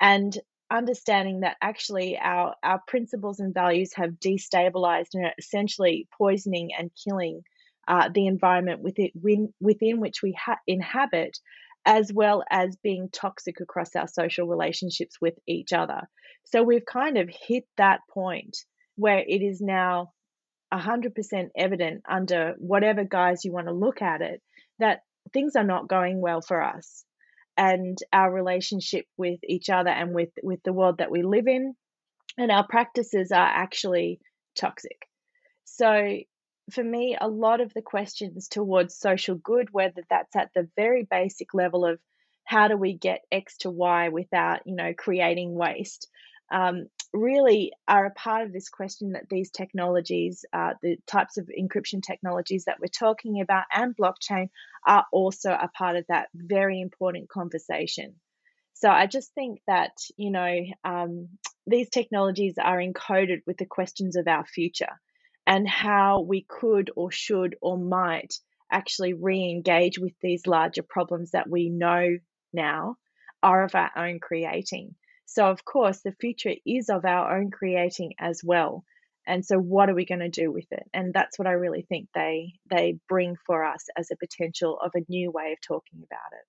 and 0.00 0.36
understanding 0.70 1.40
that 1.40 1.56
actually 1.60 2.18
our 2.18 2.54
our 2.62 2.80
principles 2.86 3.40
and 3.40 3.54
values 3.54 3.92
have 3.94 4.10
destabilized 4.12 5.14
and 5.14 5.26
are 5.26 5.34
essentially 5.38 6.08
poisoning 6.16 6.70
and 6.76 6.90
killing 7.06 7.42
uh, 7.86 8.08
the 8.08 8.26
environment 8.26 8.80
within 8.80 9.52
within 9.60 10.00
which 10.00 10.22
we 10.22 10.32
ha- 10.32 10.58
inhabit 10.66 11.38
as 11.86 12.10
well 12.12 12.42
as 12.50 12.76
being 12.76 13.10
toxic 13.10 13.60
across 13.60 13.94
our 13.94 14.08
social 14.08 14.46
relationships 14.48 15.20
with 15.20 15.34
each 15.46 15.72
other. 15.72 16.08
So 16.44 16.62
we've 16.62 16.84
kind 16.84 17.18
of 17.18 17.28
hit 17.28 17.64
that 17.76 18.00
point 18.08 18.56
where 18.96 19.18
it 19.18 19.42
is 19.42 19.60
now 19.60 20.12
100% 20.72 21.48
evident 21.56 22.02
under 22.08 22.54
whatever 22.58 23.04
guise 23.04 23.44
you 23.44 23.52
want 23.52 23.66
to 23.66 23.72
look 23.74 24.02
at 24.02 24.22
it 24.22 24.40
that 24.78 25.02
things 25.32 25.56
are 25.56 25.64
not 25.64 25.88
going 25.88 26.20
well 26.20 26.40
for 26.40 26.62
us 26.62 27.04
and 27.56 27.98
our 28.12 28.32
relationship 28.32 29.06
with 29.16 29.40
each 29.46 29.70
other 29.70 29.90
and 29.90 30.14
with 30.14 30.30
with 30.42 30.62
the 30.64 30.72
world 30.72 30.98
that 30.98 31.10
we 31.10 31.22
live 31.22 31.46
in. 31.46 31.74
And 32.36 32.50
our 32.50 32.66
practices 32.66 33.30
are 33.30 33.46
actually 33.46 34.20
toxic. 34.56 35.06
So 35.64 36.18
for 36.72 36.82
me, 36.82 37.16
a 37.20 37.28
lot 37.28 37.60
of 37.60 37.72
the 37.74 37.82
questions 37.82 38.48
towards 38.48 38.98
social 38.98 39.36
good, 39.36 39.68
whether 39.70 40.02
that's 40.08 40.34
at 40.34 40.50
the 40.54 40.68
very 40.76 41.06
basic 41.08 41.54
level 41.54 41.84
of 41.84 42.00
how 42.44 42.68
do 42.68 42.76
we 42.76 42.96
get 42.96 43.22
X 43.30 43.58
to 43.58 43.70
Y 43.70 44.08
without, 44.08 44.60
you 44.66 44.74
know, 44.74 44.92
creating 44.96 45.54
waste, 45.54 46.08
um, 46.52 46.86
really 47.14 47.72
are 47.88 48.06
a 48.06 48.10
part 48.10 48.44
of 48.44 48.52
this 48.52 48.68
question 48.68 49.12
that 49.12 49.28
these 49.30 49.50
technologies, 49.50 50.44
uh, 50.52 50.74
the 50.82 50.96
types 51.06 51.38
of 51.38 51.48
encryption 51.48 52.02
technologies 52.02 52.64
that 52.64 52.80
we're 52.80 52.88
talking 52.88 53.40
about, 53.40 53.64
and 53.72 53.96
blockchain 53.96 54.50
are 54.86 55.06
also 55.12 55.50
a 55.50 55.68
part 55.68 55.96
of 55.96 56.04
that 56.08 56.28
very 56.34 56.80
important 56.80 57.28
conversation. 57.30 58.16
So 58.74 58.90
I 58.90 59.06
just 59.06 59.32
think 59.34 59.60
that, 59.66 59.92
you 60.16 60.30
know, 60.30 60.58
um, 60.84 61.28
these 61.66 61.88
technologies 61.88 62.54
are 62.60 62.78
encoded 62.78 63.42
with 63.46 63.56
the 63.56 63.66
questions 63.66 64.16
of 64.16 64.26
our 64.26 64.44
future 64.44 65.00
and 65.46 65.68
how 65.68 66.20
we 66.20 66.44
could 66.48 66.90
or 66.96 67.10
should 67.10 67.56
or 67.62 67.78
might 67.78 68.34
actually 68.70 69.14
re 69.14 69.50
engage 69.50 69.98
with 69.98 70.12
these 70.20 70.46
larger 70.46 70.82
problems 70.82 71.30
that 71.30 71.48
we 71.48 71.70
know 71.70 72.18
now 72.52 72.96
are 73.42 73.62
of 73.64 73.74
our 73.74 73.90
own 73.96 74.18
creating. 74.18 74.96
So, 75.26 75.46
of 75.46 75.64
course, 75.64 76.00
the 76.00 76.12
future 76.12 76.54
is 76.66 76.88
of 76.88 77.04
our 77.04 77.38
own 77.38 77.50
creating 77.50 78.14
as 78.18 78.42
well. 78.44 78.84
And 79.26 79.44
so, 79.44 79.58
what 79.58 79.88
are 79.88 79.94
we 79.94 80.04
going 80.04 80.20
to 80.20 80.28
do 80.28 80.52
with 80.52 80.66
it? 80.70 80.84
And 80.92 81.14
that's 81.14 81.38
what 81.38 81.48
I 81.48 81.52
really 81.52 81.86
think 81.88 82.08
they 82.14 82.54
they 82.70 82.98
bring 83.08 83.36
for 83.46 83.64
us 83.64 83.86
as 83.96 84.10
a 84.10 84.16
potential 84.16 84.78
of 84.82 84.92
a 84.94 85.04
new 85.08 85.30
way 85.30 85.52
of 85.52 85.60
talking 85.60 86.02
about 86.04 86.32
it. 86.32 86.46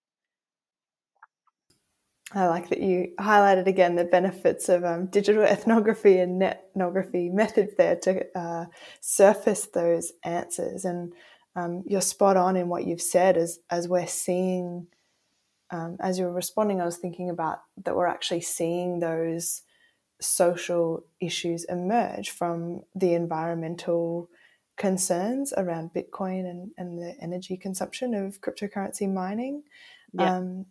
I 2.32 2.48
like 2.48 2.70
that 2.70 2.82
you 2.82 3.14
highlighted 3.20 3.68
again 3.68 3.96
the 3.96 4.04
benefits 4.04 4.68
of 4.68 4.84
um, 4.84 5.06
digital 5.08 5.44
ethnography 5.44 6.18
and 6.18 6.42
ethnography 6.42 7.30
methods 7.30 7.74
there 7.78 7.96
to 7.98 8.26
uh, 8.38 8.66
surface 9.00 9.68
those 9.68 10.12
answers. 10.24 10.86
And 10.86 11.14
um, 11.56 11.84
you're 11.86 12.02
spot 12.02 12.36
on 12.36 12.58
in 12.58 12.68
what 12.68 12.86
you've 12.86 13.02
said 13.02 13.38
as, 13.38 13.60
as 13.70 13.88
we're 13.88 14.08
seeing, 14.08 14.88
um, 15.76 15.98
as 16.00 16.18
you 16.18 16.26
were 16.26 16.32
responding, 16.32 16.80
I 16.80 16.86
was 16.86 16.98
thinking 16.98 17.30
about 17.30 17.60
that 17.84 17.96
we're 17.96 18.08
actually 18.08 18.42
seeing 18.42 19.00
those 19.00 19.62
social 20.22 21.04
issues 21.20 21.66
emerge 21.66 22.30
from 22.30 22.82
the 22.96 23.14
environmental 23.14 24.30
concerns 24.78 25.54
around 25.58 25.92
Bitcoin 25.94 26.50
and, 26.50 26.72
and 26.78 26.98
the 26.98 27.16
energy 27.22 27.58
consumption 27.58 28.14
of 28.14 28.40
cryptocurrency 28.42 29.12
mining. 29.12 29.64
Yeah. 30.14 30.38
Um, 30.38 30.66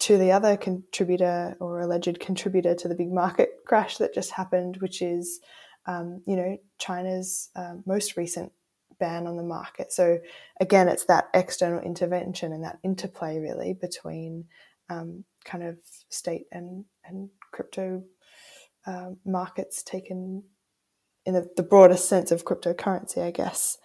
to 0.00 0.16
the 0.16 0.32
other 0.32 0.56
contributor 0.56 1.56
or 1.60 1.80
alleged 1.80 2.20
contributor 2.20 2.74
to 2.74 2.88
the 2.88 2.94
big 2.94 3.10
market 3.10 3.50
crash 3.66 3.98
that 3.98 4.14
just 4.14 4.30
happened, 4.30 4.76
which 4.78 5.02
is, 5.02 5.40
um, 5.86 6.22
you 6.26 6.36
know, 6.36 6.56
China's 6.78 7.50
uh, 7.56 7.74
most 7.84 8.16
recent 8.16 8.52
ban 8.98 9.26
on 9.26 9.36
the 9.36 9.42
market. 9.42 9.92
So 9.92 10.18
again, 10.60 10.88
it's 10.88 11.04
that 11.06 11.28
external 11.34 11.80
intervention 11.80 12.52
and 12.52 12.64
that 12.64 12.78
interplay 12.82 13.38
really 13.38 13.74
between 13.74 14.44
um, 14.90 15.24
kind 15.44 15.64
of 15.64 15.78
state 16.10 16.46
and 16.52 16.84
and 17.04 17.30
crypto 17.52 18.02
uh, 18.86 19.10
markets 19.24 19.82
taken 19.82 20.42
in 21.26 21.34
the, 21.34 21.48
the 21.56 21.62
broadest 21.62 22.08
sense 22.08 22.30
of 22.30 22.44
cryptocurrency, 22.44 23.22
I 23.22 23.30
guess. 23.30 23.76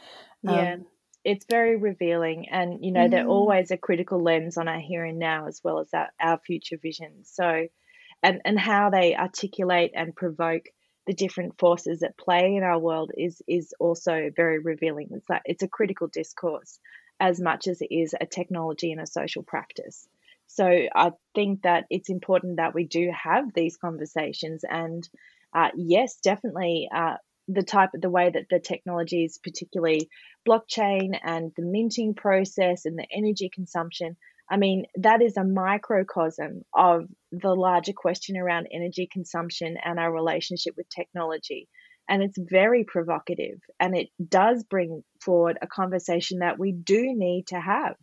Yeah. 0.43 0.74
Um, 0.74 0.86
it's 1.24 1.45
very 1.49 1.78
revealing 1.78 2.47
and 2.49 2.84
you 2.84 2.91
know 2.91 3.07
mm. 3.07 3.11
they're 3.11 3.28
always 3.28 3.72
a 3.72 3.78
critical 3.78 4.22
lens 4.22 4.57
on 4.57 4.68
our 4.68 4.80
here 4.80 5.05
and 5.05 5.20
now 5.20 5.47
as 5.47 5.61
well 5.64 5.80
as 5.80 5.88
our, 5.93 6.09
our 6.20 6.39
future 6.45 6.78
vision 6.82 7.24
so 7.24 7.68
and 8.22 8.41
and 8.43 8.59
how 8.59 8.89
they 8.89 9.16
articulate 9.16 9.91
and 9.95 10.16
provoke 10.16 10.66
the 11.06 11.14
different 11.14 11.58
forces 11.60 12.04
at 12.04 12.18
play 12.18 12.56
in 12.56 12.64
our 12.64 12.80
world 12.80 13.12
is 13.16 13.41
is 13.47 13.74
also 13.80 14.30
very 14.36 14.60
revealing. 14.60 15.10
It's 15.12 15.30
like 15.30 15.41
it's 15.45 15.64
a 15.64 15.68
critical 15.68 16.08
discourse 16.08 16.80
as 17.20 17.39
much 17.39 17.68
as 17.68 17.82
it 17.82 17.93
is 17.93 18.16
a 18.20 18.26
technology 18.26 18.91
and 18.91 19.01
a 19.01 19.08
social 19.08 19.43
practice. 19.43 20.08
So 20.47 20.66
i 20.93 21.12
think 21.34 21.64
that 21.64 21.86
it's 21.89 22.10
important 22.10 22.58
that 22.58 22.76
we 22.76 22.86
do 22.86 23.12
have 23.12 23.54
these 23.54 23.78
conversations 23.78 24.64
and 24.70 25.08
uh, 25.54 25.70
yes 25.76 26.18
definitely 26.18 26.89
uh, 26.93 27.16
the 27.47 27.64
type 27.64 27.89
the 27.93 28.10
way 28.10 28.30
that 28.30 28.47
the 28.49 28.60
technology 28.60 29.26
is 29.26 29.38
particularly 29.38 30.10
blockchain 30.47 31.18
and 31.24 31.51
the 31.56 31.64
minting 31.64 32.14
process 32.14 32.86
and 32.86 32.97
the 32.97 33.08
energy 33.12 33.49
consumption 33.49 34.16
i 34.50 34.58
mean 34.58 34.86
that 34.96 35.22
is 35.22 35.38
a 35.38 35.44
microcosm 35.44 36.62
of 36.76 37.06
the 37.34 37.54
larger 37.54 37.94
question 37.94 38.38
around 38.38 38.68
energy 38.72 39.10
consumption 39.12 39.76
and 39.84 40.00
our 40.00 40.12
relationship 40.12 40.76
with 40.78 40.88
technology. 40.89 41.68
And 42.08 42.22
it's 42.22 42.38
very 42.38 42.84
provocative 42.84 43.60
and 43.80 43.98
it 43.98 44.10
does 44.28 44.64
bring 44.64 45.04
forward 45.22 45.58
a 45.62 45.68
conversation 45.68 46.39
that 46.39 46.60
we 46.60 46.74
do 46.74 47.14
need 47.16 47.48
to 47.48 47.60
have. 47.60 47.96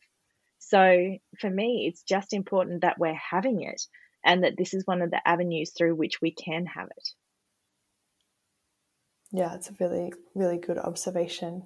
So 0.58 1.16
for 1.38 1.50
me 1.50 1.86
it's 1.88 2.02
just 2.02 2.32
important 2.32 2.82
that 2.82 2.98
we're 2.98 3.14
having 3.14 3.62
it 3.62 3.80
and 4.24 4.42
that 4.44 4.54
this 4.56 4.74
is 4.74 4.86
one 4.86 5.02
of 5.02 5.10
the 5.10 5.20
avenues 5.24 5.72
through 5.76 5.94
which 5.94 6.20
we 6.20 6.32
can 6.32 6.66
have 6.66 6.88
it. 6.96 7.08
Yeah, 9.32 9.54
it's 9.54 9.70
a 9.70 9.74
really, 9.78 10.12
really 10.34 10.58
good 10.58 10.78
observation. 10.78 11.64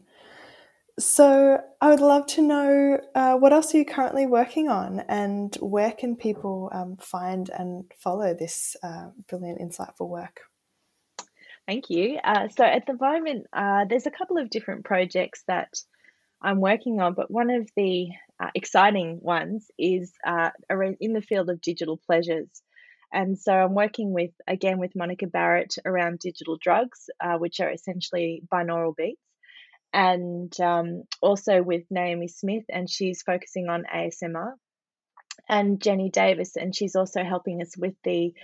So, 0.96 1.60
I 1.80 1.90
would 1.90 1.98
love 1.98 2.26
to 2.26 2.42
know 2.42 3.00
uh, 3.16 3.34
what 3.34 3.52
else 3.52 3.74
are 3.74 3.78
you 3.78 3.84
currently 3.84 4.26
working 4.26 4.68
on, 4.68 5.00
and 5.08 5.52
where 5.56 5.90
can 5.90 6.14
people 6.14 6.70
um, 6.72 6.98
find 6.98 7.50
and 7.50 7.90
follow 7.98 8.32
this 8.32 8.76
uh, 8.80 9.08
brilliant, 9.28 9.60
insightful 9.60 10.08
work? 10.08 10.42
Thank 11.66 11.90
you. 11.90 12.20
Uh, 12.22 12.46
so, 12.46 12.62
at 12.62 12.86
the 12.86 12.96
moment, 13.00 13.48
uh, 13.52 13.86
there's 13.88 14.06
a 14.06 14.12
couple 14.12 14.38
of 14.38 14.50
different 14.50 14.84
projects 14.84 15.42
that 15.48 15.74
I'm 16.40 16.60
working 16.60 17.00
on, 17.00 17.14
but 17.14 17.28
one 17.28 17.50
of 17.50 17.68
the 17.76 18.10
uh, 18.38 18.50
exciting 18.54 19.18
ones 19.20 19.66
is 19.76 20.12
uh, 20.24 20.50
in 21.00 21.12
the 21.12 21.22
field 21.22 21.50
of 21.50 21.60
digital 21.60 21.96
pleasures. 22.06 22.62
And 23.12 23.36
so 23.36 23.52
I'm 23.52 23.74
working 23.74 24.12
with, 24.12 24.30
again, 24.46 24.78
with 24.78 24.94
Monica 24.94 25.26
Barratt 25.26 25.76
around 25.84 26.20
digital 26.20 26.56
drugs, 26.60 27.08
which 27.38 27.60
are 27.60 27.70
essentially 27.70 28.42
binaural 28.52 28.94
beats. 28.96 29.20
And 29.94 30.52
um, 30.60 31.04
also 31.22 31.62
with 31.62 31.84
Naomi 31.88 32.26
Smith, 32.26 32.64
and 32.68 32.90
she's 32.90 33.22
focusing 33.22 33.68
on 33.68 33.84
ASMR. 33.84 34.54
And 35.48 35.80
Jenny 35.80 36.10
Davis, 36.10 36.56
and 36.56 36.74
she's 36.74 36.96
also 36.96 37.22
helping 37.22 37.62
us 37.62 37.76
with 37.78 37.94
the 38.02 38.34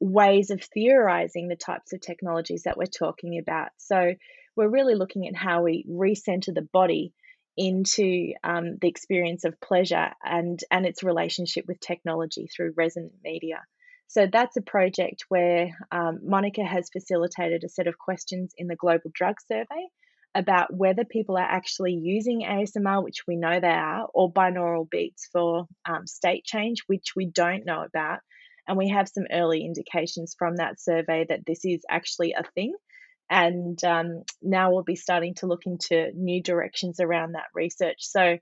ways 0.00 0.50
of 0.50 0.62
theorizing 0.62 1.46
the 1.46 1.56
types 1.56 1.92
of 1.92 2.00
technologies 2.00 2.64
that 2.64 2.76
we're 2.76 2.86
talking 2.86 3.38
about. 3.38 3.68
So 3.76 4.14
we're 4.56 4.68
really 4.68 4.96
looking 4.96 5.28
at 5.28 5.36
how 5.36 5.62
we 5.62 5.86
recenter 5.88 6.52
the 6.52 6.68
body 6.72 7.12
into 7.56 8.32
um, 8.42 8.76
the 8.80 8.88
experience 8.88 9.44
of 9.44 9.60
pleasure 9.60 10.10
and 10.24 10.60
and 10.70 10.84
its 10.86 11.02
relationship 11.02 11.66
with 11.68 11.80
technology 11.80 12.48
through 12.48 12.74
resonant 12.76 13.14
media. 13.24 13.62
So 14.08 14.26
that's 14.30 14.56
a 14.56 14.62
project 14.62 15.24
where 15.28 15.70
um, 15.92 16.20
Monica 16.22 16.64
has 16.64 16.90
facilitated 16.92 17.62
a 17.64 17.68
set 17.68 17.86
of 17.86 17.98
questions 17.98 18.52
in 18.56 18.66
the 18.66 18.76
Global 18.76 19.10
Drug 19.14 19.36
Survey 19.46 19.86
about 20.36 20.72
whether 20.72 21.04
people 21.04 21.38
are 21.38 21.40
actually 21.40 21.94
using 21.94 22.42
ASMR, 22.42 23.02
which 23.02 23.26
we 23.26 23.36
know 23.36 23.58
they 23.58 23.68
are, 23.68 24.06
or 24.12 24.30
binaural 24.30 24.88
beats 24.88 25.28
for 25.32 25.66
um, 25.88 26.06
state 26.06 26.44
change, 26.44 26.82
which 26.86 27.14
we 27.16 27.26
don't 27.26 27.64
know 27.64 27.82
about. 27.82 28.18
And 28.68 28.76
we 28.76 28.90
have 28.90 29.08
some 29.08 29.24
early 29.32 29.64
indications 29.64 30.36
from 30.38 30.56
that 30.56 30.78
survey 30.78 31.24
that 31.28 31.46
this 31.46 31.64
is 31.64 31.80
actually 31.88 32.34
a 32.34 32.42
thing. 32.54 32.74
And 33.30 33.82
um, 33.82 34.24
now 34.42 34.72
we'll 34.72 34.82
be 34.82 34.94
starting 34.96 35.34
to 35.36 35.46
look 35.46 35.62
into 35.64 36.10
new 36.14 36.42
directions 36.42 37.00
around 37.00 37.32
that 37.32 37.46
research. 37.54 37.98
So 38.00 38.38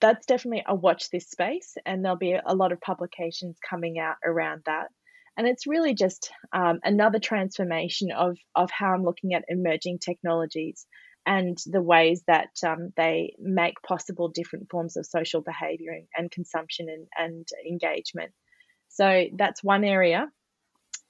that's 0.00 0.26
definitely 0.26 0.64
a 0.66 0.74
watch 0.74 1.10
this 1.10 1.28
space, 1.30 1.76
and 1.86 2.04
there'll 2.04 2.18
be 2.18 2.34
a 2.44 2.54
lot 2.54 2.72
of 2.72 2.80
publications 2.80 3.56
coming 3.68 3.98
out 4.00 4.16
around 4.24 4.62
that. 4.66 4.88
And 5.36 5.46
it's 5.46 5.66
really 5.66 5.94
just 5.94 6.30
um, 6.52 6.80
another 6.84 7.18
transformation 7.18 8.10
of, 8.12 8.36
of 8.54 8.70
how 8.70 8.92
I'm 8.92 9.04
looking 9.04 9.34
at 9.34 9.44
emerging 9.48 9.98
technologies 9.98 10.86
and 11.24 11.56
the 11.66 11.80
ways 11.80 12.22
that 12.26 12.50
um, 12.66 12.92
they 12.96 13.34
make 13.38 13.80
possible 13.82 14.28
different 14.28 14.68
forms 14.70 14.96
of 14.96 15.06
social 15.06 15.40
behavior 15.40 15.92
and, 15.92 16.06
and 16.16 16.30
consumption 16.30 16.88
and, 16.88 17.06
and, 17.16 17.46
engagement. 17.66 18.32
So 18.88 19.26
that's 19.36 19.62
one 19.62 19.84
area. 19.84 20.28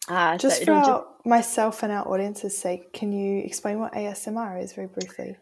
Uh, 0.08 0.36
just 0.36 0.58
so 0.58 0.64
for 0.66 0.72
our, 0.72 1.06
myself 1.24 1.82
and 1.82 1.92
our 1.92 2.06
audience's 2.06 2.56
sake, 2.56 2.92
can 2.92 3.12
you 3.12 3.42
explain 3.44 3.78
what 3.78 3.94
ASMR 3.94 4.62
is 4.62 4.72
very 4.72 4.88
briefly? 4.88 5.36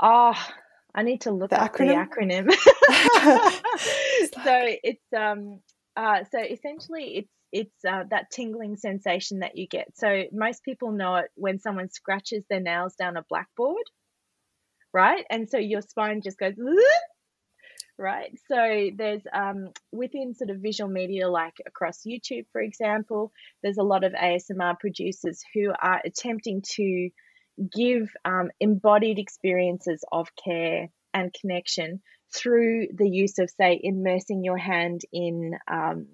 Ah, 0.00 0.34
oh, 0.34 0.54
I 0.94 1.02
need 1.02 1.22
to 1.22 1.30
look 1.30 1.50
the 1.50 1.62
up 1.62 1.74
acronym? 1.74 2.48
the 2.48 2.50
acronym. 2.50 2.50
so 4.44 4.76
it's 4.82 5.12
um 5.16 5.60
uh 5.96 6.24
so 6.30 6.40
essentially 6.40 7.18
it's 7.18 7.37
it's 7.52 7.84
uh, 7.84 8.04
that 8.10 8.30
tingling 8.30 8.76
sensation 8.76 9.40
that 9.40 9.56
you 9.56 9.66
get. 9.66 9.96
So 9.96 10.24
most 10.32 10.62
people 10.64 10.92
know 10.92 11.16
it 11.16 11.30
when 11.34 11.58
someone 11.58 11.90
scratches 11.90 12.44
their 12.48 12.60
nails 12.60 12.94
down 12.94 13.16
a 13.16 13.24
blackboard, 13.28 13.84
right? 14.92 15.24
And 15.30 15.48
so 15.48 15.58
your 15.58 15.82
spine 15.82 16.20
just 16.22 16.38
goes, 16.38 16.54
right? 17.98 18.30
So 18.48 18.90
there's 18.96 19.22
um, 19.32 19.70
within 19.92 20.34
sort 20.34 20.50
of 20.50 20.58
visual 20.58 20.90
media, 20.90 21.28
like 21.28 21.54
across 21.66 22.02
YouTube, 22.06 22.46
for 22.52 22.60
example, 22.60 23.32
there's 23.62 23.78
a 23.78 23.82
lot 23.82 24.04
of 24.04 24.12
ASMR 24.12 24.78
producers 24.78 25.42
who 25.54 25.72
are 25.80 26.00
attempting 26.04 26.62
to 26.76 27.10
give 27.74 28.10
um, 28.24 28.50
embodied 28.60 29.18
experiences 29.18 30.04
of 30.12 30.28
care 30.42 30.88
and 31.14 31.34
connection 31.34 32.00
through 32.34 32.88
the 32.94 33.08
use 33.08 33.38
of, 33.38 33.50
say, 33.50 33.80
immersing 33.82 34.44
your 34.44 34.58
hand 34.58 35.00
in 35.12 35.52
um, 35.70 36.06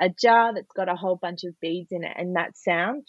a 0.00 0.08
jar 0.08 0.54
that's 0.54 0.72
got 0.74 0.88
a 0.88 0.96
whole 0.96 1.16
bunch 1.16 1.44
of 1.44 1.58
beads 1.60 1.92
in 1.92 2.04
it, 2.04 2.12
and 2.16 2.36
that 2.36 2.56
sound 2.56 3.04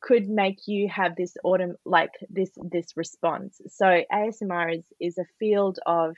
could 0.00 0.28
make 0.28 0.58
you 0.66 0.88
have 0.88 1.16
this 1.16 1.36
autumn 1.42 1.74
like 1.84 2.12
this 2.30 2.50
this 2.70 2.96
response. 2.96 3.60
So 3.68 4.02
ASMR 4.12 4.78
is 4.78 4.84
is 5.00 5.18
a 5.18 5.24
field 5.38 5.78
of 5.86 6.14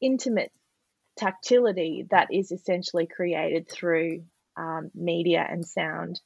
intimate 0.00 0.52
tactility 1.18 2.06
that 2.10 2.28
is 2.32 2.52
essentially 2.52 3.06
created 3.06 3.68
through 3.68 4.24
um, 4.56 4.90
media 4.94 5.44
and 5.48 5.66
sound. 5.66 6.20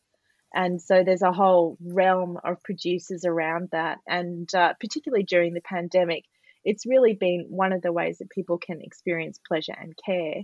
And 0.55 0.81
so 0.81 1.03
there's 1.05 1.23
a 1.23 1.33
whole 1.33 1.77
realm 1.85 2.39
of 2.45 2.63
producers 2.63 3.25
around 3.25 3.71
that. 3.73 3.99
And 4.07 4.49
uh, 4.55 4.75
particularly 4.79 5.25
during 5.25 5.53
the 5.53 5.61
pandemic, 5.61 6.25
it's 6.65 6.87
really 6.87 7.15
been 7.15 7.47
one 7.49 7.73
of 7.73 7.83
the 7.83 7.93
ways 7.93 8.19
that 8.19 8.31
people 8.31 8.59
can 8.59 8.81
experience 8.81 9.41
pleasure 9.49 9.75
and 9.77 9.95
care 10.07 10.43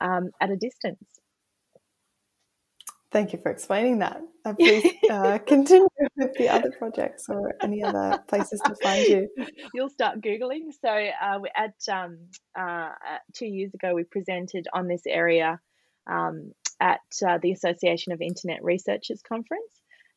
um, 0.00 0.30
at 0.40 0.50
a 0.50 0.56
distance. 0.56 1.04
Thank 3.12 3.32
you 3.32 3.38
for 3.38 3.50
explaining 3.50 4.00
that. 4.00 4.20
Uh, 4.44 4.52
please 4.58 4.92
uh, 5.10 5.38
continue 5.38 5.88
with 6.16 6.34
the 6.36 6.48
other 6.48 6.70
projects 6.78 7.26
or 7.28 7.54
any 7.62 7.82
other 7.82 8.22
places 8.28 8.60
to 8.64 8.74
find 8.82 9.06
you. 9.06 9.28
You'll 9.74 9.88
start 9.88 10.20
Googling. 10.20 10.72
So, 10.80 10.88
uh, 10.88 11.38
at 11.56 11.74
um, 11.90 12.18
uh, 12.58 12.90
two 13.34 13.46
years 13.46 13.72
ago, 13.74 13.94
we 13.94 14.04
presented 14.04 14.66
on 14.72 14.86
this 14.86 15.02
area 15.06 15.60
um, 16.06 16.52
at 16.80 17.00
uh, 17.26 17.38
the 17.40 17.52
Association 17.52 18.12
of 18.12 18.20
Internet 18.20 18.62
Researchers 18.62 19.22
Conference. 19.26 19.72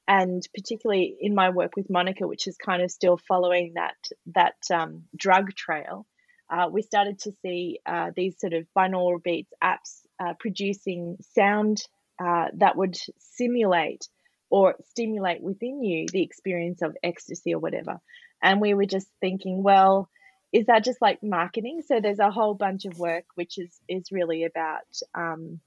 And 0.08 0.42
particularly 0.56 1.16
in 1.22 1.36
my 1.36 1.52
work 1.52 1.76
with 1.78 1.90
Monica, 1.90 2.28
which 2.28 2.48
is 2.48 2.58
kind 2.58 2.82
of 2.82 2.90
still 2.90 3.20
following 3.28 3.74
that 3.76 3.96
that 4.34 4.56
um, 4.74 5.04
drug 5.16 5.54
trail, 5.54 6.08
uh, 6.50 6.68
we 6.72 6.82
started 6.82 7.20
to 7.20 7.32
see 7.42 7.80
these 8.16 8.40
sort 8.40 8.54
of 8.54 8.66
binaural 8.78 9.22
beats 9.22 9.52
apps 9.64 10.02
producing 10.40 11.18
sound 11.34 11.82
uh, 12.20 12.48
that 12.56 12.76
would 12.76 12.98
simulate 13.20 14.08
or 14.50 14.76
stimulate 14.90 15.42
within 15.42 15.84
you 15.84 16.06
the 16.12 16.24
experience 16.24 16.82
of 16.82 16.98
ecstasy 17.04 17.54
or 17.54 17.60
whatever. 17.60 18.00
And 18.42 18.60
we 18.60 18.74
were 18.74 18.86
just 18.86 19.08
thinking, 19.22 19.64
well, 19.64 20.10
is 20.52 20.66
that 20.66 20.84
just 20.84 21.02
like 21.02 21.24
marketing? 21.24 21.82
So 21.86 22.00
there's 22.00 22.20
a 22.20 22.32
whole 22.32 22.56
bunch 22.56 22.86
of 22.86 22.98
work 22.98 23.26
which 23.36 23.58
is 23.58 23.72
is 23.88 24.12
really 24.12 24.44
about 24.44 24.88
um, 25.14 25.60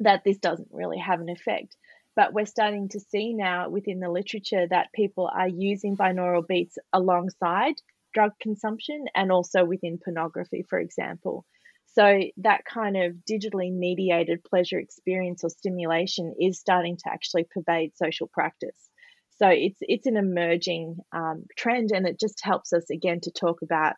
that 0.00 0.24
this 0.24 0.38
doesn't 0.38 0.68
really 0.72 0.98
have 0.98 1.20
an 1.20 1.28
effect. 1.28 1.76
But 2.16 2.32
we're 2.32 2.46
starting 2.46 2.88
to 2.90 3.00
see 3.00 3.32
now 3.32 3.68
within 3.68 4.00
the 4.00 4.10
literature 4.10 4.66
that 4.68 4.92
people 4.92 5.30
are 5.32 5.48
using 5.48 5.96
binaural 5.96 6.46
beats 6.46 6.76
alongside 6.92 7.80
drug 8.12 8.32
consumption 8.40 9.04
and 9.14 9.30
also 9.30 9.64
within 9.64 9.98
pornography, 10.02 10.64
for 10.68 10.78
example. 10.78 11.44
So 11.86 12.20
that 12.38 12.64
kind 12.64 12.96
of 12.96 13.14
digitally 13.28 13.72
mediated 13.72 14.44
pleasure 14.44 14.78
experience 14.78 15.42
or 15.42 15.50
stimulation 15.50 16.34
is 16.38 16.60
starting 16.60 16.96
to 16.96 17.10
actually 17.10 17.46
pervade 17.50 17.96
social 17.96 18.28
practice. 18.32 18.88
So 19.38 19.48
it's 19.48 19.78
it's 19.80 20.06
an 20.06 20.16
emerging 20.16 20.96
um, 21.12 21.44
trend, 21.56 21.90
and 21.92 22.06
it 22.06 22.18
just 22.18 22.40
helps 22.42 22.72
us 22.72 22.90
again 22.90 23.20
to 23.22 23.30
talk 23.30 23.62
about 23.62 23.94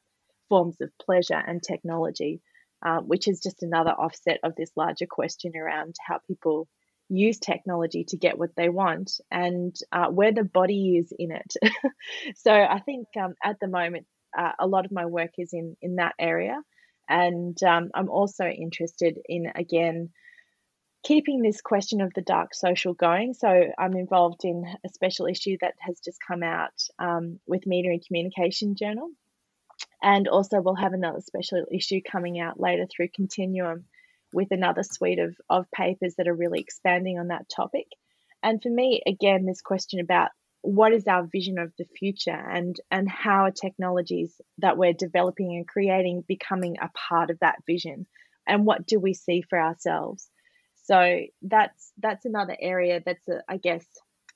forms 0.48 0.80
of 0.80 0.90
pleasure 1.04 1.42
and 1.46 1.62
technology, 1.62 2.40
uh, 2.84 3.00
which 3.00 3.26
is 3.26 3.40
just 3.40 3.62
another 3.62 3.90
offset 3.90 4.38
of 4.44 4.54
this 4.56 4.70
larger 4.76 5.06
question 5.08 5.52
around 5.56 5.94
how 6.06 6.18
people 6.26 6.68
use 7.10 7.38
technology 7.38 8.04
to 8.04 8.16
get 8.16 8.38
what 8.38 8.54
they 8.56 8.68
want 8.68 9.20
and 9.30 9.76
uh, 9.92 10.06
where 10.06 10.32
the 10.32 10.44
body 10.44 10.96
is 10.96 11.12
in 11.18 11.32
it. 11.32 11.54
so 12.36 12.52
I 12.52 12.80
think 12.80 13.08
um, 13.20 13.34
at 13.44 13.58
the 13.60 13.68
moment, 13.68 14.06
uh, 14.36 14.52
a 14.58 14.66
lot 14.66 14.84
of 14.84 14.92
my 14.92 15.06
work 15.06 15.32
is 15.38 15.52
in 15.52 15.76
in 15.82 15.96
that 15.96 16.14
area. 16.18 16.56
And 17.10 17.60
um, 17.64 17.90
I'm 17.92 18.08
also 18.08 18.44
interested 18.46 19.18
in, 19.28 19.50
again, 19.56 20.10
keeping 21.02 21.42
this 21.42 21.60
question 21.60 22.00
of 22.00 22.12
the 22.14 22.22
dark 22.22 22.54
social 22.54 22.94
going. 22.94 23.34
So 23.34 23.48
I'm 23.76 23.96
involved 23.96 24.44
in 24.44 24.64
a 24.84 24.88
special 24.88 25.26
issue 25.26 25.56
that 25.60 25.74
has 25.80 25.98
just 26.04 26.18
come 26.26 26.44
out 26.44 26.80
um, 27.00 27.40
with 27.48 27.66
Media 27.66 27.90
and 27.90 28.06
Communication 28.06 28.76
Journal. 28.76 29.08
And 30.02 30.28
also, 30.28 30.60
we'll 30.60 30.76
have 30.76 30.92
another 30.92 31.20
special 31.20 31.66
issue 31.70 32.00
coming 32.00 32.38
out 32.38 32.60
later 32.60 32.86
through 32.86 33.08
Continuum 33.14 33.84
with 34.32 34.48
another 34.50 34.82
suite 34.82 35.18
of, 35.18 35.34
of 35.48 35.70
papers 35.70 36.14
that 36.16 36.28
are 36.28 36.34
really 36.34 36.60
expanding 36.60 37.18
on 37.18 37.28
that 37.28 37.48
topic. 37.54 37.86
And 38.42 38.62
for 38.62 38.70
me, 38.70 39.02
again, 39.06 39.44
this 39.44 39.60
question 39.60 40.00
about 40.00 40.30
what 40.62 40.92
is 40.92 41.06
our 41.06 41.26
vision 41.30 41.58
of 41.58 41.72
the 41.78 41.86
future 41.98 42.30
and 42.30 42.76
and 42.90 43.08
how 43.08 43.44
are 43.44 43.50
technologies 43.50 44.38
that 44.58 44.76
we're 44.76 44.92
developing 44.92 45.56
and 45.56 45.66
creating 45.66 46.22
becoming 46.28 46.76
a 46.80 46.90
part 47.08 47.30
of 47.30 47.38
that 47.40 47.56
vision? 47.66 48.06
And 48.46 48.66
what 48.66 48.86
do 48.86 48.98
we 48.98 49.14
see 49.14 49.42
for 49.42 49.60
ourselves? 49.60 50.28
So 50.84 51.20
that's 51.42 51.92
that's 51.98 52.24
another 52.24 52.56
area 52.60 53.00
that's 53.04 53.26
a, 53.28 53.42
I 53.48 53.56
guess 53.56 53.86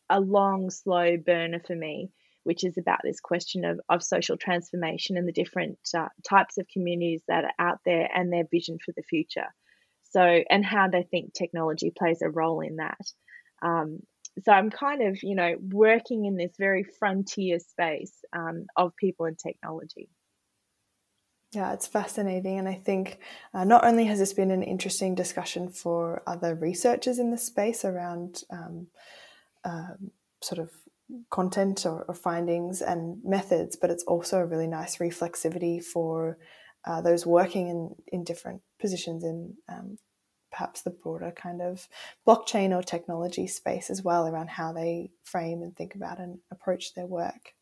a 0.08 0.20
long 0.20 0.70
slow 0.70 1.16
burner 1.16 1.60
for 1.66 1.74
me 1.74 2.10
which 2.44 2.62
is 2.62 2.76
about 2.78 3.00
this 3.02 3.20
question 3.20 3.64
of, 3.64 3.80
of 3.88 4.02
social 4.02 4.36
transformation 4.36 5.16
and 5.16 5.26
the 5.26 5.32
different 5.32 5.78
uh, 5.96 6.08
types 6.28 6.58
of 6.58 6.68
communities 6.72 7.22
that 7.26 7.44
are 7.44 7.54
out 7.58 7.78
there 7.84 8.08
and 8.14 8.32
their 8.32 8.44
vision 8.50 8.78
for 8.84 8.92
the 8.96 9.02
future 9.02 9.46
so 10.14 10.42
and 10.48 10.64
how 10.64 10.88
they 10.88 11.02
think 11.02 11.32
technology 11.32 11.92
plays 11.96 12.22
a 12.22 12.30
role 12.30 12.60
in 12.60 12.76
that 12.76 13.06
um, 13.62 14.00
so 14.42 14.52
I'm 14.52 14.70
kind 14.70 15.02
of, 15.02 15.22
you 15.22 15.34
know, 15.34 15.54
working 15.60 16.24
in 16.24 16.36
this 16.36 16.52
very 16.58 16.82
frontier 16.82 17.58
space 17.60 18.12
um, 18.32 18.66
of 18.76 18.96
people 18.96 19.26
and 19.26 19.38
technology. 19.38 20.08
Yeah, 21.52 21.72
it's 21.72 21.86
fascinating. 21.86 22.58
And 22.58 22.68
I 22.68 22.74
think 22.74 23.18
uh, 23.52 23.64
not 23.64 23.84
only 23.84 24.06
has 24.06 24.18
this 24.18 24.32
been 24.32 24.50
an 24.50 24.64
interesting 24.64 25.14
discussion 25.14 25.68
for 25.68 26.22
other 26.26 26.56
researchers 26.56 27.20
in 27.20 27.30
the 27.30 27.38
space 27.38 27.84
around 27.84 28.42
um, 28.50 28.88
uh, 29.64 29.94
sort 30.42 30.58
of 30.58 30.72
content 31.30 31.86
or, 31.86 32.04
or, 32.08 32.14
findings 32.14 32.82
and 32.82 33.22
methods, 33.24 33.76
but 33.76 33.90
it's 33.90 34.02
also 34.04 34.38
a 34.38 34.46
really 34.46 34.66
nice 34.66 34.96
reflexivity 34.96 35.82
for 35.82 36.38
uh, 36.86 37.00
those 37.00 37.26
working 37.26 37.68
in, 37.68 37.94
in 38.08 38.24
different 38.24 38.62
positions 38.80 39.24
in 39.24 39.54
um, 39.68 39.98
perhaps 40.50 40.82
the 40.82 40.90
broader 40.90 41.32
kind 41.34 41.60
of 41.60 41.88
blockchain 42.26 42.76
or 42.76 42.82
technology 42.82 43.46
space 43.46 43.90
as 43.90 44.02
well 44.02 44.26
around 44.26 44.48
how 44.50 44.72
they 44.72 45.10
frame 45.24 45.62
and 45.62 45.76
think 45.76 45.94
about 45.94 46.20
and 46.20 46.38
approach 46.50 46.94
their 46.94 47.06
work. 47.06 47.54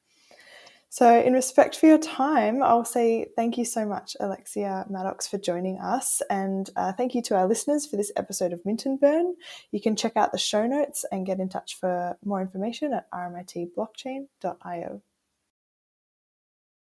So, 0.90 1.18
in 1.18 1.32
respect 1.32 1.74
for 1.74 1.86
your 1.86 1.96
time, 1.96 2.62
I'll 2.62 2.84
say 2.84 3.28
thank 3.34 3.56
you 3.56 3.64
so 3.64 3.86
much, 3.86 4.14
Alexia 4.20 4.84
Maddox, 4.90 5.26
for 5.26 5.38
joining 5.38 5.78
us. 5.78 6.20
And 6.28 6.68
uh, 6.76 6.92
thank 6.92 7.14
you 7.14 7.22
to 7.22 7.34
our 7.34 7.48
listeners 7.48 7.86
for 7.86 7.96
this 7.96 8.12
episode 8.14 8.52
of 8.52 8.60
Mint 8.66 8.84
and 8.84 9.00
Burn. 9.00 9.34
You 9.70 9.80
can 9.80 9.96
check 9.96 10.18
out 10.18 10.32
the 10.32 10.38
show 10.38 10.66
notes 10.66 11.06
and 11.10 11.24
get 11.24 11.40
in 11.40 11.48
touch 11.48 11.78
for 11.80 12.18
more 12.22 12.42
information 12.42 12.92
at 12.92 13.10
rmitblockchain.io. 13.10 15.02